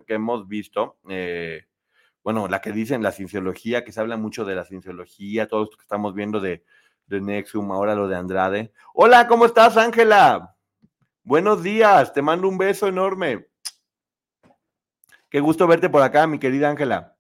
que 0.07 0.15
hemos 0.15 0.47
visto, 0.47 0.99
eh, 1.09 1.63
bueno, 2.29 2.47
la 2.47 2.61
que 2.61 2.73
dicen 2.73 3.03
la 3.03 3.11
cienciología, 3.11 3.85
que 3.85 3.91
se 3.91 4.01
habla 4.01 4.19
mucho 4.19 4.45
de 4.45 4.55
la 4.55 4.67
cienciología, 4.67 5.49
todo 5.49 5.63
esto 5.65 5.79
que 5.79 5.85
estamos 5.85 6.13
viendo 6.13 6.41
de, 6.41 6.63
de 7.07 7.45
ahora 7.71 7.95
lo 7.95 8.07
de 8.07 8.17
Andrade. 8.17 8.71
Hola, 8.93 9.27
¿cómo 9.27 9.47
estás, 9.47 9.79
Ángela? 9.79 10.55
Buenos 11.23 11.63
días, 11.63 12.13
te 12.13 12.21
mando 12.21 12.47
un 12.47 12.59
beso 12.59 12.87
enorme. 12.87 13.49
Qué 15.31 15.41
gusto 15.41 15.67
verte 15.67 15.89
por 15.89 16.03
acá, 16.03 16.27
mi 16.27 16.39
querida 16.39 16.69
Ángela. 16.69 17.17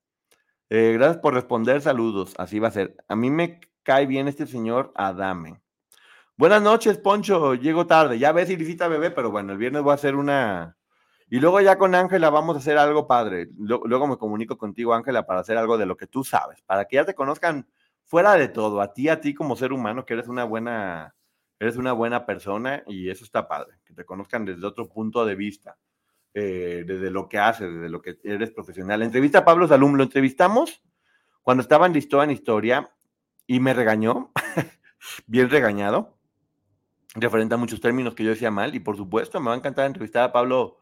Eh, 0.68 0.92
gracias 0.98 1.22
por 1.22 1.32
responder, 1.32 1.80
saludos. 1.80 2.34
Así 2.36 2.58
va 2.58 2.68
a 2.68 2.72
ser. 2.72 2.94
A 3.08 3.16
mí 3.16 3.30
me 3.30 3.60
cae 3.84 4.04
bien 4.04 4.28
este 4.28 4.46
señor 4.46 4.92
Adame. 4.94 5.58
Buenas 6.36 6.60
noches, 6.60 6.98
Poncho. 6.98 7.54
Llego 7.54 7.86
tarde. 7.86 8.18
Ya 8.18 8.32
ves, 8.32 8.54
visita 8.58 8.88
bebé, 8.88 9.10
pero 9.10 9.30
bueno, 9.30 9.52
el 9.52 9.58
viernes 9.58 9.80
voy 9.80 9.92
a 9.92 9.94
hacer 9.94 10.16
una, 10.16 10.77
y 11.30 11.40
luego 11.40 11.60
ya 11.60 11.76
con 11.76 11.94
Ángela 11.94 12.30
vamos 12.30 12.56
a 12.56 12.58
hacer 12.60 12.78
algo 12.78 13.06
padre. 13.06 13.48
Luego 13.58 14.06
me 14.06 14.16
comunico 14.16 14.56
contigo, 14.56 14.94
Ángela, 14.94 15.26
para 15.26 15.40
hacer 15.40 15.58
algo 15.58 15.76
de 15.76 15.86
lo 15.86 15.96
que 15.96 16.06
tú 16.06 16.24
sabes, 16.24 16.62
para 16.62 16.86
que 16.86 16.96
ya 16.96 17.04
te 17.04 17.14
conozcan 17.14 17.66
fuera 18.04 18.34
de 18.34 18.48
todo, 18.48 18.80
a 18.80 18.94
ti, 18.94 19.10
a 19.10 19.20
ti 19.20 19.34
como 19.34 19.54
ser 19.54 19.72
humano, 19.72 20.06
que 20.06 20.14
eres 20.14 20.28
una 20.28 20.44
buena, 20.44 21.14
eres 21.60 21.76
una 21.76 21.92
buena 21.92 22.24
persona 22.24 22.82
y 22.86 23.10
eso 23.10 23.24
está 23.24 23.46
padre, 23.46 23.76
que 23.84 23.92
te 23.92 24.06
conozcan 24.06 24.46
desde 24.46 24.66
otro 24.66 24.88
punto 24.88 25.26
de 25.26 25.34
vista, 25.34 25.76
eh, 26.32 26.84
desde 26.86 27.10
lo 27.10 27.28
que 27.28 27.38
haces, 27.38 27.74
desde 27.74 27.90
lo 27.90 28.00
que 28.00 28.18
eres 28.24 28.50
profesional. 28.50 29.02
Entrevista 29.02 29.40
a 29.40 29.44
Pablo 29.44 29.68
Salum, 29.68 29.96
lo 29.96 30.04
entrevistamos 30.04 30.82
cuando 31.42 31.60
estaba 31.62 31.86
en 31.86 31.94
en 31.94 32.30
Historia 32.30 32.90
y 33.46 33.60
me 33.60 33.74
regañó, 33.74 34.32
bien 35.26 35.50
regañado, 35.50 36.16
referente 37.14 37.54
a 37.54 37.58
muchos 37.58 37.82
términos 37.82 38.14
que 38.14 38.24
yo 38.24 38.30
decía 38.30 38.50
mal 38.50 38.74
y 38.74 38.80
por 38.80 38.96
supuesto 38.96 39.40
me 39.40 39.48
va 39.48 39.54
a 39.54 39.58
encantar 39.58 39.84
entrevistar 39.84 40.24
a 40.24 40.32
Pablo 40.32 40.78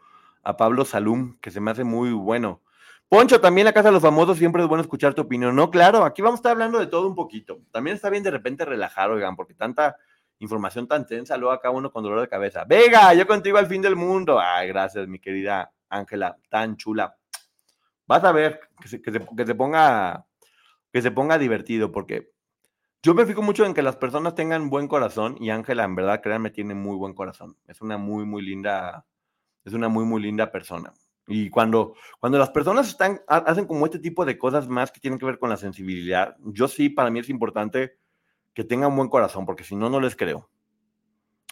a 0.47 0.57
Pablo 0.57 0.85
Salum, 0.85 1.37
que 1.41 1.51
se 1.51 1.61
me 1.61 1.73
hace 1.73 1.83
muy 1.83 2.13
bueno. 2.13 2.63
Poncho, 3.09 3.41
también 3.41 3.65
la 3.65 3.73
Casa 3.73 3.89
de 3.89 3.95
los 3.95 4.03
Famosos 4.03 4.39
siempre 4.39 4.63
es 4.63 4.69
bueno 4.69 4.81
escuchar 4.81 5.13
tu 5.13 5.23
opinión. 5.23 5.57
No, 5.57 5.73
claro, 5.73 6.05
aquí 6.05 6.23
vamos 6.23 6.39
a 6.39 6.41
estar 6.41 6.53
hablando 6.53 6.79
de 6.79 6.87
todo 6.87 7.09
un 7.09 7.17
poquito. 7.17 7.63
También 7.73 7.97
está 7.97 8.11
bien 8.11 8.23
de 8.23 8.31
repente 8.31 8.65
relajar, 8.65 9.11
oigan, 9.11 9.35
porque 9.35 9.55
tanta 9.55 9.97
información 10.39 10.87
tan 10.87 11.05
tensa, 11.05 11.37
luego 11.37 11.53
acá 11.53 11.71
uno 11.71 11.91
con 11.91 12.05
dolor 12.05 12.21
de 12.21 12.29
cabeza. 12.29 12.65
Vega, 12.65 13.13
yo 13.13 13.27
contigo 13.27 13.59
al 13.59 13.67
fin 13.67 13.83
del 13.83 13.97
mundo. 13.97 14.39
Ay, 14.39 14.69
gracias, 14.69 15.09
mi 15.09 15.19
querida 15.19 15.73
Ángela, 15.89 16.39
tan 16.49 16.77
chula. 16.77 17.17
Vas 18.07 18.23
a 18.23 18.31
ver 18.31 18.61
que 18.81 18.87
se, 18.87 19.03
que 19.03 19.11
se, 19.11 19.55
ponga 19.57 20.27
que 20.93 21.03
se 21.03 21.11
ponga 21.11 21.39
divertido, 21.39 21.91
porque 21.91 22.31
yo 23.03 23.15
me 23.15 23.27
fijo 23.27 23.43
mucho 23.43 23.65
en 23.65 23.75
que 23.75 23.83
las 23.83 23.97
personas 23.97 24.37
tengan 24.37 24.71
buen 24.71 24.87
corazón 24.87 25.37
y 25.41 25.51
Ángela, 25.51 25.83
en 25.83 25.97
verdad, 25.97 26.21
créanme, 26.23 26.51
tiene 26.51 26.75
muy 26.75 26.95
buen 26.97 27.15
corazón. 27.15 27.57
Es 27.67 27.81
una 27.81 27.99
muy, 27.99 28.25
muy 28.25 28.43
linda 28.43 29.05
es 29.67 29.75
una 29.75 29.89
muy, 29.89 30.05
muy 30.05 30.23
linda 30.23 30.51
persona. 30.51 30.95
Y 31.27 31.51
cuando, 31.51 31.95
cuando 32.21 32.39
las 32.39 32.51
personas 32.51 32.89
están, 32.89 33.21
hacen 33.27 33.67
como 33.67 33.85
este 33.85 33.99
tipo 33.99 34.25
de 34.25 34.39
cosas 34.39 34.69
más 34.69 34.93
que 34.93 35.01
tienen 35.01 35.19
que 35.19 35.27
ver 35.27 35.39
con 35.39 35.51
la 35.51 35.57
sensibilidad, 35.57 36.37
yo 36.45 36.69
sí, 36.69 36.89
para 36.89 37.11
mí 37.11 37.19
es 37.19 37.29
importante 37.29 37.99
que 38.55 38.62
tengan 38.62 38.95
buen 38.97 39.09
corazón, 39.09 39.45
porque 39.45 39.64
si 39.64 39.75
no, 39.75 39.91
no 39.91 40.01
les 40.01 40.14
creo. 40.14 40.49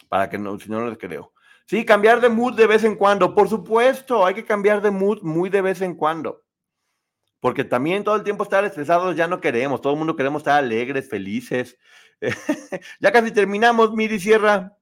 Para 0.07 0.29
que 0.29 0.37
no, 0.37 0.57
si 0.57 0.69
no, 0.69 0.79
no 0.79 0.87
les 0.87 0.97
creo. 0.97 1.33
Sí, 1.67 1.83
cambiar 1.83 2.21
de 2.21 2.29
mood 2.29 2.55
de 2.55 2.67
vez 2.67 2.83
en 2.85 2.95
cuando, 2.95 3.35
por 3.35 3.49
supuesto, 3.49 4.25
hay 4.25 4.33
que 4.33 4.45
cambiar 4.45 4.81
de 4.81 4.91
mood 4.91 5.21
muy 5.21 5.49
de 5.49 5.61
vez 5.61 5.81
en 5.81 5.95
cuando. 5.95 6.43
Porque 7.41 7.63
también 7.63 8.03
todo 8.03 8.15
el 8.15 8.23
tiempo 8.23 8.43
estar 8.43 8.63
estresados 8.63 9.15
ya 9.15 9.27
no 9.27 9.41
queremos, 9.41 9.81
todo 9.81 9.93
el 9.93 9.99
mundo 9.99 10.15
queremos 10.15 10.39
estar 10.39 10.57
alegres, 10.57 11.09
felices. 11.09 11.77
ya 12.99 13.11
casi 13.11 13.31
terminamos, 13.31 13.93
Miri 13.93 14.19
Sierra. 14.19 14.74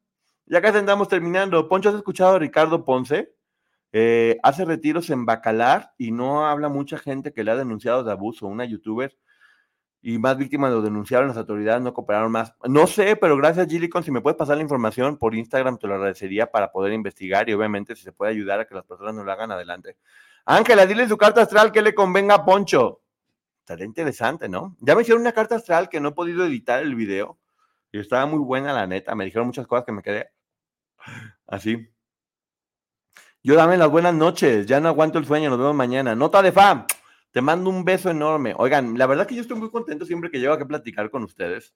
Ya 0.45 0.61
casi 0.61 0.77
andamos 0.77 1.07
terminando. 1.07 1.69
Poncho, 1.69 1.89
¿has 1.89 1.95
escuchado 1.95 2.35
a 2.35 2.39
Ricardo 2.39 2.83
Ponce? 2.83 3.33
Eh, 3.93 4.39
hace 4.43 4.65
retiros 4.65 5.09
en 5.09 5.25
Bacalar 5.25 5.93
y 5.97 6.11
no 6.11 6.45
habla 6.47 6.67
mucha 6.67 6.97
gente 6.97 7.31
que 7.31 7.43
le 7.43 7.51
ha 7.51 7.55
denunciado 7.55 8.03
de 8.03 8.11
abuso, 8.11 8.47
una 8.47 8.65
youtuber. 8.65 9.15
y 10.01 10.17
más 10.19 10.37
víctimas 10.37 10.71
lo 10.71 10.81
denunciaron, 10.81 11.29
las 11.29 11.37
autoridades 11.37 11.81
no 11.81 11.93
cooperaron 11.93 12.31
más. 12.31 12.53
No 12.65 12.87
sé, 12.87 13.15
pero 13.15 13.37
gracias 13.37 13.67
Gilicon, 13.69 14.03
si 14.03 14.11
me 14.11 14.21
puedes 14.21 14.37
pasar 14.37 14.57
la 14.57 14.63
información 14.63 15.17
por 15.17 15.35
Instagram, 15.35 15.77
te 15.77 15.87
lo 15.87 15.95
agradecería 15.95 16.51
para 16.51 16.71
poder 16.71 16.93
investigar 16.93 17.49
y 17.49 17.53
obviamente 17.53 17.95
si 17.95 18.03
se 18.03 18.11
puede 18.11 18.31
ayudar 18.31 18.59
a 18.59 18.65
que 18.65 18.75
las 18.75 18.85
personas 18.85 19.15
no 19.15 19.23
lo 19.23 19.31
hagan 19.31 19.51
adelante. 19.51 19.97
Ángela, 20.45 20.85
dile 20.85 21.07
su 21.07 21.17
carta 21.17 21.43
astral 21.43 21.71
que 21.71 21.81
le 21.81 21.93
convenga 21.95 22.35
a 22.35 22.45
Poncho. 22.45 23.01
Estaría 23.59 23.85
interesante, 23.85 24.49
¿no? 24.49 24.75
Ya 24.81 24.95
me 24.95 25.03
hicieron 25.03 25.21
una 25.21 25.31
carta 25.31 25.55
astral 25.55 25.87
que 25.87 26.01
no 26.01 26.09
he 26.09 26.13
podido 26.13 26.45
editar 26.45 26.81
el 26.83 26.95
video 26.95 27.39
y 27.93 27.99
estaba 27.99 28.25
muy 28.25 28.39
buena 28.39 28.73
la 28.73 28.87
neta, 28.87 29.15
me 29.15 29.23
dijeron 29.23 29.47
muchas 29.47 29.67
cosas 29.67 29.85
que 29.85 29.91
me 29.91 30.01
quedé 30.01 30.31
así. 31.47 31.87
Yo 33.43 33.55
dame 33.55 33.77
las 33.77 33.89
buenas 33.89 34.15
noches, 34.15 34.65
ya 34.65 34.79
no 34.79 34.89
aguanto 34.89 35.19
el 35.19 35.25
sueño, 35.25 35.49
nos 35.49 35.59
vemos 35.59 35.75
mañana. 35.75 36.15
Nota 36.15 36.41
de 36.41 36.51
fam, 36.51 36.87
te 37.31 37.41
mando 37.41 37.69
un 37.69 37.85
beso 37.85 38.09
enorme. 38.09 38.55
Oigan, 38.57 38.97
la 38.97 39.05
verdad 39.05 39.27
que 39.27 39.35
yo 39.35 39.41
estoy 39.41 39.57
muy 39.57 39.69
contento 39.69 40.05
siempre 40.05 40.31
que 40.31 40.39
llego 40.39 40.53
a 40.53 40.67
platicar 40.67 41.11
con 41.11 41.23
ustedes, 41.23 41.75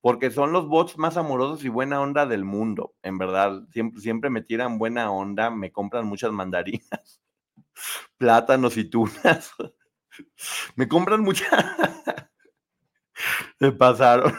porque 0.00 0.30
son 0.30 0.52
los 0.52 0.68
bots 0.68 0.96
más 0.96 1.16
amorosos 1.16 1.64
y 1.64 1.68
buena 1.68 2.00
onda 2.00 2.24
del 2.24 2.44
mundo, 2.44 2.94
en 3.02 3.18
verdad. 3.18 3.62
Siempre, 3.72 4.00
siempre 4.00 4.30
me 4.30 4.42
tiran 4.42 4.78
buena 4.78 5.10
onda, 5.10 5.50
me 5.50 5.72
compran 5.72 6.06
muchas 6.06 6.30
mandarinas, 6.30 7.20
plátanos 8.16 8.76
y 8.76 8.84
tunas. 8.84 9.52
Me 10.76 10.86
compran 10.86 11.22
muchas. 11.22 11.48
Se 13.58 13.72
pasaron. 13.72 14.30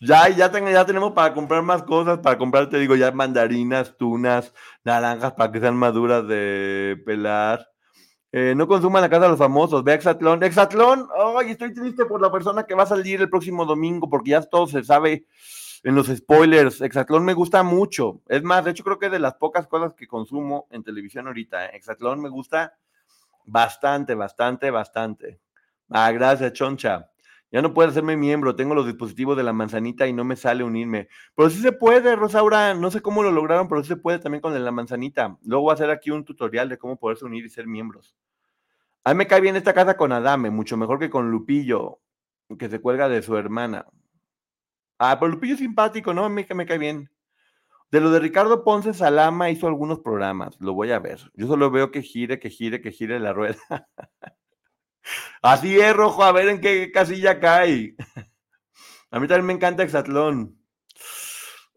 Ya, 0.00 0.28
ya, 0.28 0.50
tenemos 0.50 1.12
para 1.12 1.32
comprar 1.32 1.62
más 1.62 1.82
cosas, 1.82 2.18
para 2.18 2.36
comprar, 2.36 2.68
te 2.68 2.78
digo, 2.78 2.96
ya 2.96 3.10
mandarinas, 3.12 3.96
tunas, 3.96 4.52
naranjas 4.84 5.32
para 5.32 5.50
que 5.50 5.60
sean 5.60 5.76
maduras 5.76 6.26
de 6.28 7.02
pelar. 7.06 7.66
Eh, 8.32 8.54
no 8.54 8.68
consuman 8.68 9.00
la 9.00 9.08
casa 9.08 9.22
de 9.22 9.30
los 9.30 9.38
famosos, 9.38 9.82
ve 9.82 9.94
Exatlón. 9.94 10.42
Exatlón, 10.42 11.08
ay, 11.38 11.52
estoy 11.52 11.72
triste 11.72 12.04
por 12.04 12.20
la 12.20 12.30
persona 12.30 12.64
que 12.64 12.74
va 12.74 12.82
a 12.82 12.86
salir 12.86 13.22
el 13.22 13.30
próximo 13.30 13.64
domingo, 13.64 14.10
porque 14.10 14.32
ya 14.32 14.42
todo 14.42 14.66
se 14.66 14.84
sabe 14.84 15.26
en 15.82 15.94
los 15.94 16.08
spoilers. 16.08 16.82
Exatlón 16.82 17.24
me 17.24 17.32
gusta 17.32 17.62
mucho. 17.62 18.20
Es 18.28 18.42
más, 18.42 18.64
de 18.64 18.72
hecho, 18.72 18.84
creo 18.84 18.98
que 18.98 19.06
es 19.06 19.12
de 19.12 19.18
las 19.18 19.34
pocas 19.36 19.66
cosas 19.66 19.94
que 19.94 20.06
consumo 20.06 20.66
en 20.70 20.82
televisión 20.82 21.26
ahorita. 21.26 21.66
¿eh? 21.66 21.70
Exatlón 21.74 22.20
me 22.20 22.28
gusta 22.28 22.76
bastante, 23.46 24.14
bastante, 24.14 24.70
bastante. 24.70 25.40
Ah, 25.88 26.10
gracias, 26.10 26.52
Choncha. 26.52 27.08
Ya 27.52 27.62
no 27.62 27.72
puedo 27.72 27.88
hacerme 27.88 28.16
miembro, 28.16 28.56
tengo 28.56 28.74
los 28.74 28.86
dispositivos 28.86 29.36
de 29.36 29.44
la 29.44 29.52
manzanita 29.52 30.06
y 30.06 30.12
no 30.12 30.24
me 30.24 30.36
sale 30.36 30.64
unirme. 30.64 31.08
Pero 31.34 31.48
sí 31.48 31.60
se 31.60 31.72
puede, 31.72 32.16
Rosaura, 32.16 32.74
no 32.74 32.90
sé 32.90 33.00
cómo 33.00 33.22
lo 33.22 33.30
lograron, 33.30 33.68
pero 33.68 33.82
sí 33.82 33.88
se 33.88 33.96
puede 33.96 34.18
también 34.18 34.40
con 34.42 34.64
la 34.64 34.72
manzanita. 34.72 35.38
Luego 35.44 35.62
voy 35.64 35.70
a 35.70 35.74
hacer 35.74 35.90
aquí 35.90 36.10
un 36.10 36.24
tutorial 36.24 36.68
de 36.68 36.78
cómo 36.78 36.98
poderse 36.98 37.24
unir 37.24 37.44
y 37.44 37.48
ser 37.48 37.66
miembros. 37.66 38.16
A 39.04 39.14
mí 39.14 39.18
me 39.18 39.26
cae 39.28 39.40
bien 39.40 39.54
esta 39.54 39.72
casa 39.72 39.96
con 39.96 40.10
Adame, 40.10 40.50
mucho 40.50 40.76
mejor 40.76 40.98
que 40.98 41.08
con 41.08 41.30
Lupillo, 41.30 42.00
que 42.58 42.68
se 42.68 42.80
cuelga 42.80 43.08
de 43.08 43.22
su 43.22 43.36
hermana. 43.36 43.86
Ah, 44.98 45.16
pero 45.20 45.30
Lupillo 45.30 45.54
es 45.54 45.60
simpático, 45.60 46.12
¿no? 46.12 46.24
A 46.24 46.28
mí 46.28 46.44
que 46.44 46.54
me 46.54 46.66
cae 46.66 46.78
bien. 46.78 47.10
De 47.92 48.00
lo 48.00 48.10
de 48.10 48.18
Ricardo 48.18 48.64
Ponce, 48.64 48.92
Salama 48.92 49.48
hizo 49.50 49.68
algunos 49.68 50.00
programas, 50.00 50.60
lo 50.60 50.74
voy 50.74 50.90
a 50.90 50.98
ver. 50.98 51.20
Yo 51.34 51.46
solo 51.46 51.70
veo 51.70 51.92
que 51.92 52.02
gire, 52.02 52.40
que 52.40 52.50
gire, 52.50 52.80
que 52.80 52.90
gire 52.90 53.20
la 53.20 53.32
rueda. 53.32 53.56
Así 55.42 55.78
es, 55.78 55.94
Rojo, 55.94 56.24
a 56.24 56.32
ver 56.32 56.48
en 56.48 56.60
qué 56.60 56.90
casilla 56.92 57.40
cae. 57.40 57.94
A 59.10 59.20
mí 59.20 59.28
también 59.28 59.46
me 59.46 59.52
encanta 59.52 59.82
Exatlón. 59.82 60.58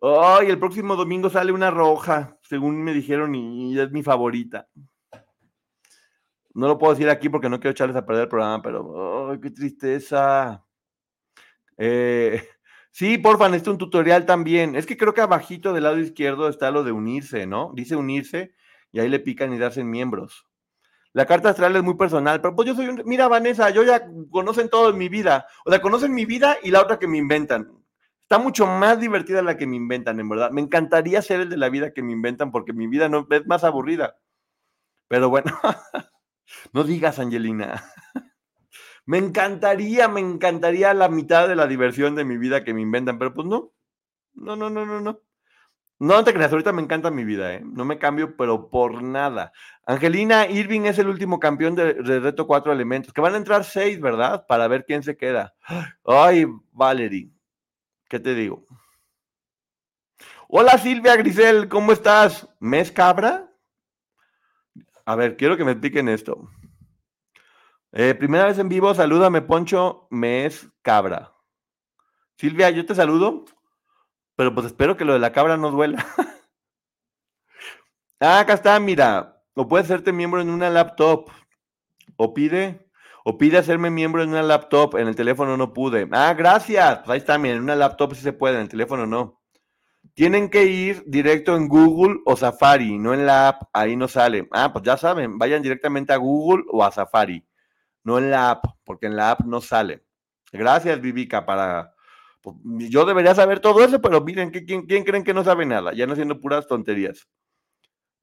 Ay, 0.01 0.47
el 0.47 0.59
próximo 0.59 0.95
domingo 0.95 1.29
sale 1.29 1.51
una 1.51 1.71
roja, 1.71 2.37
según 2.41 2.81
me 2.83 2.93
dijeron, 2.93 3.35
y 3.35 3.77
es 3.77 3.91
mi 3.91 4.01
favorita. 4.01 4.67
No 6.53 6.67
lo 6.67 6.77
puedo 6.77 6.93
decir 6.93 7.09
aquí 7.09 7.29
porque 7.29 7.49
no 7.49 7.59
quiero 7.59 7.71
echarles 7.71 7.95
a 7.95 8.05
perder 8.05 8.23
el 8.23 8.29
programa, 8.29 8.61
pero 8.61 9.31
ay, 9.31 9.39
qué 9.39 9.51
tristeza. 9.51 10.65
Eh, 11.77 12.43
sí, 12.91 13.17
porfa, 13.17 13.47
necesito 13.47 13.71
un 13.71 13.77
tutorial 13.77 14.25
también. 14.25 14.75
Es 14.75 14.85
que 14.85 14.97
creo 14.97 15.13
que 15.13 15.21
abajito 15.21 15.73
del 15.73 15.83
lado 15.83 15.99
izquierdo 15.99 16.49
está 16.49 16.71
lo 16.71 16.83
de 16.83 16.91
unirse, 16.91 17.45
¿no? 17.45 17.71
Dice 17.75 17.95
unirse 17.95 18.53
y 18.91 18.99
ahí 18.99 19.09
le 19.09 19.19
pican 19.19 19.53
y 19.53 19.57
darse 19.57 19.83
miembros. 19.83 20.48
La 21.13 21.25
carta 21.25 21.49
astral 21.49 21.75
es 21.75 21.83
muy 21.83 21.95
personal, 21.95 22.39
pero 22.39 22.55
pues 22.55 22.67
yo 22.67 22.75
soy 22.75 22.87
un... 22.87 23.01
Mira, 23.05 23.27
Vanessa, 23.27 23.69
yo 23.71 23.83
ya 23.83 24.07
conocen 24.29 24.69
todo 24.69 24.91
en 24.91 24.97
mi 24.97 25.09
vida. 25.09 25.47
O 25.65 25.71
sea, 25.71 25.81
conocen 25.81 26.13
mi 26.13 26.25
vida 26.25 26.57
y 26.61 26.71
la 26.71 26.81
otra 26.81 26.99
que 26.99 27.07
me 27.07 27.17
inventan. 27.17 27.71
Está 28.21 28.37
mucho 28.37 28.67
más 28.67 28.99
divertida 28.99 29.41
la 29.41 29.57
que 29.57 29.65
me 29.65 29.75
inventan, 29.75 30.19
en 30.19 30.29
verdad. 30.29 30.51
Me 30.51 30.61
encantaría 30.61 31.21
ser 31.23 31.41
el 31.41 31.49
de 31.49 31.57
la 31.57 31.69
vida 31.69 31.93
que 31.93 32.03
me 32.03 32.11
inventan 32.11 32.51
porque 32.51 32.73
mi 32.73 32.85
vida 32.85 33.09
no 33.09 33.27
es 33.31 33.47
más 33.47 33.63
aburrida. 33.63 34.19
Pero 35.07 35.29
bueno, 35.29 35.51
no 36.73 36.83
digas, 36.83 37.17
Angelina. 37.17 37.83
me 39.07 39.17
encantaría, 39.17 40.07
me 40.07 40.19
encantaría 40.19 40.93
la 40.93 41.09
mitad 41.09 41.47
de 41.47 41.55
la 41.55 41.65
diversión 41.65 42.13
de 42.13 42.25
mi 42.25 42.37
vida 42.37 42.63
que 42.63 42.75
me 42.75 42.81
inventan, 42.81 43.17
pero 43.17 43.33
pues 43.33 43.47
no. 43.47 43.73
No, 44.35 44.55
no, 44.55 44.69
no, 44.69 44.85
no, 44.85 45.01
no. 45.01 45.21
No 46.01 46.23
te 46.23 46.33
creas, 46.33 46.51
ahorita 46.53 46.71
me 46.71 46.81
encanta 46.81 47.11
mi 47.11 47.25
vida, 47.25 47.55
¿eh? 47.55 47.61
No 47.61 47.83
me 47.83 47.97
cambio, 47.97 48.37
pero 48.37 48.69
por 48.69 49.03
nada. 49.03 49.51
Angelina 49.85 50.47
Irving 50.47 50.81
es 50.85 50.97
el 50.97 51.09
último 51.09 51.41
campeón 51.41 51.75
de, 51.75 51.91
reto 51.93 52.47
cuatro 52.47 52.71
elementos, 52.71 53.11
que 53.11 53.19
van 53.19 53.33
a 53.33 53.37
entrar 53.37 53.65
seis, 53.65 53.99
¿verdad? 53.99 54.45
Para 54.47 54.69
ver 54.69 54.85
quién 54.85 55.03
se 55.03 55.17
queda. 55.17 55.53
Ay, 56.05 56.45
Valerie, 56.71 57.29
¿qué 58.07 58.17
te 58.17 58.33
digo? 58.33 58.63
Hola 60.47 60.77
Silvia 60.77 61.17
Grisel, 61.17 61.67
¿cómo 61.67 61.91
estás? 61.91 62.47
¿Mes 62.59 62.91
cabra? 62.93 63.51
A 65.03 65.15
ver, 65.15 65.35
quiero 65.35 65.57
que 65.57 65.65
me 65.65 65.71
expliquen 65.71 66.07
esto. 66.07 66.49
Eh, 67.91 68.15
primera 68.15 68.45
vez 68.45 68.57
en 68.57 68.69
vivo, 68.69 68.93
salúdame, 68.93 69.41
Poncho, 69.41 70.07
mes 70.11 70.65
cabra. 70.81 71.33
Silvia, 72.37 72.69
yo 72.69 72.85
te 72.85 72.95
saludo. 72.95 73.43
Pero 74.39 74.55
pues 74.55 74.67
espero 74.67 74.95
que 74.95 75.03
lo 75.03 75.11
de 75.11 75.19
la 75.19 75.33
cabra 75.33 75.57
no 75.57 75.69
duela. 75.69 76.07
ah, 78.21 78.39
acá 78.39 78.53
está, 78.53 78.79
mira. 78.79 79.43
O 79.53 79.67
puedes 79.67 79.87
hacerte 79.87 80.13
miembro 80.13 80.39
en 80.39 80.49
una 80.49 80.69
laptop. 80.69 81.29
O 82.15 82.33
pide, 82.33 82.89
o 83.25 83.37
pide 83.37 83.57
hacerme 83.57 83.89
miembro 83.89 84.23
en 84.23 84.29
una 84.29 84.41
laptop. 84.41 84.95
En 84.95 85.09
el 85.09 85.15
teléfono 85.17 85.57
no 85.57 85.73
pude. 85.73 86.07
Ah, 86.13 86.33
gracias. 86.35 86.99
Pues 86.99 87.09
ahí 87.09 87.17
está, 87.17 87.37
miren, 87.37 87.57
en 87.57 87.63
una 87.63 87.75
laptop 87.75 88.15
sí 88.15 88.21
se 88.21 88.31
puede, 88.31 88.55
en 88.55 88.61
el 88.61 88.69
teléfono 88.69 89.05
no. 89.05 89.41
Tienen 90.13 90.49
que 90.49 90.63
ir 90.63 91.03
directo 91.05 91.57
en 91.57 91.67
Google 91.67 92.21
o 92.25 92.37
Safari, 92.37 92.97
no 92.97 93.13
en 93.13 93.25
la 93.25 93.49
app. 93.49 93.63
Ahí 93.73 93.97
no 93.97 94.07
sale. 94.07 94.47
Ah, 94.53 94.71
pues 94.71 94.85
ya 94.85 94.95
saben, 94.95 95.37
vayan 95.37 95.61
directamente 95.61 96.13
a 96.13 96.17
Google 96.17 96.63
o 96.71 96.81
a 96.81 96.93
Safari, 96.93 97.45
no 98.05 98.17
en 98.17 98.31
la 98.31 98.51
app, 98.51 98.63
porque 98.85 99.07
en 99.07 99.17
la 99.17 99.31
app 99.31 99.41
no 99.41 99.59
sale. 99.59 100.05
Gracias, 100.53 101.01
Vivica, 101.01 101.45
para 101.45 101.93
pues, 102.41 102.55
yo 102.63 103.05
debería 103.05 103.35
saber 103.35 103.59
todo 103.59 103.83
eso, 103.83 104.01
pero 104.01 104.21
miren, 104.21 104.51
¿quién, 104.51 104.85
quién 104.85 105.03
creen 105.03 105.23
que 105.23 105.33
no 105.33 105.43
sabe 105.43 105.65
nada? 105.65 105.93
Ya 105.93 106.05
no 106.07 106.13
haciendo 106.13 106.39
puras 106.39 106.67
tonterías. 106.67 107.27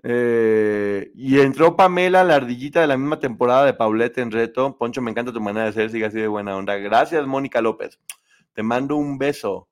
Eh, 0.03 1.11
y 1.17 1.41
entró 1.41 1.77
Pamela, 1.77 2.23
la 2.23 2.37
ardillita 2.37 2.81
de 2.81 2.87
la 2.87 2.97
misma 2.97 3.19
temporada 3.19 3.65
de 3.65 3.75
Paulette 3.75 4.19
en 4.19 4.31
reto. 4.31 4.77
Poncho, 4.79 5.03
me 5.03 5.11
encanta 5.11 5.33
tu 5.33 5.41
manera 5.41 5.67
de 5.67 5.73
ser, 5.73 5.91
sigue 5.91 6.07
así 6.07 6.19
de 6.21 6.29
buena 6.29 6.57
onda. 6.57 6.77
Gracias, 6.77 7.27
Mónica 7.27 7.61
López. 7.61 7.99
Te 8.53 8.63
mando 8.63 8.97
un 8.97 9.19
beso. 9.19 9.69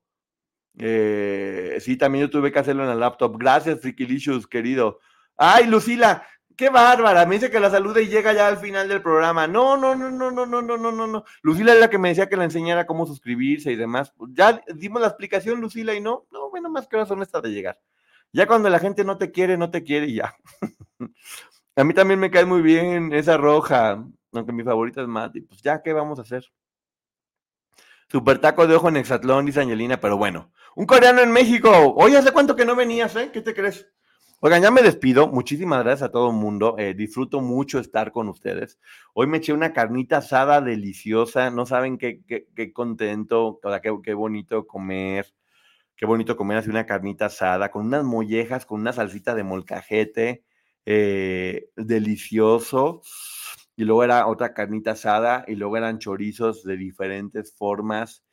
Eh, 0.76 1.78
sí, 1.80 1.96
también 1.96 2.26
yo 2.26 2.30
tuve 2.30 2.50
que 2.50 2.58
hacerlo 2.58 2.84
en 2.84 2.90
el 2.90 3.00
laptop. 3.00 3.36
Gracias, 3.38 3.80
Frikilicious, 3.80 4.46
querido. 4.46 4.98
Ay, 5.36 5.66
Lucila, 5.66 6.26
Qué 6.56 6.68
bárbara, 6.70 7.26
me 7.26 7.34
dice 7.34 7.50
que 7.50 7.58
la 7.58 7.68
salude 7.68 8.02
y 8.02 8.08
llega 8.08 8.32
ya 8.32 8.46
al 8.46 8.58
final 8.58 8.88
del 8.88 9.02
programa. 9.02 9.48
No, 9.48 9.76
no, 9.76 9.96
no, 9.96 10.08
no, 10.10 10.30
no, 10.30 10.46
no, 10.46 10.62
no, 10.62 10.76
no, 10.78 10.92
no, 10.92 11.06
no. 11.06 11.24
Lucila 11.42 11.72
es 11.72 11.80
la 11.80 11.90
que 11.90 11.98
me 11.98 12.10
decía 12.10 12.28
que 12.28 12.36
le 12.36 12.44
enseñara 12.44 12.86
cómo 12.86 13.06
suscribirse 13.06 13.72
y 13.72 13.76
demás. 13.76 14.12
Ya 14.28 14.62
dimos 14.72 15.02
la 15.02 15.08
explicación, 15.08 15.60
Lucila, 15.60 15.94
y 15.94 16.00
no, 16.00 16.26
no, 16.30 16.50
bueno, 16.50 16.70
más 16.70 16.86
que 16.86 17.04
son 17.06 17.22
estas 17.22 17.42
de 17.42 17.50
llegar. 17.50 17.80
Ya 18.32 18.46
cuando 18.46 18.68
la 18.68 18.78
gente 18.78 19.04
no 19.04 19.18
te 19.18 19.32
quiere, 19.32 19.56
no 19.56 19.70
te 19.70 19.82
quiere 19.82 20.06
y 20.06 20.16
ya. 20.16 20.36
a 21.76 21.84
mí 21.84 21.92
también 21.92 22.20
me 22.20 22.30
cae 22.30 22.44
muy 22.44 22.62
bien 22.62 23.12
esa 23.12 23.36
roja, 23.36 24.04
aunque 24.32 24.52
mi 24.52 24.62
favorita 24.62 25.02
es 25.02 25.08
Mati. 25.08 25.40
Pues 25.40 25.60
ya, 25.60 25.82
¿qué 25.82 25.92
vamos 25.92 26.20
a 26.20 26.22
hacer? 26.22 26.44
Super 28.08 28.38
taco 28.38 28.68
de 28.68 28.76
ojo 28.76 28.88
en 28.88 28.96
Exatlón, 28.96 29.46
dice 29.46 29.60
Angelina, 29.60 29.98
pero 29.98 30.16
bueno. 30.16 30.52
Un 30.76 30.86
coreano 30.86 31.20
en 31.20 31.32
México. 31.32 31.70
Oye, 31.96 32.16
¿hace 32.16 32.32
cuánto 32.32 32.54
que 32.54 32.64
no 32.64 32.76
venías, 32.76 33.16
eh? 33.16 33.30
¿Qué 33.32 33.40
te 33.40 33.54
crees? 33.54 33.88
Oigan, 34.46 34.60
ya 34.60 34.70
me 34.70 34.82
despido. 34.82 35.28
Muchísimas 35.28 35.82
gracias 35.82 36.10
a 36.10 36.12
todo 36.12 36.28
el 36.28 36.36
mundo. 36.36 36.76
Eh, 36.78 36.92
disfruto 36.92 37.40
mucho 37.40 37.78
estar 37.78 38.12
con 38.12 38.28
ustedes. 38.28 38.78
Hoy 39.14 39.26
me 39.26 39.38
eché 39.38 39.54
una 39.54 39.72
carnita 39.72 40.18
asada 40.18 40.60
deliciosa. 40.60 41.50
No 41.50 41.64
saben 41.64 41.96
qué, 41.96 42.20
qué, 42.26 42.72
contento, 42.74 43.58
o 43.62 43.70
sea, 43.70 43.80
qué, 43.80 43.90
qué, 44.02 44.12
bonito 44.12 44.66
comer. 44.66 45.32
Qué 45.96 46.04
bonito 46.06 46.36
comer 46.36 46.58
así 46.58 46.68
una 46.70 46.84
carnita 46.84 47.26
asada 47.26 47.70
con 47.70 47.86
unas 47.86 48.04
mollejas, 48.04 48.66
con 48.66 48.82
una 48.82 48.92
salsita 48.92 49.34
de 49.34 49.44
molcajete. 49.44 50.44
Eh, 50.84 51.70
delicioso. 51.76 53.00
Y 53.76 53.84
luego 53.84 54.04
era 54.04 54.26
otra 54.26 54.52
carnita 54.52 54.90
asada 54.92 55.44
y 55.48 55.54
luego 55.56 55.78
eran 55.78 55.98
chorizos 56.00 56.64
de 56.64 56.76
diferentes 56.76 57.54
formas. 57.56 58.24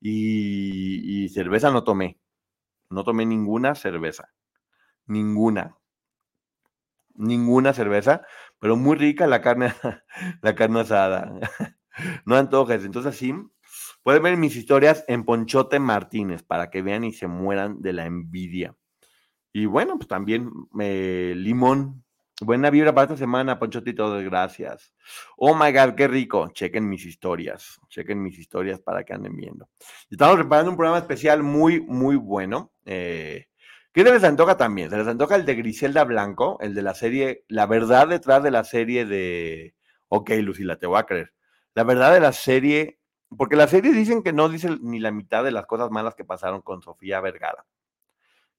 y, 0.00 1.24
y 1.24 1.28
cerveza 1.30 1.72
no 1.72 1.84
tomé. 1.84 2.18
No 2.90 3.04
tomé 3.04 3.26
ninguna 3.26 3.74
cerveza 3.74 4.30
ninguna. 5.08 5.76
Ninguna 7.14 7.72
cerveza, 7.72 8.22
pero 8.60 8.76
muy 8.76 8.96
rica 8.96 9.26
la 9.26 9.40
carne, 9.40 9.72
la 10.42 10.54
carne 10.54 10.80
asada. 10.80 11.32
no 12.24 12.36
antojes. 12.36 12.84
Entonces, 12.84 13.16
sí, 13.16 13.34
pueden 14.02 14.22
ver 14.22 14.36
mis 14.36 14.56
historias 14.56 15.04
en 15.08 15.24
Ponchote 15.24 15.80
Martínez 15.80 16.42
para 16.42 16.70
que 16.70 16.82
vean 16.82 17.04
y 17.04 17.12
se 17.12 17.26
mueran 17.26 17.80
de 17.82 17.92
la 17.92 18.06
envidia. 18.06 18.76
Y 19.52 19.66
bueno, 19.66 19.96
pues 19.96 20.08
también 20.08 20.50
eh, 20.80 21.34
limón. 21.36 22.04
Buena 22.40 22.70
vibra 22.70 22.94
para 22.94 23.06
esta 23.06 23.16
semana, 23.16 23.58
Ponchotito, 23.58 24.16
gracias. 24.18 24.94
Oh 25.36 25.56
my 25.56 25.72
God, 25.72 25.96
qué 25.96 26.06
rico. 26.06 26.48
Chequen 26.52 26.88
mis 26.88 27.04
historias. 27.04 27.80
Chequen 27.88 28.22
mis 28.22 28.38
historias 28.38 28.80
para 28.80 29.02
que 29.02 29.12
anden 29.12 29.34
viendo. 29.34 29.68
Estamos 30.08 30.36
preparando 30.36 30.70
un 30.70 30.76
programa 30.76 30.98
especial 30.98 31.42
muy, 31.42 31.80
muy 31.80 32.14
bueno. 32.14 32.72
Eh, 32.84 33.47
¿Qué 33.98 34.04
se 34.04 34.12
les 34.12 34.22
antoja 34.22 34.56
también? 34.56 34.90
Se 34.90 34.96
les 34.96 35.08
antoja 35.08 35.34
el 35.34 35.44
de 35.44 35.56
Griselda 35.56 36.04
Blanco, 36.04 36.56
el 36.60 36.72
de 36.72 36.82
la 36.82 36.94
serie, 36.94 37.44
la 37.48 37.66
verdad 37.66 38.06
detrás 38.06 38.44
de 38.44 38.52
la 38.52 38.62
serie 38.62 39.04
de. 39.04 39.74
Ok, 40.06 40.30
Lucila, 40.40 40.78
te 40.78 40.86
voy 40.86 41.00
a 41.00 41.02
creer. 41.02 41.34
La 41.74 41.82
verdad 41.82 42.12
de 42.12 42.20
la 42.20 42.30
serie, 42.30 43.00
porque 43.36 43.56
la 43.56 43.66
serie 43.66 43.90
dicen 43.90 44.22
que 44.22 44.32
no 44.32 44.48
dice 44.48 44.78
ni 44.82 45.00
la 45.00 45.10
mitad 45.10 45.42
de 45.42 45.50
las 45.50 45.66
cosas 45.66 45.90
malas 45.90 46.14
que 46.14 46.24
pasaron 46.24 46.62
con 46.62 46.80
Sofía 46.80 47.20
Vergara. 47.20 47.66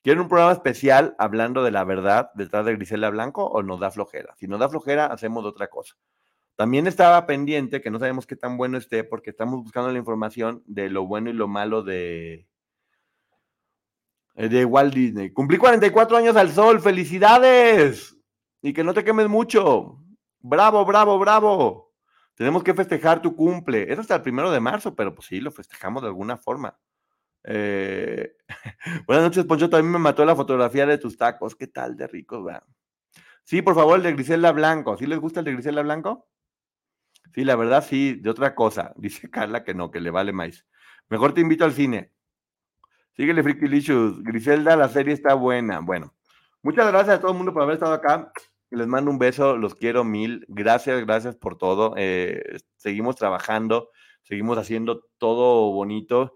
¿Quieren 0.04 0.24
un 0.24 0.28
programa 0.28 0.52
especial 0.52 1.16
hablando 1.18 1.64
de 1.64 1.72
la 1.72 1.86
verdad 1.86 2.32
detrás 2.36 2.66
de 2.66 2.76
Griselda 2.76 3.10
Blanco 3.10 3.46
o 3.46 3.64
nos 3.64 3.80
da 3.80 3.92
flojera? 3.92 4.36
Si 4.36 4.46
nos 4.46 4.60
da 4.60 4.68
flojera, 4.68 5.06
hacemos 5.06 5.46
otra 5.46 5.70
cosa. 5.70 5.96
También 6.58 6.86
estaba 6.86 7.26
pendiente, 7.26 7.80
que 7.80 7.92
no 7.92 8.00
sabemos 8.00 8.28
qué 8.28 8.36
tan 8.36 8.58
bueno 8.58 8.78
esté, 8.78 9.06
porque 9.06 9.30
estamos 9.30 9.64
buscando 9.64 9.90
la 9.90 10.00
información 10.00 10.64
de 10.66 10.90
lo 10.90 11.08
bueno 11.08 11.30
y 11.30 11.34
lo 11.34 11.48
malo 11.48 11.82
de, 11.82 12.50
de 14.48 14.64
Walt 14.64 14.94
Disney. 14.94 15.32
Cumplí 15.32 15.58
44 15.58 16.16
años 16.16 16.36
al 16.38 16.52
sol, 16.52 16.80
felicidades. 16.80 18.16
Y 18.62 18.74
que 18.74 18.84
no 18.84 18.94
te 18.94 19.04
quemes 19.04 19.28
mucho. 19.28 20.00
Bravo, 20.40 20.86
bravo, 20.86 21.20
bravo. 21.20 21.94
Tenemos 22.36 22.64
que 22.64 22.74
festejar 22.74 23.22
tu 23.22 23.36
cumple. 23.36 23.92
Es 23.92 24.00
hasta 24.00 24.16
el 24.16 24.22
primero 24.22 24.50
de 24.50 24.62
marzo, 24.62 24.96
pero 24.96 25.14
pues 25.14 25.28
sí, 25.28 25.42
lo 25.42 25.52
festejamos 25.52 26.02
de 26.02 26.08
alguna 26.08 26.38
forma. 26.38 26.80
Eh, 27.44 28.38
buenas 29.08 29.26
noches, 29.26 29.44
Poncho. 29.44 29.70
También 29.70 29.92
me 29.92 30.00
mató 30.00 30.24
la 30.24 30.36
fotografía 30.36 30.86
de 30.86 30.98
tus 30.98 31.18
tacos. 31.18 31.56
¿Qué 31.56 31.68
tal 31.68 31.98
de 31.98 32.08
ricos, 32.08 32.46
Sí, 33.44 33.62
por 33.62 33.76
favor, 33.76 33.98
el 33.98 34.04
de 34.04 34.14
Griselda 34.14 34.52
Blanco. 34.54 34.96
¿Sí 34.96 35.06
les 35.06 35.20
gusta 35.20 35.42
el 35.42 35.48
de 35.48 35.54
Griselda 35.54 35.82
Blanco? 35.82 36.30
Sí, 37.34 37.44
la 37.44 37.56
verdad, 37.56 37.84
sí, 37.84 38.14
de 38.16 38.30
otra 38.30 38.56
cosa. 38.56 38.94
Dice 38.98 39.30
Carla 39.30 39.64
que 39.64 39.74
no, 39.74 39.92
que 39.92 40.00
le 40.00 40.12
vale 40.12 40.32
más. 40.32 40.66
Mejor 41.10 41.34
te 41.34 41.42
invito 41.42 41.66
al 41.66 41.74
cine. 41.74 42.14
Síguele, 43.16 43.44
Licious. 43.44 44.24
Griselda, 44.24 44.76
la 44.76 44.90
serie 44.90 45.14
está 45.14 45.34
buena. 45.34 45.80
Bueno, 45.80 46.14
muchas 46.62 46.88
gracias 46.88 47.18
a 47.18 47.22
todo 47.22 47.32
el 47.32 47.38
mundo 47.38 47.54
por 47.54 47.64
haber 47.64 47.76
estado 47.76 47.94
acá. 47.94 48.32
Les 48.72 48.88
mando 48.88 49.10
un 49.12 49.20
beso, 49.20 49.58
los 49.58 49.76
quiero 49.76 50.04
mil. 50.04 50.46
Gracias, 50.48 51.06
gracias 51.06 51.36
por 51.36 51.58
todo. 51.58 51.96
Eh, 51.98 52.60
seguimos 52.78 53.16
trabajando, 53.16 53.90
seguimos 54.24 54.58
haciendo 54.58 55.06
todo 55.18 55.72
bonito. 55.72 56.36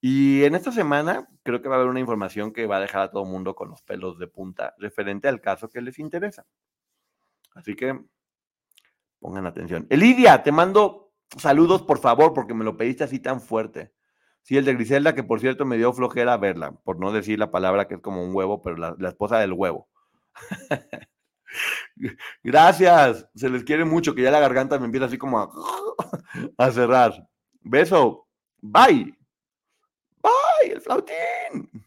Y 0.00 0.44
en 0.44 0.54
esta 0.54 0.70
semana 0.70 1.28
creo 1.42 1.60
que 1.60 1.68
va 1.68 1.76
a 1.76 1.78
haber 1.78 1.90
una 1.90 2.00
información 2.00 2.52
que 2.52 2.66
va 2.66 2.76
a 2.76 2.80
dejar 2.80 3.02
a 3.02 3.10
todo 3.10 3.24
el 3.24 3.30
mundo 3.30 3.54
con 3.54 3.70
los 3.70 3.82
pelos 3.82 4.18
de 4.18 4.26
punta 4.28 4.74
referente 4.78 5.28
al 5.28 5.40
caso 5.40 5.68
que 5.68 5.80
les 5.80 5.98
interesa. 5.98 6.46
Así 7.54 7.74
que 7.74 7.98
pongan 9.18 9.46
atención. 9.46 9.86
Elidia, 9.90 10.42
te 10.42 10.52
mando 10.52 11.12
saludos, 11.36 11.82
por 11.82 11.98
favor, 11.98 12.32
porque 12.32 12.54
me 12.54 12.64
lo 12.64 12.76
pediste 12.76 13.04
así 13.04 13.18
tan 13.18 13.40
fuerte. 13.40 13.92
Sí, 14.48 14.56
el 14.56 14.64
de 14.64 14.72
Griselda, 14.72 15.14
que 15.14 15.22
por 15.22 15.40
cierto 15.40 15.66
me 15.66 15.76
dio 15.76 15.92
flojera 15.92 16.34
verla, 16.38 16.72
por 16.82 16.98
no 16.98 17.12
decir 17.12 17.38
la 17.38 17.50
palabra 17.50 17.86
que 17.86 17.96
es 17.96 18.00
como 18.00 18.24
un 18.24 18.34
huevo, 18.34 18.62
pero 18.62 18.78
la, 18.78 18.96
esposa 19.06 19.40
del 19.40 19.52
huevo. 19.52 19.90
Gracias, 22.42 23.28
se 23.34 23.50
les 23.50 23.62
quiere 23.62 23.84
mucho, 23.84 24.14
que 24.14 24.22
ya 24.22 24.30
la 24.30 24.40
garganta 24.40 24.78
me 24.78 24.86
empieza 24.86 25.04
así 25.04 25.18
como 25.18 25.38
a, 26.56 26.70
cerrar. 26.72 27.28
Beso, 27.60 28.26
bye. 28.62 29.14
¡Ay, 30.22 30.70
el 30.70 30.80
flautín! 30.80 31.84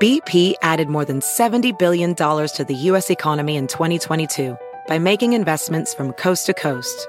BP 0.00 0.54
added 0.62 0.88
more 0.88 1.04
than 1.04 1.18
$70 1.18 1.76
billion 1.76 2.14
to 2.14 2.64
the 2.68 2.74
U.S. 2.92 3.10
economy 3.10 3.56
in 3.56 3.66
2022 3.66 4.56
by 4.86 5.00
making 5.00 5.32
investments 5.32 5.92
from 5.92 6.12
coast 6.12 6.46
to 6.46 6.54
coast. 6.54 7.08